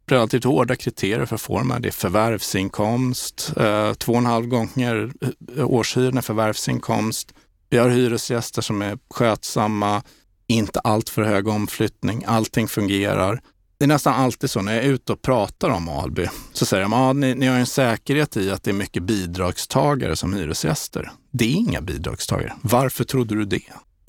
relativt 0.07 0.45
hårda 0.45 0.77
kriterier 0.77 1.27
för 1.27 1.37
formen. 1.37 1.83
Det 1.83 1.89
är 1.89 1.93
förvärvsinkomst, 1.93 3.53
eh, 3.57 3.93
två 3.93 4.13
och 4.13 4.19
en 4.19 4.27
halv 4.27 4.47
gånger 4.47 5.13
årshyran 5.59 6.17
är 6.17 6.23
förvärvsinkomst. 6.23 7.35
Vi 7.71 7.79
har 7.79 7.89
hyresgäster 7.89 8.63
som 8.63 8.83
är 8.83 8.99
skötsamma, 9.11 10.03
inte 10.47 10.81
allt 10.81 11.09
för 11.09 11.23
hög 11.23 11.49
omflyttning, 11.49 12.25
allting 12.27 12.69
fungerar. 12.69 13.41
Det 13.79 13.85
är 13.85 13.89
nästan 13.89 14.15
alltid 14.15 14.51
så 14.51 14.63
när 14.63 14.75
jag 14.75 14.85
är 14.85 14.89
ute 14.89 15.13
och 15.13 15.23
pratar 15.23 15.71
om 15.71 15.89
Alby 15.89 16.27
så 16.53 16.67
säger 16.67 16.83
de 16.83 16.93
att 16.93 16.99
ah, 16.99 17.13
ni, 17.13 17.35
ni 17.35 17.47
har 17.47 17.57
en 17.57 17.67
säkerhet 17.67 18.37
i 18.37 18.51
att 18.51 18.63
det 18.63 18.71
är 18.71 18.75
mycket 18.75 19.03
bidragstagare 19.03 20.17
som 20.17 20.35
hyresgäster. 20.35 21.11
Det 21.31 21.45
är 21.45 21.55
inga 21.55 21.81
bidragstagare. 21.81 22.53
Varför 22.63 23.05
trodde 23.05 23.35
du 23.35 23.45
det? 23.45 23.63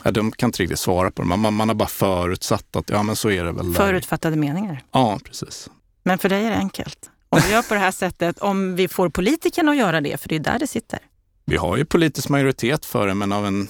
Ja, 0.04 0.12
de 0.12 0.32
kan 0.32 0.48
inte 0.48 0.64
riktigt 0.64 0.80
svara 0.80 1.12
på 1.12 1.22
det. 1.22 1.28
Man, 1.28 1.54
man 1.54 1.70
har 1.70 1.76
bara 1.76 1.90
förutsatt 1.90 2.76
att 2.76 2.90
ja, 2.90 3.04
men 3.04 3.16
så 3.16 3.30
är 3.30 3.44
det 3.44 3.52
väl. 3.52 3.74
Förutfattade 3.74 4.36
där. 4.36 4.42
meningar? 4.42 4.84
Ja, 4.92 5.20
precis. 5.26 5.70
Men 6.04 6.18
för 6.18 6.30
dig 6.30 6.46
är 6.46 6.50
det 6.50 6.58
enkelt. 6.58 7.10
Om 7.30 7.40
vi 7.46 7.52
gör 7.52 7.62
på 7.62 7.74
det 7.74 7.80
här 7.80 7.92
sättet, 7.92 8.40
om 8.40 8.76
vi 8.76 8.88
får 8.88 9.10
politikerna 9.10 9.72
att 9.72 9.78
göra 9.78 10.02
det, 10.02 10.22
för 10.22 10.30
det 10.30 10.36
är 10.36 10.40
där 10.40 10.60
det 10.60 10.68
sitter. 10.68 11.00
Vi 11.46 11.58
har 11.58 11.78
ju 11.78 11.86
politisk 11.86 12.30
majoritet 12.30 12.86
för 12.86 13.08
det, 13.08 13.14
men 13.14 13.32
av 13.32 13.46
en, 13.46 13.68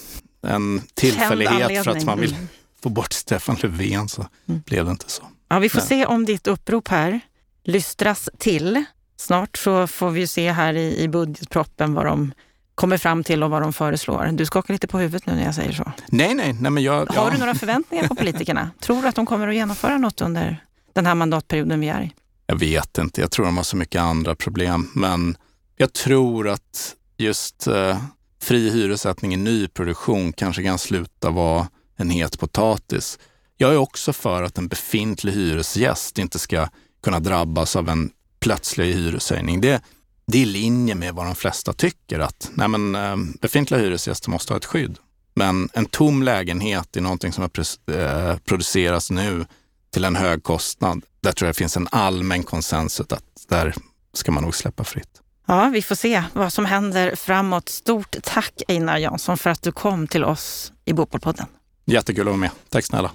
en 0.47 0.81
tillfällighet 0.93 1.83
för 1.83 1.91
att 1.91 2.05
man 2.05 2.19
vill 2.19 2.35
få 2.83 2.89
bort 2.89 3.13
Stefan 3.13 3.57
Löfven 3.61 4.09
så 4.09 4.25
mm. 4.49 4.61
blev 4.65 4.85
det 4.85 4.91
inte 4.91 5.09
så. 5.09 5.23
Ja, 5.49 5.59
vi 5.59 5.69
får 5.69 5.79
Nej. 5.79 5.87
se 5.87 6.05
om 6.05 6.25
ditt 6.25 6.47
upprop 6.47 6.87
här 6.87 7.19
lystras 7.63 8.29
till. 8.37 8.83
Snart 9.17 9.57
så 9.57 9.87
får 9.87 10.09
vi 10.09 10.27
se 10.27 10.51
här 10.51 10.73
i, 10.73 11.03
i 11.03 11.07
budgetproppen 11.07 11.93
vad 11.93 12.05
de 12.05 12.33
kommer 12.75 12.97
fram 12.97 13.23
till 13.23 13.43
och 13.43 13.49
vad 13.49 13.61
de 13.61 13.73
föreslår. 13.73 14.29
Du 14.31 14.45
skakar 14.45 14.73
lite 14.73 14.87
på 14.87 14.99
huvudet 14.99 15.25
nu 15.25 15.35
när 15.35 15.43
jag 15.43 15.55
säger 15.55 15.71
så. 15.71 15.91
Nej, 16.07 16.33
nej. 16.33 16.53
nej 16.53 16.71
men 16.71 16.83
jag, 16.83 17.05
Har 17.05 17.05
ja. 17.15 17.29
du 17.31 17.37
några 17.37 17.55
förväntningar 17.55 18.07
på 18.07 18.15
politikerna? 18.15 18.69
Tror 18.79 19.01
du 19.01 19.07
att 19.07 19.15
de 19.15 19.25
kommer 19.25 19.47
att 19.47 19.55
genomföra 19.55 19.97
något 19.97 20.21
under 20.21 20.63
den 20.93 21.05
här 21.05 21.15
mandatperioden 21.15 21.79
vi 21.79 21.89
är 21.89 22.01
i? 22.01 22.11
Jag 22.47 22.55
vet 22.55 22.97
inte. 22.97 23.21
Jag 23.21 23.31
tror 23.31 23.45
de 23.45 23.57
har 23.57 23.63
så 23.63 23.77
mycket 23.77 24.01
andra 24.01 24.35
problem. 24.35 24.91
Men 24.95 25.37
jag 25.77 25.93
tror 25.93 26.49
att 26.49 26.95
just 27.17 27.67
eh, 27.67 28.01
fri 28.41 28.69
hyressättning 28.69 29.33
i 29.33 29.37
nyproduktion 29.37 30.33
kanske 30.33 30.63
kan 30.63 30.77
sluta 30.77 31.29
vara 31.29 31.67
en 31.95 32.09
het 32.09 32.39
potatis. 32.39 33.19
Jag 33.57 33.73
är 33.73 33.77
också 33.77 34.13
för 34.13 34.43
att 34.43 34.57
en 34.57 34.67
befintlig 34.67 35.33
hyresgäst 35.33 36.17
inte 36.17 36.39
ska 36.39 36.67
kunna 37.03 37.19
drabbas 37.19 37.75
av 37.75 37.89
en 37.89 38.09
plötslig 38.39 38.93
hyreshöjning. 38.93 39.61
Det, 39.61 39.83
det 40.27 40.37
är 40.37 40.41
i 40.41 40.45
linje 40.45 40.95
med 40.95 41.13
vad 41.13 41.25
de 41.25 41.35
flesta 41.35 41.73
tycker 41.73 42.19
att 42.19 42.51
nej 42.53 42.67
men, 42.67 42.95
eh, 42.95 43.17
befintliga 43.41 43.81
hyresgäster 43.81 44.29
måste 44.29 44.53
ha 44.53 44.57
ett 44.57 44.65
skydd. 44.65 44.97
Men 45.35 45.69
en 45.73 45.85
tom 45.85 46.23
lägenhet 46.23 46.97
är 46.97 47.01
någonting 47.01 47.33
som 47.33 47.41
har 47.41 47.95
eh, 47.95 48.37
producerats 48.37 49.11
nu 49.11 49.45
till 49.93 50.05
en 50.05 50.15
hög 50.15 50.43
kostnad. 50.43 51.01
Där 51.21 51.31
tror 51.31 51.47
jag 51.47 51.55
det 51.55 51.57
finns 51.57 51.77
en 51.77 51.87
allmän 51.91 52.43
konsensus 52.43 53.11
att 53.11 53.23
där 53.49 53.73
ska 54.13 54.31
man 54.31 54.43
nog 54.43 54.55
släppa 54.55 54.83
fritt. 54.83 55.21
Ja, 55.47 55.69
vi 55.73 55.81
får 55.81 55.95
se 55.95 56.23
vad 56.33 56.53
som 56.53 56.65
händer 56.65 57.15
framåt. 57.15 57.69
Stort 57.69 58.15
tack 58.23 58.61
Einar 58.67 58.97
Jansson 58.97 59.37
för 59.37 59.49
att 59.49 59.61
du 59.61 59.71
kom 59.71 60.07
till 60.07 60.23
oss 60.23 60.73
i 60.85 60.93
Bopolpodden. 60.93 61.45
Jättekul 61.85 62.21
att 62.21 62.25
vara 62.25 62.37
med. 62.37 62.49
Tack 62.69 62.85
snälla. 62.85 63.11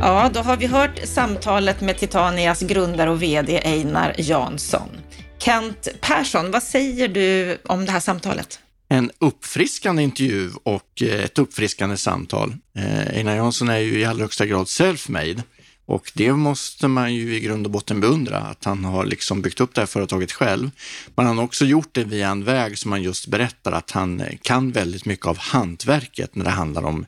Ja, 0.00 0.30
då 0.32 0.40
har 0.40 0.56
vi 0.56 0.66
hört 0.66 1.00
samtalet 1.04 1.80
med 1.80 1.98
Titanias 1.98 2.60
grundare 2.60 3.10
och 3.10 3.22
VD 3.22 3.60
Einar 3.64 4.14
Jansson. 4.18 4.88
Kent 5.46 5.88
Persson, 6.00 6.50
vad 6.50 6.62
säger 6.62 7.08
du 7.08 7.58
om 7.64 7.86
det 7.86 7.92
här 7.92 8.00
samtalet? 8.00 8.58
En 8.88 9.10
uppfriskande 9.18 10.02
intervju 10.02 10.50
och 10.62 11.02
eh, 11.02 11.24
ett 11.24 11.38
uppfriskande 11.38 11.96
samtal. 11.96 12.54
Eh, 12.76 13.16
Einar 13.16 13.36
Jansson 13.36 13.68
är 13.68 13.78
ju 13.78 13.98
i 13.98 14.04
allra 14.04 14.22
högsta 14.22 14.46
grad 14.46 14.66
self-made 14.66 15.42
och 15.86 16.12
det 16.14 16.32
måste 16.32 16.88
man 16.88 17.14
ju 17.14 17.36
i 17.36 17.40
grund 17.40 17.66
och 17.66 17.72
botten 17.72 18.00
beundra, 18.00 18.38
att 18.38 18.64
han 18.64 18.84
har 18.84 19.04
liksom 19.04 19.42
byggt 19.42 19.60
upp 19.60 19.74
det 19.74 19.80
här 19.80 19.86
företaget 19.86 20.32
själv. 20.32 20.70
Men 21.14 21.26
han 21.26 21.38
har 21.38 21.44
också 21.44 21.64
gjort 21.64 21.88
det 21.92 22.04
via 22.04 22.28
en 22.28 22.44
väg 22.44 22.78
som 22.78 22.92
han 22.92 23.02
just 23.02 23.26
berättar 23.26 23.72
att 23.72 23.90
han 23.90 24.20
eh, 24.20 24.36
kan 24.42 24.72
väldigt 24.72 25.04
mycket 25.04 25.26
av 25.26 25.38
hantverket 25.38 26.34
när 26.34 26.44
det 26.44 26.50
handlar 26.50 26.84
om 26.84 27.06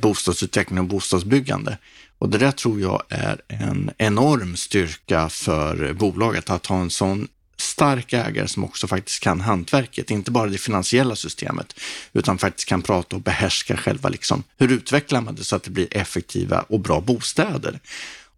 bostadsutveckling 0.00 0.78
och 0.78 0.84
bostadsbyggande. 0.84 1.78
Och 2.18 2.28
det 2.28 2.38
där 2.38 2.52
tror 2.52 2.80
jag 2.80 3.02
är 3.08 3.40
en 3.48 3.90
enorm 3.98 4.56
styrka 4.56 5.28
för 5.28 5.92
bolaget, 5.92 6.50
att 6.50 6.66
ha 6.66 6.80
en 6.80 6.90
sån 6.90 7.28
stark 7.62 8.12
ägare 8.12 8.48
som 8.48 8.64
också 8.64 8.86
faktiskt 8.86 9.22
kan 9.22 9.40
hantverket, 9.40 10.10
inte 10.10 10.30
bara 10.30 10.50
det 10.50 10.58
finansiella 10.58 11.16
systemet, 11.16 11.74
utan 12.12 12.38
faktiskt 12.38 12.68
kan 12.68 12.82
prata 12.82 13.16
och 13.16 13.22
behärska 13.22 13.76
själva 13.76 14.08
liksom, 14.08 14.42
hur 14.58 14.72
utvecklar 14.72 15.20
man 15.20 15.34
det 15.34 15.44
så 15.44 15.56
att 15.56 15.62
det 15.62 15.70
blir 15.70 15.96
effektiva 15.96 16.60
och 16.60 16.80
bra 16.80 17.00
bostäder? 17.00 17.80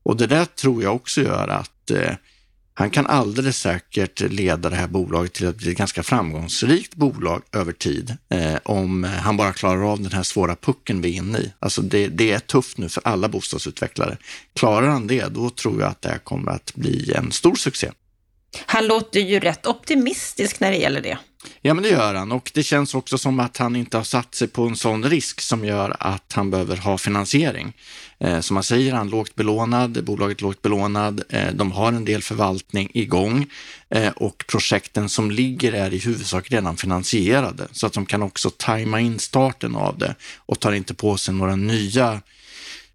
Och 0.02 0.16
det 0.16 0.26
där 0.26 0.44
tror 0.44 0.82
jag 0.82 0.94
också 0.94 1.22
gör 1.22 1.48
att 1.48 1.90
eh, 1.90 2.14
han 2.76 2.90
kan 2.90 3.06
alldeles 3.06 3.58
säkert 3.58 4.20
leda 4.20 4.70
det 4.70 4.76
här 4.76 4.86
bolaget 4.86 5.32
till 5.32 5.48
att 5.48 5.56
bli 5.56 5.70
ett 5.70 5.78
ganska 5.78 6.02
framgångsrikt 6.02 6.94
bolag 6.94 7.42
över 7.52 7.72
tid 7.72 8.16
eh, 8.28 8.56
om 8.64 9.04
han 9.04 9.36
bara 9.36 9.52
klarar 9.52 9.92
av 9.92 10.00
den 10.00 10.12
här 10.12 10.22
svåra 10.22 10.56
pucken 10.56 11.00
vi 11.00 11.08
är 11.08 11.16
inne 11.16 11.38
i. 11.38 11.52
Alltså 11.58 11.82
det, 11.82 12.08
det, 12.08 12.32
är 12.32 12.38
tufft 12.38 12.78
nu 12.78 12.88
för 12.88 13.02
alla 13.04 13.28
bostadsutvecklare. 13.28 14.16
Klarar 14.54 14.88
han 14.88 15.06
det, 15.06 15.34
då 15.34 15.50
tror 15.50 15.80
jag 15.80 15.90
att 15.90 16.02
det 16.02 16.08
här 16.08 16.18
kommer 16.18 16.52
att 16.52 16.74
bli 16.74 17.12
en 17.12 17.32
stor 17.32 17.54
succé. 17.54 17.90
Han 18.66 18.86
låter 18.86 19.20
ju 19.20 19.40
rätt 19.40 19.66
optimistisk 19.66 20.60
när 20.60 20.70
det 20.70 20.76
gäller 20.76 21.00
det. 21.00 21.18
Ja, 21.62 21.74
men 21.74 21.82
det 21.82 21.88
gör 21.88 22.14
han 22.14 22.32
och 22.32 22.50
det 22.54 22.62
känns 22.62 22.94
också 22.94 23.18
som 23.18 23.40
att 23.40 23.56
han 23.56 23.76
inte 23.76 23.96
har 23.96 24.04
satt 24.04 24.34
sig 24.34 24.48
på 24.48 24.62
en 24.62 24.76
sån 24.76 25.04
risk 25.04 25.40
som 25.40 25.64
gör 25.64 25.96
att 26.00 26.32
han 26.32 26.50
behöver 26.50 26.76
ha 26.76 26.98
finansiering. 26.98 27.72
Eh, 28.18 28.40
som 28.40 28.54
man 28.54 28.62
säger, 28.62 28.92
han 28.92 29.06
är 29.06 29.10
lågt 29.10 29.34
belånad, 29.34 30.04
bolaget 30.04 30.38
är 30.38 30.42
lågt 30.42 30.62
belånad, 30.62 31.22
eh, 31.28 31.54
de 31.54 31.72
har 31.72 31.88
en 31.88 32.04
del 32.04 32.22
förvaltning 32.22 32.90
igång 32.94 33.46
eh, 33.90 34.08
och 34.08 34.44
projekten 34.48 35.08
som 35.08 35.30
ligger 35.30 35.72
är 35.72 35.94
i 35.94 35.98
huvudsak 35.98 36.50
redan 36.50 36.76
finansierade 36.76 37.68
så 37.72 37.86
att 37.86 37.92
de 37.92 38.06
kan 38.06 38.22
också 38.22 38.50
tajma 38.50 39.00
in 39.00 39.18
starten 39.18 39.76
av 39.76 39.98
det 39.98 40.14
och 40.36 40.60
tar 40.60 40.72
inte 40.72 40.94
på 40.94 41.16
sig 41.16 41.34
några 41.34 41.56
nya 41.56 42.20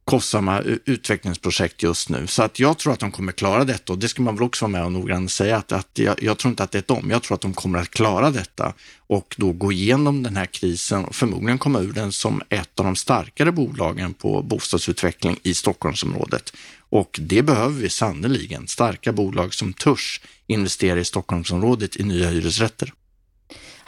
kostsamma 0.09 0.61
utvecklingsprojekt 0.85 1.83
just 1.83 2.09
nu. 2.09 2.27
Så 2.27 2.43
att 2.43 2.59
jag 2.59 2.77
tror 2.77 2.93
att 2.93 2.99
de 2.99 3.11
kommer 3.11 3.31
klara 3.31 3.63
detta 3.63 3.93
och 3.93 3.99
det 3.99 4.07
ska 4.07 4.21
man 4.21 4.35
väl 4.35 4.43
också 4.43 4.65
vara 4.65 4.71
med 4.71 4.85
och 4.85 4.91
noggrant 4.91 5.31
säga 5.31 5.57
att, 5.57 5.71
att 5.71 5.89
jag, 5.93 6.23
jag, 6.23 6.37
tror 6.37 6.49
inte 6.49 6.63
att 6.63 6.71
det 6.71 6.77
är 6.77 6.95
dem, 6.95 7.09
Jag 7.11 7.23
tror 7.23 7.35
att 7.35 7.41
de 7.41 7.53
kommer 7.53 7.79
att 7.79 7.89
klara 7.89 8.31
detta 8.31 8.73
och 9.07 9.35
då 9.37 9.51
gå 9.51 9.71
igenom 9.71 10.23
den 10.23 10.35
här 10.35 10.45
krisen 10.45 11.05
och 11.05 11.15
förmodligen 11.15 11.57
komma 11.57 11.79
ur 11.79 11.93
den 11.93 12.11
som 12.11 12.41
ett 12.49 12.79
av 12.79 12.85
de 12.85 12.95
starkare 12.95 13.51
bolagen 13.51 14.13
på 14.13 14.41
bostadsutveckling 14.41 15.37
i 15.43 15.53
Stockholmsområdet. 15.53 16.53
Och 16.89 17.19
det 17.21 17.41
behöver 17.41 17.81
vi 17.81 17.89
sannoliken. 17.89 18.67
Starka 18.67 19.11
bolag 19.11 19.53
som 19.53 19.73
törs 19.73 20.21
investera 20.47 20.99
i 20.99 21.05
Stockholmsområdet 21.05 21.95
i 21.95 22.03
nya 22.03 22.29
hyresrätter. 22.29 22.93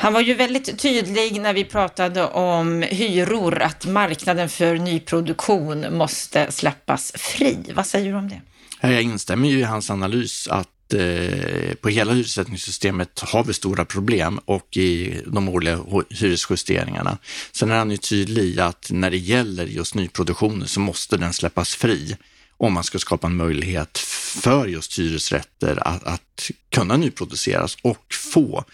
Han 0.02 0.14
var 0.14 0.22
ju 0.22 0.34
väldigt 0.34 0.80
tydlig 0.80 1.42
när 1.42 1.54
vi 1.54 1.64
pratade 1.64 2.24
om 2.24 2.82
hyror, 2.82 3.62
att 3.62 3.86
marknaden 3.86 4.50
för 4.50 4.76
nyproduktion 4.76 5.98
måste 5.98 6.52
släppas 6.52 7.12
fri. 7.16 7.58
Vad 7.76 7.86
säger 7.86 8.12
du 8.12 8.18
om 8.18 8.30
det? 8.30 8.42
Jag 8.82 9.02
instämmer 9.02 9.50
ju 9.50 9.60
i 9.60 9.64
hans 9.64 9.90
analys 9.90 10.48
att 10.48 10.94
eh, 10.94 11.74
på 11.82 11.90
hela 11.90 12.14
hyressättningssystemet 12.14 13.20
har 13.20 13.44
vi 13.44 13.54
stora 13.54 13.86
problem 13.86 14.40
och 14.46 14.78
i 14.78 15.22
de 15.28 15.50
årliga 15.50 15.80
hyresjusteringarna. 16.10 17.18
Sen 17.52 17.72
är 17.72 17.78
han 17.78 17.92
ju 17.92 17.98
tydlig 17.98 18.44
i 18.44 18.60
att 18.60 18.88
när 18.92 19.12
det 19.12 19.18
gäller 19.18 19.66
just 19.66 19.96
nyproduktionen 19.96 20.68
så 20.68 20.80
måste 20.80 21.18
den 21.18 21.34
släppas 21.34 21.76
fri 21.76 22.18
om 22.58 22.74
man 22.74 22.84
ska 22.84 23.00
skapa 23.00 23.28
en 23.28 23.36
möjlighet 23.36 23.98
för 24.42 24.68
just 24.68 25.00
hyresrätter 25.00 25.88
att, 25.88 26.04
att 26.04 26.52
kunna 26.70 26.98
nyproduceras 26.98 27.78
och 27.82 28.06
få 28.34 28.66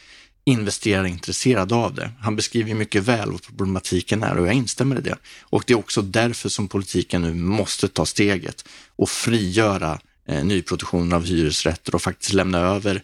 investerare 0.48 1.10
intresserade 1.10 1.76
av 1.76 1.94
det. 1.94 2.12
Han 2.20 2.36
beskriver 2.36 2.74
mycket 2.74 3.04
väl 3.04 3.32
vad 3.32 3.44
problematiken 3.44 4.24
är 4.24 4.38
och 4.38 4.48
jag 4.48 4.54
instämmer 4.54 4.98
i 4.98 5.02
det. 5.02 5.18
Och 5.42 5.64
det 5.68 5.74
är 5.74 5.78
också 5.78 6.02
därför 6.02 6.50
som 6.50 6.68
politiken 6.68 7.22
nu 7.22 7.34
måste 7.34 7.88
ta 7.88 8.06
steget 8.06 8.66
och 8.96 9.10
frigöra 9.10 10.00
eh, 10.28 10.46
nyproduktionen 10.46 11.14
av 11.14 11.26
hyresrätter 11.26 11.96
och 11.96 12.02
faktiskt 12.02 12.34
lämna 12.34 12.60
över 12.60 13.02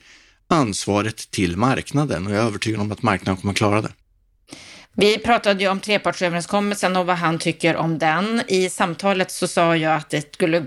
ansvaret 0.47 1.31
till 1.31 1.57
marknaden 1.57 2.27
och 2.27 2.33
jag 2.33 2.39
är 2.39 2.47
övertygad 2.47 2.81
om 2.81 2.91
att 2.91 3.01
marknaden 3.01 3.41
kommer 3.41 3.53
klara 3.53 3.81
det. 3.81 3.91
Vi 4.95 5.17
pratade 5.17 5.63
ju 5.63 5.69
om 5.69 5.79
trepartsöverenskommelsen 5.79 6.95
och 6.95 7.05
vad 7.05 7.15
han 7.15 7.39
tycker 7.39 7.75
om 7.75 7.97
den. 7.99 8.41
I 8.47 8.69
samtalet 8.69 9.31
så 9.31 9.47
sa 9.47 9.77
jag 9.77 9.95
att 9.95 10.09
det 10.09 10.33
skulle 10.33 10.65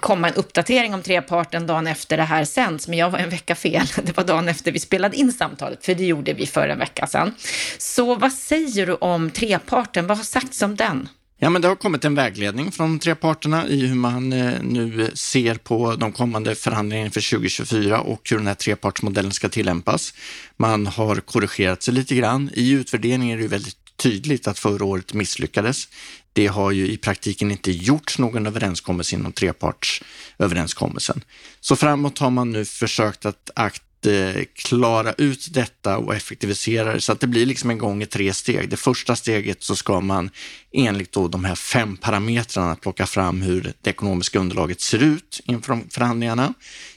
komma 0.00 0.28
en 0.28 0.34
uppdatering 0.34 0.94
om 0.94 1.02
treparten 1.02 1.66
dagen 1.66 1.86
efter 1.86 2.16
det 2.16 2.22
här 2.22 2.44
sänds, 2.44 2.88
men 2.88 2.98
jag 2.98 3.10
var 3.10 3.18
en 3.18 3.30
vecka 3.30 3.54
fel. 3.54 3.86
Det 4.02 4.16
var 4.16 4.24
dagen 4.24 4.48
efter 4.48 4.72
vi 4.72 4.78
spelade 4.78 5.16
in 5.16 5.32
samtalet, 5.32 5.84
för 5.84 5.94
det 5.94 6.04
gjorde 6.04 6.32
vi 6.32 6.46
för 6.46 6.68
en 6.68 6.78
vecka 6.78 7.06
sedan. 7.06 7.34
Så 7.78 8.14
vad 8.14 8.32
säger 8.32 8.86
du 8.86 8.94
om 8.94 9.30
treparten? 9.30 10.06
Vad 10.06 10.16
har 10.16 10.24
sagts 10.24 10.62
om 10.62 10.76
den? 10.76 11.08
Ja, 11.38 11.50
men 11.50 11.62
det 11.62 11.68
har 11.68 11.76
kommit 11.76 12.04
en 12.04 12.14
vägledning 12.14 12.72
från 12.72 12.90
de 12.90 12.98
tre 12.98 13.14
parterna 13.14 13.68
i 13.68 13.86
hur 13.86 13.94
man 13.94 14.32
eh, 14.32 14.62
nu 14.62 15.10
ser 15.14 15.54
på 15.54 15.96
de 15.96 16.12
kommande 16.12 16.54
förhandlingarna 16.54 17.10
för 17.10 17.30
2024 17.30 18.00
och 18.00 18.30
hur 18.30 18.36
den 18.36 18.46
här 18.46 18.54
trepartsmodellen 18.54 19.32
ska 19.32 19.48
tillämpas. 19.48 20.14
Man 20.56 20.86
har 20.86 21.16
korrigerat 21.16 21.82
sig 21.82 21.94
lite 21.94 22.14
grann. 22.14 22.50
I 22.54 22.70
utvärderingen 22.70 23.38
är 23.38 23.42
det 23.42 23.48
väldigt 23.48 23.76
tydligt 23.96 24.46
att 24.48 24.58
förra 24.58 24.84
året 24.84 25.14
misslyckades. 25.14 25.88
Det 26.32 26.46
har 26.46 26.70
ju 26.70 26.88
i 26.88 26.96
praktiken 26.96 27.50
inte 27.50 27.70
gjorts 27.70 28.18
någon 28.18 28.46
överenskommelse 28.46 29.16
inom 29.16 29.32
trepartsöverenskommelsen. 29.32 31.24
Så 31.60 31.76
framåt 31.76 32.18
har 32.18 32.30
man 32.30 32.52
nu 32.52 32.64
försökt 32.64 33.26
att 33.26 33.50
Eh, 34.06 34.44
klara 34.54 35.12
ut 35.12 35.48
detta 35.50 35.98
och 35.98 36.14
effektivisera 36.14 36.92
det 36.92 37.00
så 37.00 37.12
att 37.12 37.20
det 37.20 37.26
blir 37.26 37.46
liksom 37.46 37.70
en 37.70 37.78
gång 37.78 38.02
i 38.02 38.06
tre 38.06 38.32
steg. 38.32 38.68
Det 38.68 38.76
första 38.76 39.16
steget 39.16 39.62
så 39.62 39.76
ska 39.76 40.00
man 40.00 40.30
enligt 40.72 41.12
då 41.12 41.28
de 41.28 41.44
här 41.44 41.54
fem 41.54 41.96
parametrarna 41.96 42.76
plocka 42.76 43.06
fram 43.06 43.42
hur 43.42 43.72
det 43.82 43.90
ekonomiska 43.90 44.38
underlaget 44.38 44.80
ser 44.80 45.02
ut 45.02 45.40
inför 45.44 45.80
förhandlingarna. 45.90 46.54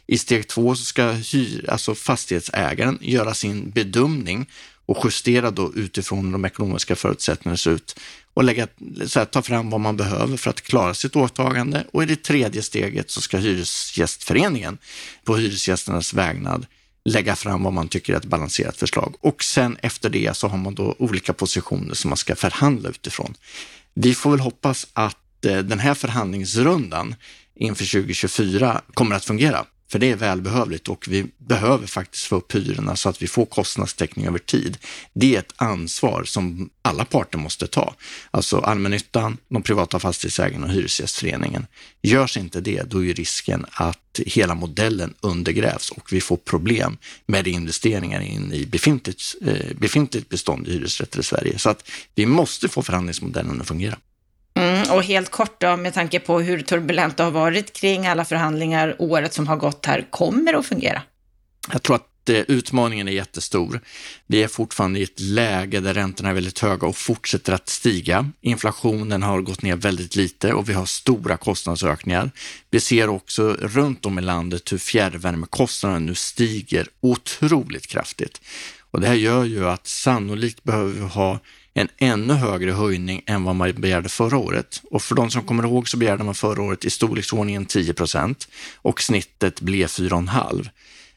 I 0.08 0.18
steg 0.18 0.48
två 0.48 0.76
så 0.76 0.86
ska 0.86 1.12
hyr, 1.12 1.70
alltså 1.70 1.96
fastighetsägaren 1.96 2.98
göra 3.02 3.34
sin 3.34 3.70
bedömning 3.70 4.50
och 4.86 4.98
justera 5.04 5.52
då 5.52 5.74
utifrån 5.76 6.32
de 6.32 6.46
ekonomiska 6.46 6.96
förutsättningarna 6.96 7.58
ser 7.58 7.72
ut 7.72 8.00
och 8.34 8.44
lägga, 8.44 8.68
så 9.06 9.20
här, 9.20 9.26
ta 9.26 9.42
fram 9.42 9.70
vad 9.70 9.82
man 9.82 9.98
behöver 9.98 10.38
för 10.38 10.50
att 10.50 10.62
klara 10.62 10.94
sitt 10.94 11.16
åtagande. 11.16 11.86
Och 11.94 12.04
i 12.04 12.06
det 12.06 12.24
tredje 12.24 12.62
steget 12.62 13.12
så 13.12 13.22
ska 13.22 13.38
Hyresgästföreningen 13.38 14.78
på 15.24 15.36
hyresgästernas 15.36 16.14
vägnad 16.14 16.66
lägga 17.06 17.36
fram 17.36 17.64
vad 17.64 17.74
man 17.74 17.88
tycker 17.88 18.14
är 18.14 18.18
ett 18.18 18.26
balanserat 18.26 18.78
förslag. 18.78 19.16
Och 19.22 19.44
sen 19.44 19.78
efter 19.82 20.10
det 20.10 20.38
så 20.38 20.48
har 20.48 20.58
man 20.58 20.76
då 20.76 20.96
olika 21.00 21.34
positioner 21.34 21.94
som 21.94 22.10
man 22.10 22.18
ska 22.18 22.36
förhandla 22.36 22.90
utifrån. 22.90 23.34
Vi 23.94 24.16
får 24.16 24.32
väl 24.32 24.40
hoppas 24.40 24.88
att 24.94 25.46
eh, 25.46 25.58
den 25.58 25.80
här 25.80 25.94
förhandlingsrundan 25.94 27.16
inför 27.56 27.86
2024 27.86 28.82
kommer 28.94 29.16
att 29.16 29.26
fungera. 29.26 29.66
För 29.92 30.00
det 30.00 30.12
är 30.12 30.16
välbehövligt 30.16 30.88
och 30.88 31.06
vi 31.10 31.26
behöver 31.38 31.88
faktiskt 31.88 32.26
få 32.26 32.36
upp 32.36 32.56
hyrorna 32.56 32.96
så 32.96 33.10
att 33.10 33.22
vi 33.22 33.28
får 33.28 33.46
kostnadstäckning 33.46 34.28
över 34.28 34.40
tid. 34.40 34.78
Det 35.14 35.36
är 35.36 35.40
ett 35.40 35.54
ansvar 35.56 36.24
som 36.24 36.70
alla 36.82 37.06
parter 37.06 37.38
måste 37.38 37.68
ta. 37.68 37.94
Alltså 38.32 38.58
allmännyttan, 38.60 39.38
de 39.50 39.62
privata 39.62 40.00
fastighetsägarna 40.00 40.66
och 40.66 40.72
Hyresgästföreningen. 40.72 41.68
Görs 42.02 42.38
inte 42.38 42.62
det, 42.62 42.84
då 42.84 43.06
är 43.06 43.14
risken 43.14 43.66
att 43.72 44.20
hela 44.26 44.56
modellen 44.56 45.14
undergrävs 45.22 45.92
och 45.92 46.14
vi 46.14 46.22
får 46.22 46.38
problem 46.38 46.98
med 47.26 47.48
investeringar 47.48 48.22
in 48.22 48.54
i 48.54 48.66
befintligt, 48.66 49.36
eh, 49.42 49.76
befintligt 49.76 50.30
bestånd 50.30 50.68
i 50.68 50.72
hyresrätter 50.72 51.20
i 51.20 51.24
Sverige. 51.24 51.60
Så 51.60 51.70
att 51.70 51.90
vi 52.16 52.26
måste 52.26 52.68
få 52.68 52.82
förhandlingsmodellen 52.82 53.62
att 53.62 53.68
fungera. 53.68 53.98
Mm, 54.60 54.92
och 54.92 55.04
helt 55.04 55.30
kort 55.30 55.62
då, 55.62 55.78
med 55.78 55.94
tanke 55.94 56.20
på 56.20 56.40
hur 56.40 56.62
turbulent 56.62 57.18
det 57.18 57.24
har 57.24 57.32
varit 57.32 57.74
kring 57.74 58.08
alla 58.08 58.26
förhandlingar 58.26 58.96
året 59.00 59.34
som 59.34 59.48
har 59.48 59.58
gått 59.58 59.86
här, 59.86 60.08
kommer 60.10 60.52
det 60.52 60.60
att 60.60 60.66
fungera? 60.66 61.02
Jag 61.72 61.84
tror 61.84 61.96
att 61.96 62.30
eh, 62.30 62.36
utmaningen 62.48 63.08
är 63.08 63.12
jättestor. 63.12 63.82
Vi 64.28 64.44
är 64.44 64.48
fortfarande 64.48 65.00
i 65.00 65.04
ett 65.04 65.20
läge 65.20 65.80
där 65.80 65.94
räntorna 65.94 66.30
är 66.30 66.34
väldigt 66.34 66.60
höga 66.60 66.88
och 66.88 66.98
fortsätter 66.98 67.54
att 67.54 67.70
stiga. 67.70 68.32
Inflationen 68.42 69.24
har 69.24 69.42
gått 69.42 69.62
ner 69.62 69.76
väldigt 69.76 70.16
lite 70.16 70.54
och 70.54 70.70
vi 70.70 70.74
har 70.74 70.86
stora 70.86 71.38
kostnadsökningar. 71.38 72.32
Vi 72.70 72.80
ser 72.80 73.10
också 73.10 73.54
runt 73.62 74.06
om 74.06 74.20
i 74.20 74.22
landet 74.22 74.72
hur 74.72 74.78
fjärrvärmekostnaderna 74.78 76.00
nu 76.00 76.16
stiger 76.16 76.88
otroligt 77.02 77.88
kraftigt. 77.88 78.42
Och 78.92 79.02
det 79.02 79.08
här 79.08 79.16
gör 79.16 79.44
ju 79.44 79.70
att 79.70 79.88
sannolikt 79.88 80.64
behöver 80.64 80.92
vi 80.92 81.00
ha 81.00 81.40
en 81.74 81.88
ännu 81.98 82.34
högre 82.34 82.72
höjning 82.72 83.22
än 83.26 83.44
vad 83.44 83.56
man 83.56 83.74
begärde 83.74 84.10
förra 84.10 84.38
året. 84.38 84.82
Och 84.92 85.02
för 85.02 85.16
de 85.16 85.32
som 85.32 85.44
kommer 85.44 85.64
ihåg 85.64 85.90
så 85.90 85.98
begärde 85.98 86.24
man 86.24 86.36
förra 86.36 86.62
året 86.62 86.86
i 86.86 86.90
storleksordningen 86.90 87.66
10 87.66 87.94
procent 87.94 88.48
och 88.76 89.02
snittet 89.02 89.62
blev 89.62 89.88
4,5. 89.88 90.70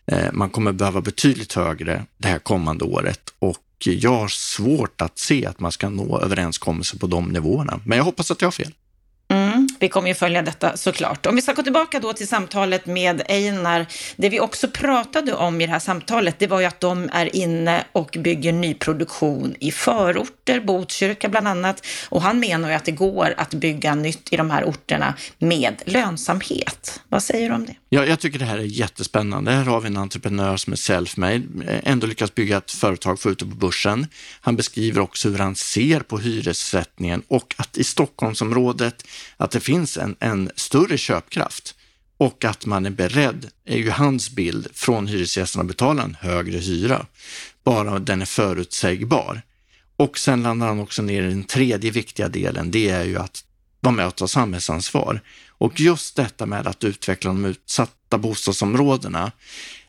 Eh, 0.07 0.33
man 0.33 0.51
kommer 0.51 0.73
behöva 0.73 1.01
betydligt 1.01 1.53
högre 1.53 2.07
det 2.19 2.29
här 2.29 2.39
kommande 2.39 2.85
året 2.85 3.35
och 3.39 3.59
jag 3.85 4.19
har 4.19 4.29
svårt 4.29 5.01
att 5.01 5.19
se 5.19 5.47
att 5.47 5.61
man 5.61 5.73
ska 5.73 5.89
nå 5.89 6.21
överenskommelser 6.21 6.99
på 6.99 7.07
de 7.07 7.29
nivåerna. 7.29 7.81
Men 7.87 7.99
jag 7.99 8.05
hoppas 8.05 8.31
att 8.31 8.41
jag 8.41 8.47
har 8.47 8.53
fel. 8.53 8.73
Mm, 9.29 9.62
vi 9.83 9.89
kommer 9.89 10.09
ju 10.09 10.15
följa 10.15 10.43
detta 10.43 10.77
såklart. 10.77 11.27
Om 11.27 11.37
vi 11.37 11.43
ska 11.43 11.53
gå 11.53 11.63
tillbaka 11.63 12.01
då 12.01 12.13
till 12.13 12.29
samtalet 12.29 12.87
med 12.87 13.23
Einar. 13.29 13.87
Det 14.17 14.29
vi 14.29 14.41
också 14.41 14.69
pratade 14.69 15.35
om 15.35 15.61
i 15.61 15.67
det 15.67 15.73
här 15.73 15.79
samtalet, 15.79 16.39
det 16.39 16.47
var 16.47 16.61
ju 16.61 16.67
att 16.67 16.81
de 16.81 17.11
är 17.13 17.37
inne 17.37 17.85
och 17.93 18.17
bygger 18.21 18.53
nyproduktion 18.53 19.55
i 19.61 19.73
förorter, 19.73 20.61
Botkyrka 20.61 21.29
bland 21.29 21.49
annat. 21.49 21.87
Och 22.09 22.23
han 22.23 22.41
menar 22.41 22.69
ju 22.69 22.75
att 22.75 22.85
det 22.85 22.93
går 22.93 23.35
att 23.37 23.55
bygga 23.55 23.95
nytt 23.95 24.33
i 24.33 24.37
de 24.37 24.51
här 24.51 24.65
orterna 24.65 25.15
med 25.39 25.83
lönsamhet. 25.87 27.01
Vad 27.09 27.23
säger 27.23 27.49
du 27.49 27.55
om 27.55 27.67
det? 27.67 27.75
Ja, 27.95 28.07
jag 28.07 28.21
tycker 28.21 28.39
det 28.39 28.45
här 28.45 28.59
är 28.59 28.63
jättespännande. 28.63 29.51
Här 29.51 29.65
har 29.65 29.81
vi 29.81 29.87
en 29.87 29.97
entreprenör 29.97 30.57
som 30.57 30.73
är 30.73 30.77
self-made, 30.77 31.81
ändå 31.85 32.07
lyckas 32.07 32.35
bygga 32.35 32.57
ett 32.57 32.71
företag, 32.71 33.21
få 33.21 33.31
ut 33.31 33.39
det 33.39 33.45
på 33.45 33.57
börsen. 33.57 34.07
Han 34.41 34.57
beskriver 34.57 35.01
också 35.01 35.29
hur 35.29 35.39
han 35.39 35.55
ser 35.55 36.01
på 36.01 36.19
hyressättningen 36.19 37.23
och 37.29 37.55
att 37.59 37.79
i 37.79 37.85
Stockholmsområdet 37.85 39.05
att 39.37 39.51
det 39.51 39.61
finns 39.61 39.97
en, 39.97 40.17
en 40.21 40.51
större 40.57 40.99
köpkraft 40.99 41.75
och 42.17 42.45
att 42.45 42.67
man 42.67 42.87
är 42.87 42.91
beredd, 42.91 43.51
är 43.65 43.79
ju 43.79 43.91
hans 43.91 44.31
bild, 44.31 44.69
från 44.75 45.07
hyresgästerna 45.07 45.63
att 45.63 45.69
betala 45.69 46.03
en 46.03 46.17
högre 46.21 46.59
hyra, 46.59 47.07
bara 47.65 47.99
den 47.99 48.23
är 48.23 48.27
förutsägbar. 48.27 49.43
Och 49.97 50.19
sen 50.19 50.43
landar 50.43 50.67
han 50.67 50.81
också 50.81 51.03
ner 51.03 51.23
i 51.23 51.29
den 51.29 51.45
tredje 51.45 51.91
viktiga 51.91 52.29
delen, 52.29 52.71
det 52.71 52.89
är 52.89 53.05
ju 53.05 53.19
att 53.19 53.45
vara 53.81 53.95
med 53.95 54.07
och 54.07 54.17
ta 54.17 54.29
samhällsansvar. 54.29 55.21
Och 55.63 55.81
just 55.81 56.17
detta 56.17 56.47
med 56.47 56.67
att 56.67 56.85
utveckla 56.85 57.33
de 57.33 57.45
utsatta 57.45 58.19
bostadsområdena, 58.19 59.33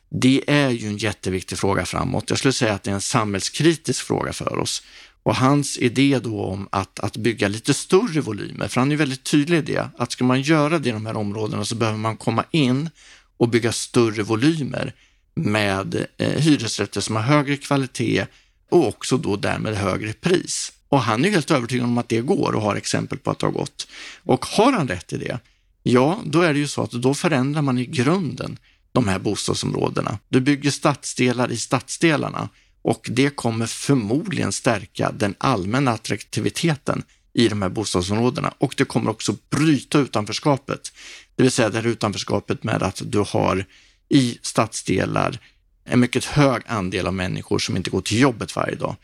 det 0.10 0.44
är 0.48 0.70
ju 0.70 0.88
en 0.88 0.98
jätteviktig 0.98 1.58
fråga 1.58 1.86
framåt. 1.86 2.30
Jag 2.30 2.40
skulle 2.40 2.54
säga 2.54 2.74
att 2.74 2.84
det 2.84 2.92
är 2.92 2.96
en 2.96 3.02
samhällskritisk 3.02 4.06
fråga 4.06 4.34
för 4.34 4.58
oss. 4.58 4.84
Och 5.24 5.36
hans 5.36 5.78
idé 5.78 6.20
då 6.24 6.44
om 6.44 6.68
att, 6.72 7.00
att 7.00 7.18
bygga 7.18 7.48
lite 7.48 7.74
större 7.74 8.22
volymer, 8.22 8.68
för 8.68 8.82
han 8.82 8.92
är 8.92 8.96
väldigt 8.96 9.24
tydlig 9.24 9.58
i 9.58 9.62
det, 9.62 9.90
att 9.98 10.12
ska 10.12 10.24
man 10.24 10.42
göra 10.42 10.80
det 10.80 10.90
i 10.90 10.92
de 10.92 11.06
här 11.06 11.18
områdena 11.18 11.66
så 11.66 11.76
behöver 11.76 12.00
man 12.00 12.18
komma 12.18 12.46
in 12.52 12.90
och 13.38 13.50
bygga 13.50 13.72
större 13.72 14.24
volymer 14.24 14.94
med 15.36 16.06
eh, 16.18 16.30
hyresrätter 16.30 17.02
som 17.02 17.16
har 17.16 17.24
högre 17.24 17.58
kvalitet 17.58 18.26
och 18.70 18.88
också 18.88 19.18
då 19.18 19.36
därmed 19.36 19.76
högre 19.76 20.14
pris. 20.14 20.72
Och 20.90 21.02
han 21.02 21.26
är 21.26 21.30
helt 21.30 21.52
övertygad 21.52 21.86
om 21.86 21.98
att 21.98 22.10
det 22.10 22.22
går 22.22 22.56
och 22.56 22.62
har 22.62 22.76
exempel 22.76 23.18
på 23.18 23.32
att 23.32 23.40
det 23.40 23.46
har 23.46 23.52
gått. 23.52 23.88
Och 24.24 24.46
har 24.46 24.72
han 24.72 24.88
rätt 24.88 25.14
i 25.14 25.18
det, 25.18 25.40
ja, 25.84 26.20
då 26.26 26.42
är 26.42 26.54
det 26.54 26.60
ju 26.60 26.68
så 26.68 26.84
att 26.84 26.92
då 26.92 27.14
förändrar 27.14 27.62
man 27.62 27.78
i 27.78 27.86
grunden 27.86 28.58
de 28.92 29.08
här 29.08 29.20
bostadsområdena. 29.20 30.20
Du 30.30 30.42
bygger 30.42 30.72
stadsdelar 30.72 31.52
i 31.52 31.58
stadsdelarna 31.58 32.50
och 32.82 33.10
det 33.12 33.30
kommer 33.30 33.66
förmodligen 33.66 34.52
stärka 34.52 35.12
den 35.12 35.36
allmänna 35.38 35.92
attraktiviteten 35.92 37.04
i 37.34 37.48
de 37.48 37.62
här 37.62 37.70
bostadsområdena 37.70 38.54
och 38.58 38.74
det 38.78 38.86
kommer 38.86 39.12
också 39.12 39.36
bryta 39.50 40.00
utanförskapet. 40.00 40.92
Det 41.36 41.44
vill 41.44 41.52
säga 41.52 41.70
det 41.70 41.78
här 41.78 41.88
utanförskapet 41.88 42.64
med 42.64 42.84
att 42.84 43.02
du 43.06 43.20
har 43.28 43.66
i 44.10 44.38
stadsdelar 44.42 45.40
en 45.86 46.00
mycket 46.00 46.26
hög 46.26 46.62
andel 46.66 47.08
av 47.08 47.14
människor 47.14 47.60
som 47.60 47.78
inte 47.78 47.90
går 47.90 48.02
till 48.02 48.20
jobbet 48.20 48.56
varje 48.56 48.76
dag. 48.76 48.96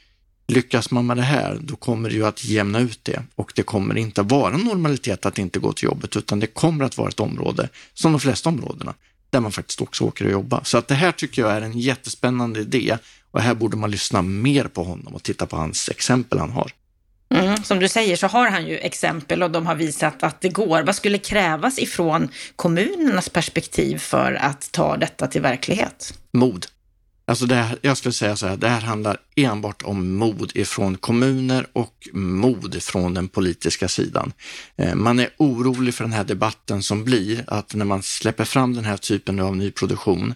Lyckas 0.49 0.91
man 0.91 1.07
med 1.07 1.17
det 1.17 1.23
här, 1.23 1.57
då 1.61 1.75
kommer 1.75 2.09
det 2.09 2.15
ju 2.15 2.25
att 2.25 2.45
jämna 2.45 2.79
ut 2.79 2.99
det 3.03 3.23
och 3.35 3.51
det 3.55 3.63
kommer 3.63 3.97
inte 3.97 4.21
vara 4.21 4.57
normalitet 4.57 5.25
att 5.25 5.37
inte 5.37 5.59
gå 5.59 5.73
till 5.73 5.85
jobbet, 5.85 6.15
utan 6.15 6.39
det 6.39 6.47
kommer 6.47 6.85
att 6.85 6.97
vara 6.97 7.09
ett 7.09 7.19
område, 7.19 7.69
som 7.93 8.11
de 8.11 8.21
flesta 8.21 8.49
områdena, 8.49 8.93
där 9.29 9.39
man 9.39 9.51
faktiskt 9.51 9.81
också 9.81 10.03
åker 10.03 10.25
och 10.25 10.31
jobbar. 10.31 10.61
Så 10.63 10.77
att 10.77 10.87
det 10.87 10.95
här 10.95 11.11
tycker 11.11 11.41
jag 11.41 11.51
är 11.51 11.61
en 11.61 11.79
jättespännande 11.79 12.59
idé 12.59 12.97
och 13.31 13.41
här 13.41 13.53
borde 13.53 13.77
man 13.77 13.91
lyssna 13.91 14.21
mer 14.21 14.63
på 14.63 14.83
honom 14.83 15.15
och 15.15 15.23
titta 15.23 15.45
på 15.45 15.55
hans 15.55 15.89
exempel 15.89 16.39
han 16.39 16.51
har. 16.51 16.71
Mm, 17.33 17.63
som 17.63 17.79
du 17.79 17.87
säger 17.87 18.15
så 18.15 18.27
har 18.27 18.49
han 18.49 18.67
ju 18.67 18.77
exempel 18.77 19.43
och 19.43 19.51
de 19.51 19.65
har 19.65 19.75
visat 19.75 20.23
att 20.23 20.41
det 20.41 20.49
går. 20.49 20.83
Vad 20.83 20.95
skulle 20.95 21.17
krävas 21.17 21.79
ifrån 21.79 22.29
kommunernas 22.55 23.29
perspektiv 23.29 23.97
för 23.97 24.33
att 24.33 24.71
ta 24.71 24.97
detta 24.97 25.27
till 25.27 25.41
verklighet? 25.41 26.13
Mod. 26.33 26.65
Alltså 27.29 27.45
det 27.45 27.55
här, 27.55 27.77
jag 27.81 27.97
skulle 27.97 28.13
säga 28.13 28.35
så 28.35 28.47
här, 28.47 28.57
det 28.57 28.69
här 28.69 28.81
handlar 28.81 29.17
enbart 29.35 29.81
om 29.81 30.15
mod 30.15 30.51
ifrån 30.55 30.97
kommuner 30.97 31.67
och 31.73 32.09
mod 32.13 32.83
från 32.83 33.13
den 33.13 33.27
politiska 33.27 33.87
sidan. 33.87 34.33
Eh, 34.77 34.95
man 34.95 35.19
är 35.19 35.29
orolig 35.37 35.93
för 35.93 36.03
den 36.03 36.13
här 36.13 36.23
debatten 36.23 36.83
som 36.83 37.03
blir 37.03 37.43
att 37.47 37.75
när 37.75 37.85
man 37.85 38.03
släpper 38.03 38.45
fram 38.45 38.73
den 38.73 38.85
här 38.85 38.97
typen 38.97 39.39
av 39.39 39.57
nyproduktion 39.57 40.33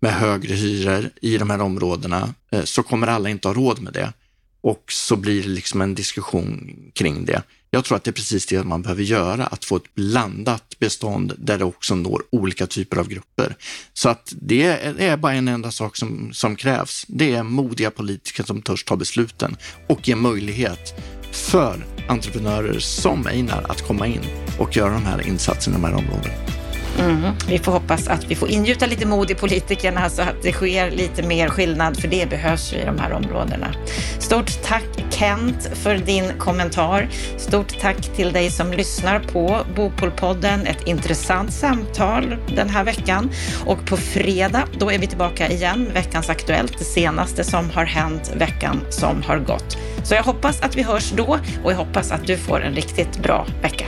med 0.00 0.12
högre 0.14 0.54
hyror 0.54 1.10
i 1.22 1.38
de 1.38 1.50
här 1.50 1.60
områdena 1.60 2.34
eh, 2.50 2.64
så 2.64 2.82
kommer 2.82 3.06
alla 3.06 3.28
inte 3.28 3.48
ha 3.48 3.54
råd 3.54 3.82
med 3.82 3.92
det. 3.92 4.12
Och 4.60 4.84
så 4.88 5.16
blir 5.16 5.42
det 5.42 5.48
liksom 5.48 5.80
en 5.80 5.94
diskussion 5.94 6.76
kring 6.94 7.24
det. 7.24 7.42
Jag 7.76 7.84
tror 7.84 7.96
att 7.96 8.04
det 8.04 8.10
är 8.10 8.12
precis 8.12 8.46
det 8.46 8.64
man 8.64 8.82
behöver 8.82 9.02
göra, 9.02 9.46
att 9.46 9.64
få 9.64 9.76
ett 9.76 9.94
blandat 9.94 10.78
bestånd 10.78 11.32
där 11.38 11.58
det 11.58 11.64
också 11.64 11.94
når 11.94 12.22
olika 12.30 12.66
typer 12.66 12.96
av 12.96 13.08
grupper. 13.08 13.56
Så 13.92 14.08
att 14.08 14.32
det 14.40 14.62
är 14.98 15.16
bara 15.16 15.32
en 15.32 15.48
enda 15.48 15.70
sak 15.70 15.96
som, 15.96 16.30
som 16.32 16.56
krävs. 16.56 17.04
Det 17.08 17.32
är 17.32 17.42
modiga 17.42 17.90
politiker 17.90 18.44
som 18.44 18.62
törs 18.62 18.84
ta 18.84 18.96
besluten 18.96 19.56
och 19.88 20.08
ge 20.08 20.16
möjlighet 20.16 20.94
för 21.32 21.86
entreprenörer 22.08 22.78
som 22.78 23.26
Einar 23.26 23.66
att 23.68 23.86
komma 23.86 24.06
in 24.06 24.22
och 24.58 24.76
göra 24.76 24.92
de 24.92 25.04
här 25.04 25.26
insatserna 25.28 25.76
i 25.76 25.80
de 25.80 25.86
här 25.86 25.94
områdena. 25.94 26.55
Mm. 26.98 27.32
Vi 27.48 27.58
får 27.58 27.72
hoppas 27.72 28.08
att 28.08 28.24
vi 28.24 28.34
får 28.34 28.50
ingjuta 28.50 28.86
lite 28.86 29.06
mod 29.06 29.30
i 29.30 29.34
politikerna 29.34 30.10
så 30.10 30.22
att 30.22 30.42
det 30.42 30.52
sker 30.52 30.90
lite 30.90 31.22
mer 31.22 31.48
skillnad, 31.48 32.00
för 32.00 32.08
det 32.08 32.30
behövs 32.30 32.72
ju 32.72 32.76
i 32.76 32.84
de 32.84 32.98
här 32.98 33.12
områdena. 33.12 33.74
Stort 34.18 34.62
tack 34.62 34.84
Kent 35.10 35.70
för 35.74 35.96
din 35.96 36.32
kommentar. 36.38 37.08
Stort 37.36 37.80
tack 37.80 37.96
till 38.16 38.32
dig 38.32 38.50
som 38.50 38.72
lyssnar 38.72 39.20
på 39.20 39.60
Bopolpodden. 39.76 40.66
Ett 40.66 40.86
intressant 40.86 41.52
samtal 41.52 42.36
den 42.54 42.68
här 42.68 42.84
veckan. 42.84 43.30
Och 43.64 43.86
på 43.86 43.96
fredag, 43.96 44.64
då 44.78 44.92
är 44.92 44.98
vi 44.98 45.06
tillbaka 45.06 45.48
igen. 45.48 45.90
Veckans 45.94 46.30
Aktuellt, 46.30 46.78
det 46.78 46.84
senaste 46.84 47.44
som 47.44 47.70
har 47.70 47.84
hänt 47.84 48.32
veckan 48.36 48.80
som 48.90 49.22
har 49.22 49.38
gått. 49.38 49.76
Så 50.04 50.14
jag 50.14 50.22
hoppas 50.22 50.60
att 50.60 50.76
vi 50.76 50.82
hörs 50.82 51.12
då 51.16 51.38
och 51.64 51.72
jag 51.72 51.76
hoppas 51.76 52.12
att 52.12 52.26
du 52.26 52.36
får 52.36 52.60
en 52.62 52.74
riktigt 52.74 53.22
bra 53.22 53.46
vecka. 53.62 53.86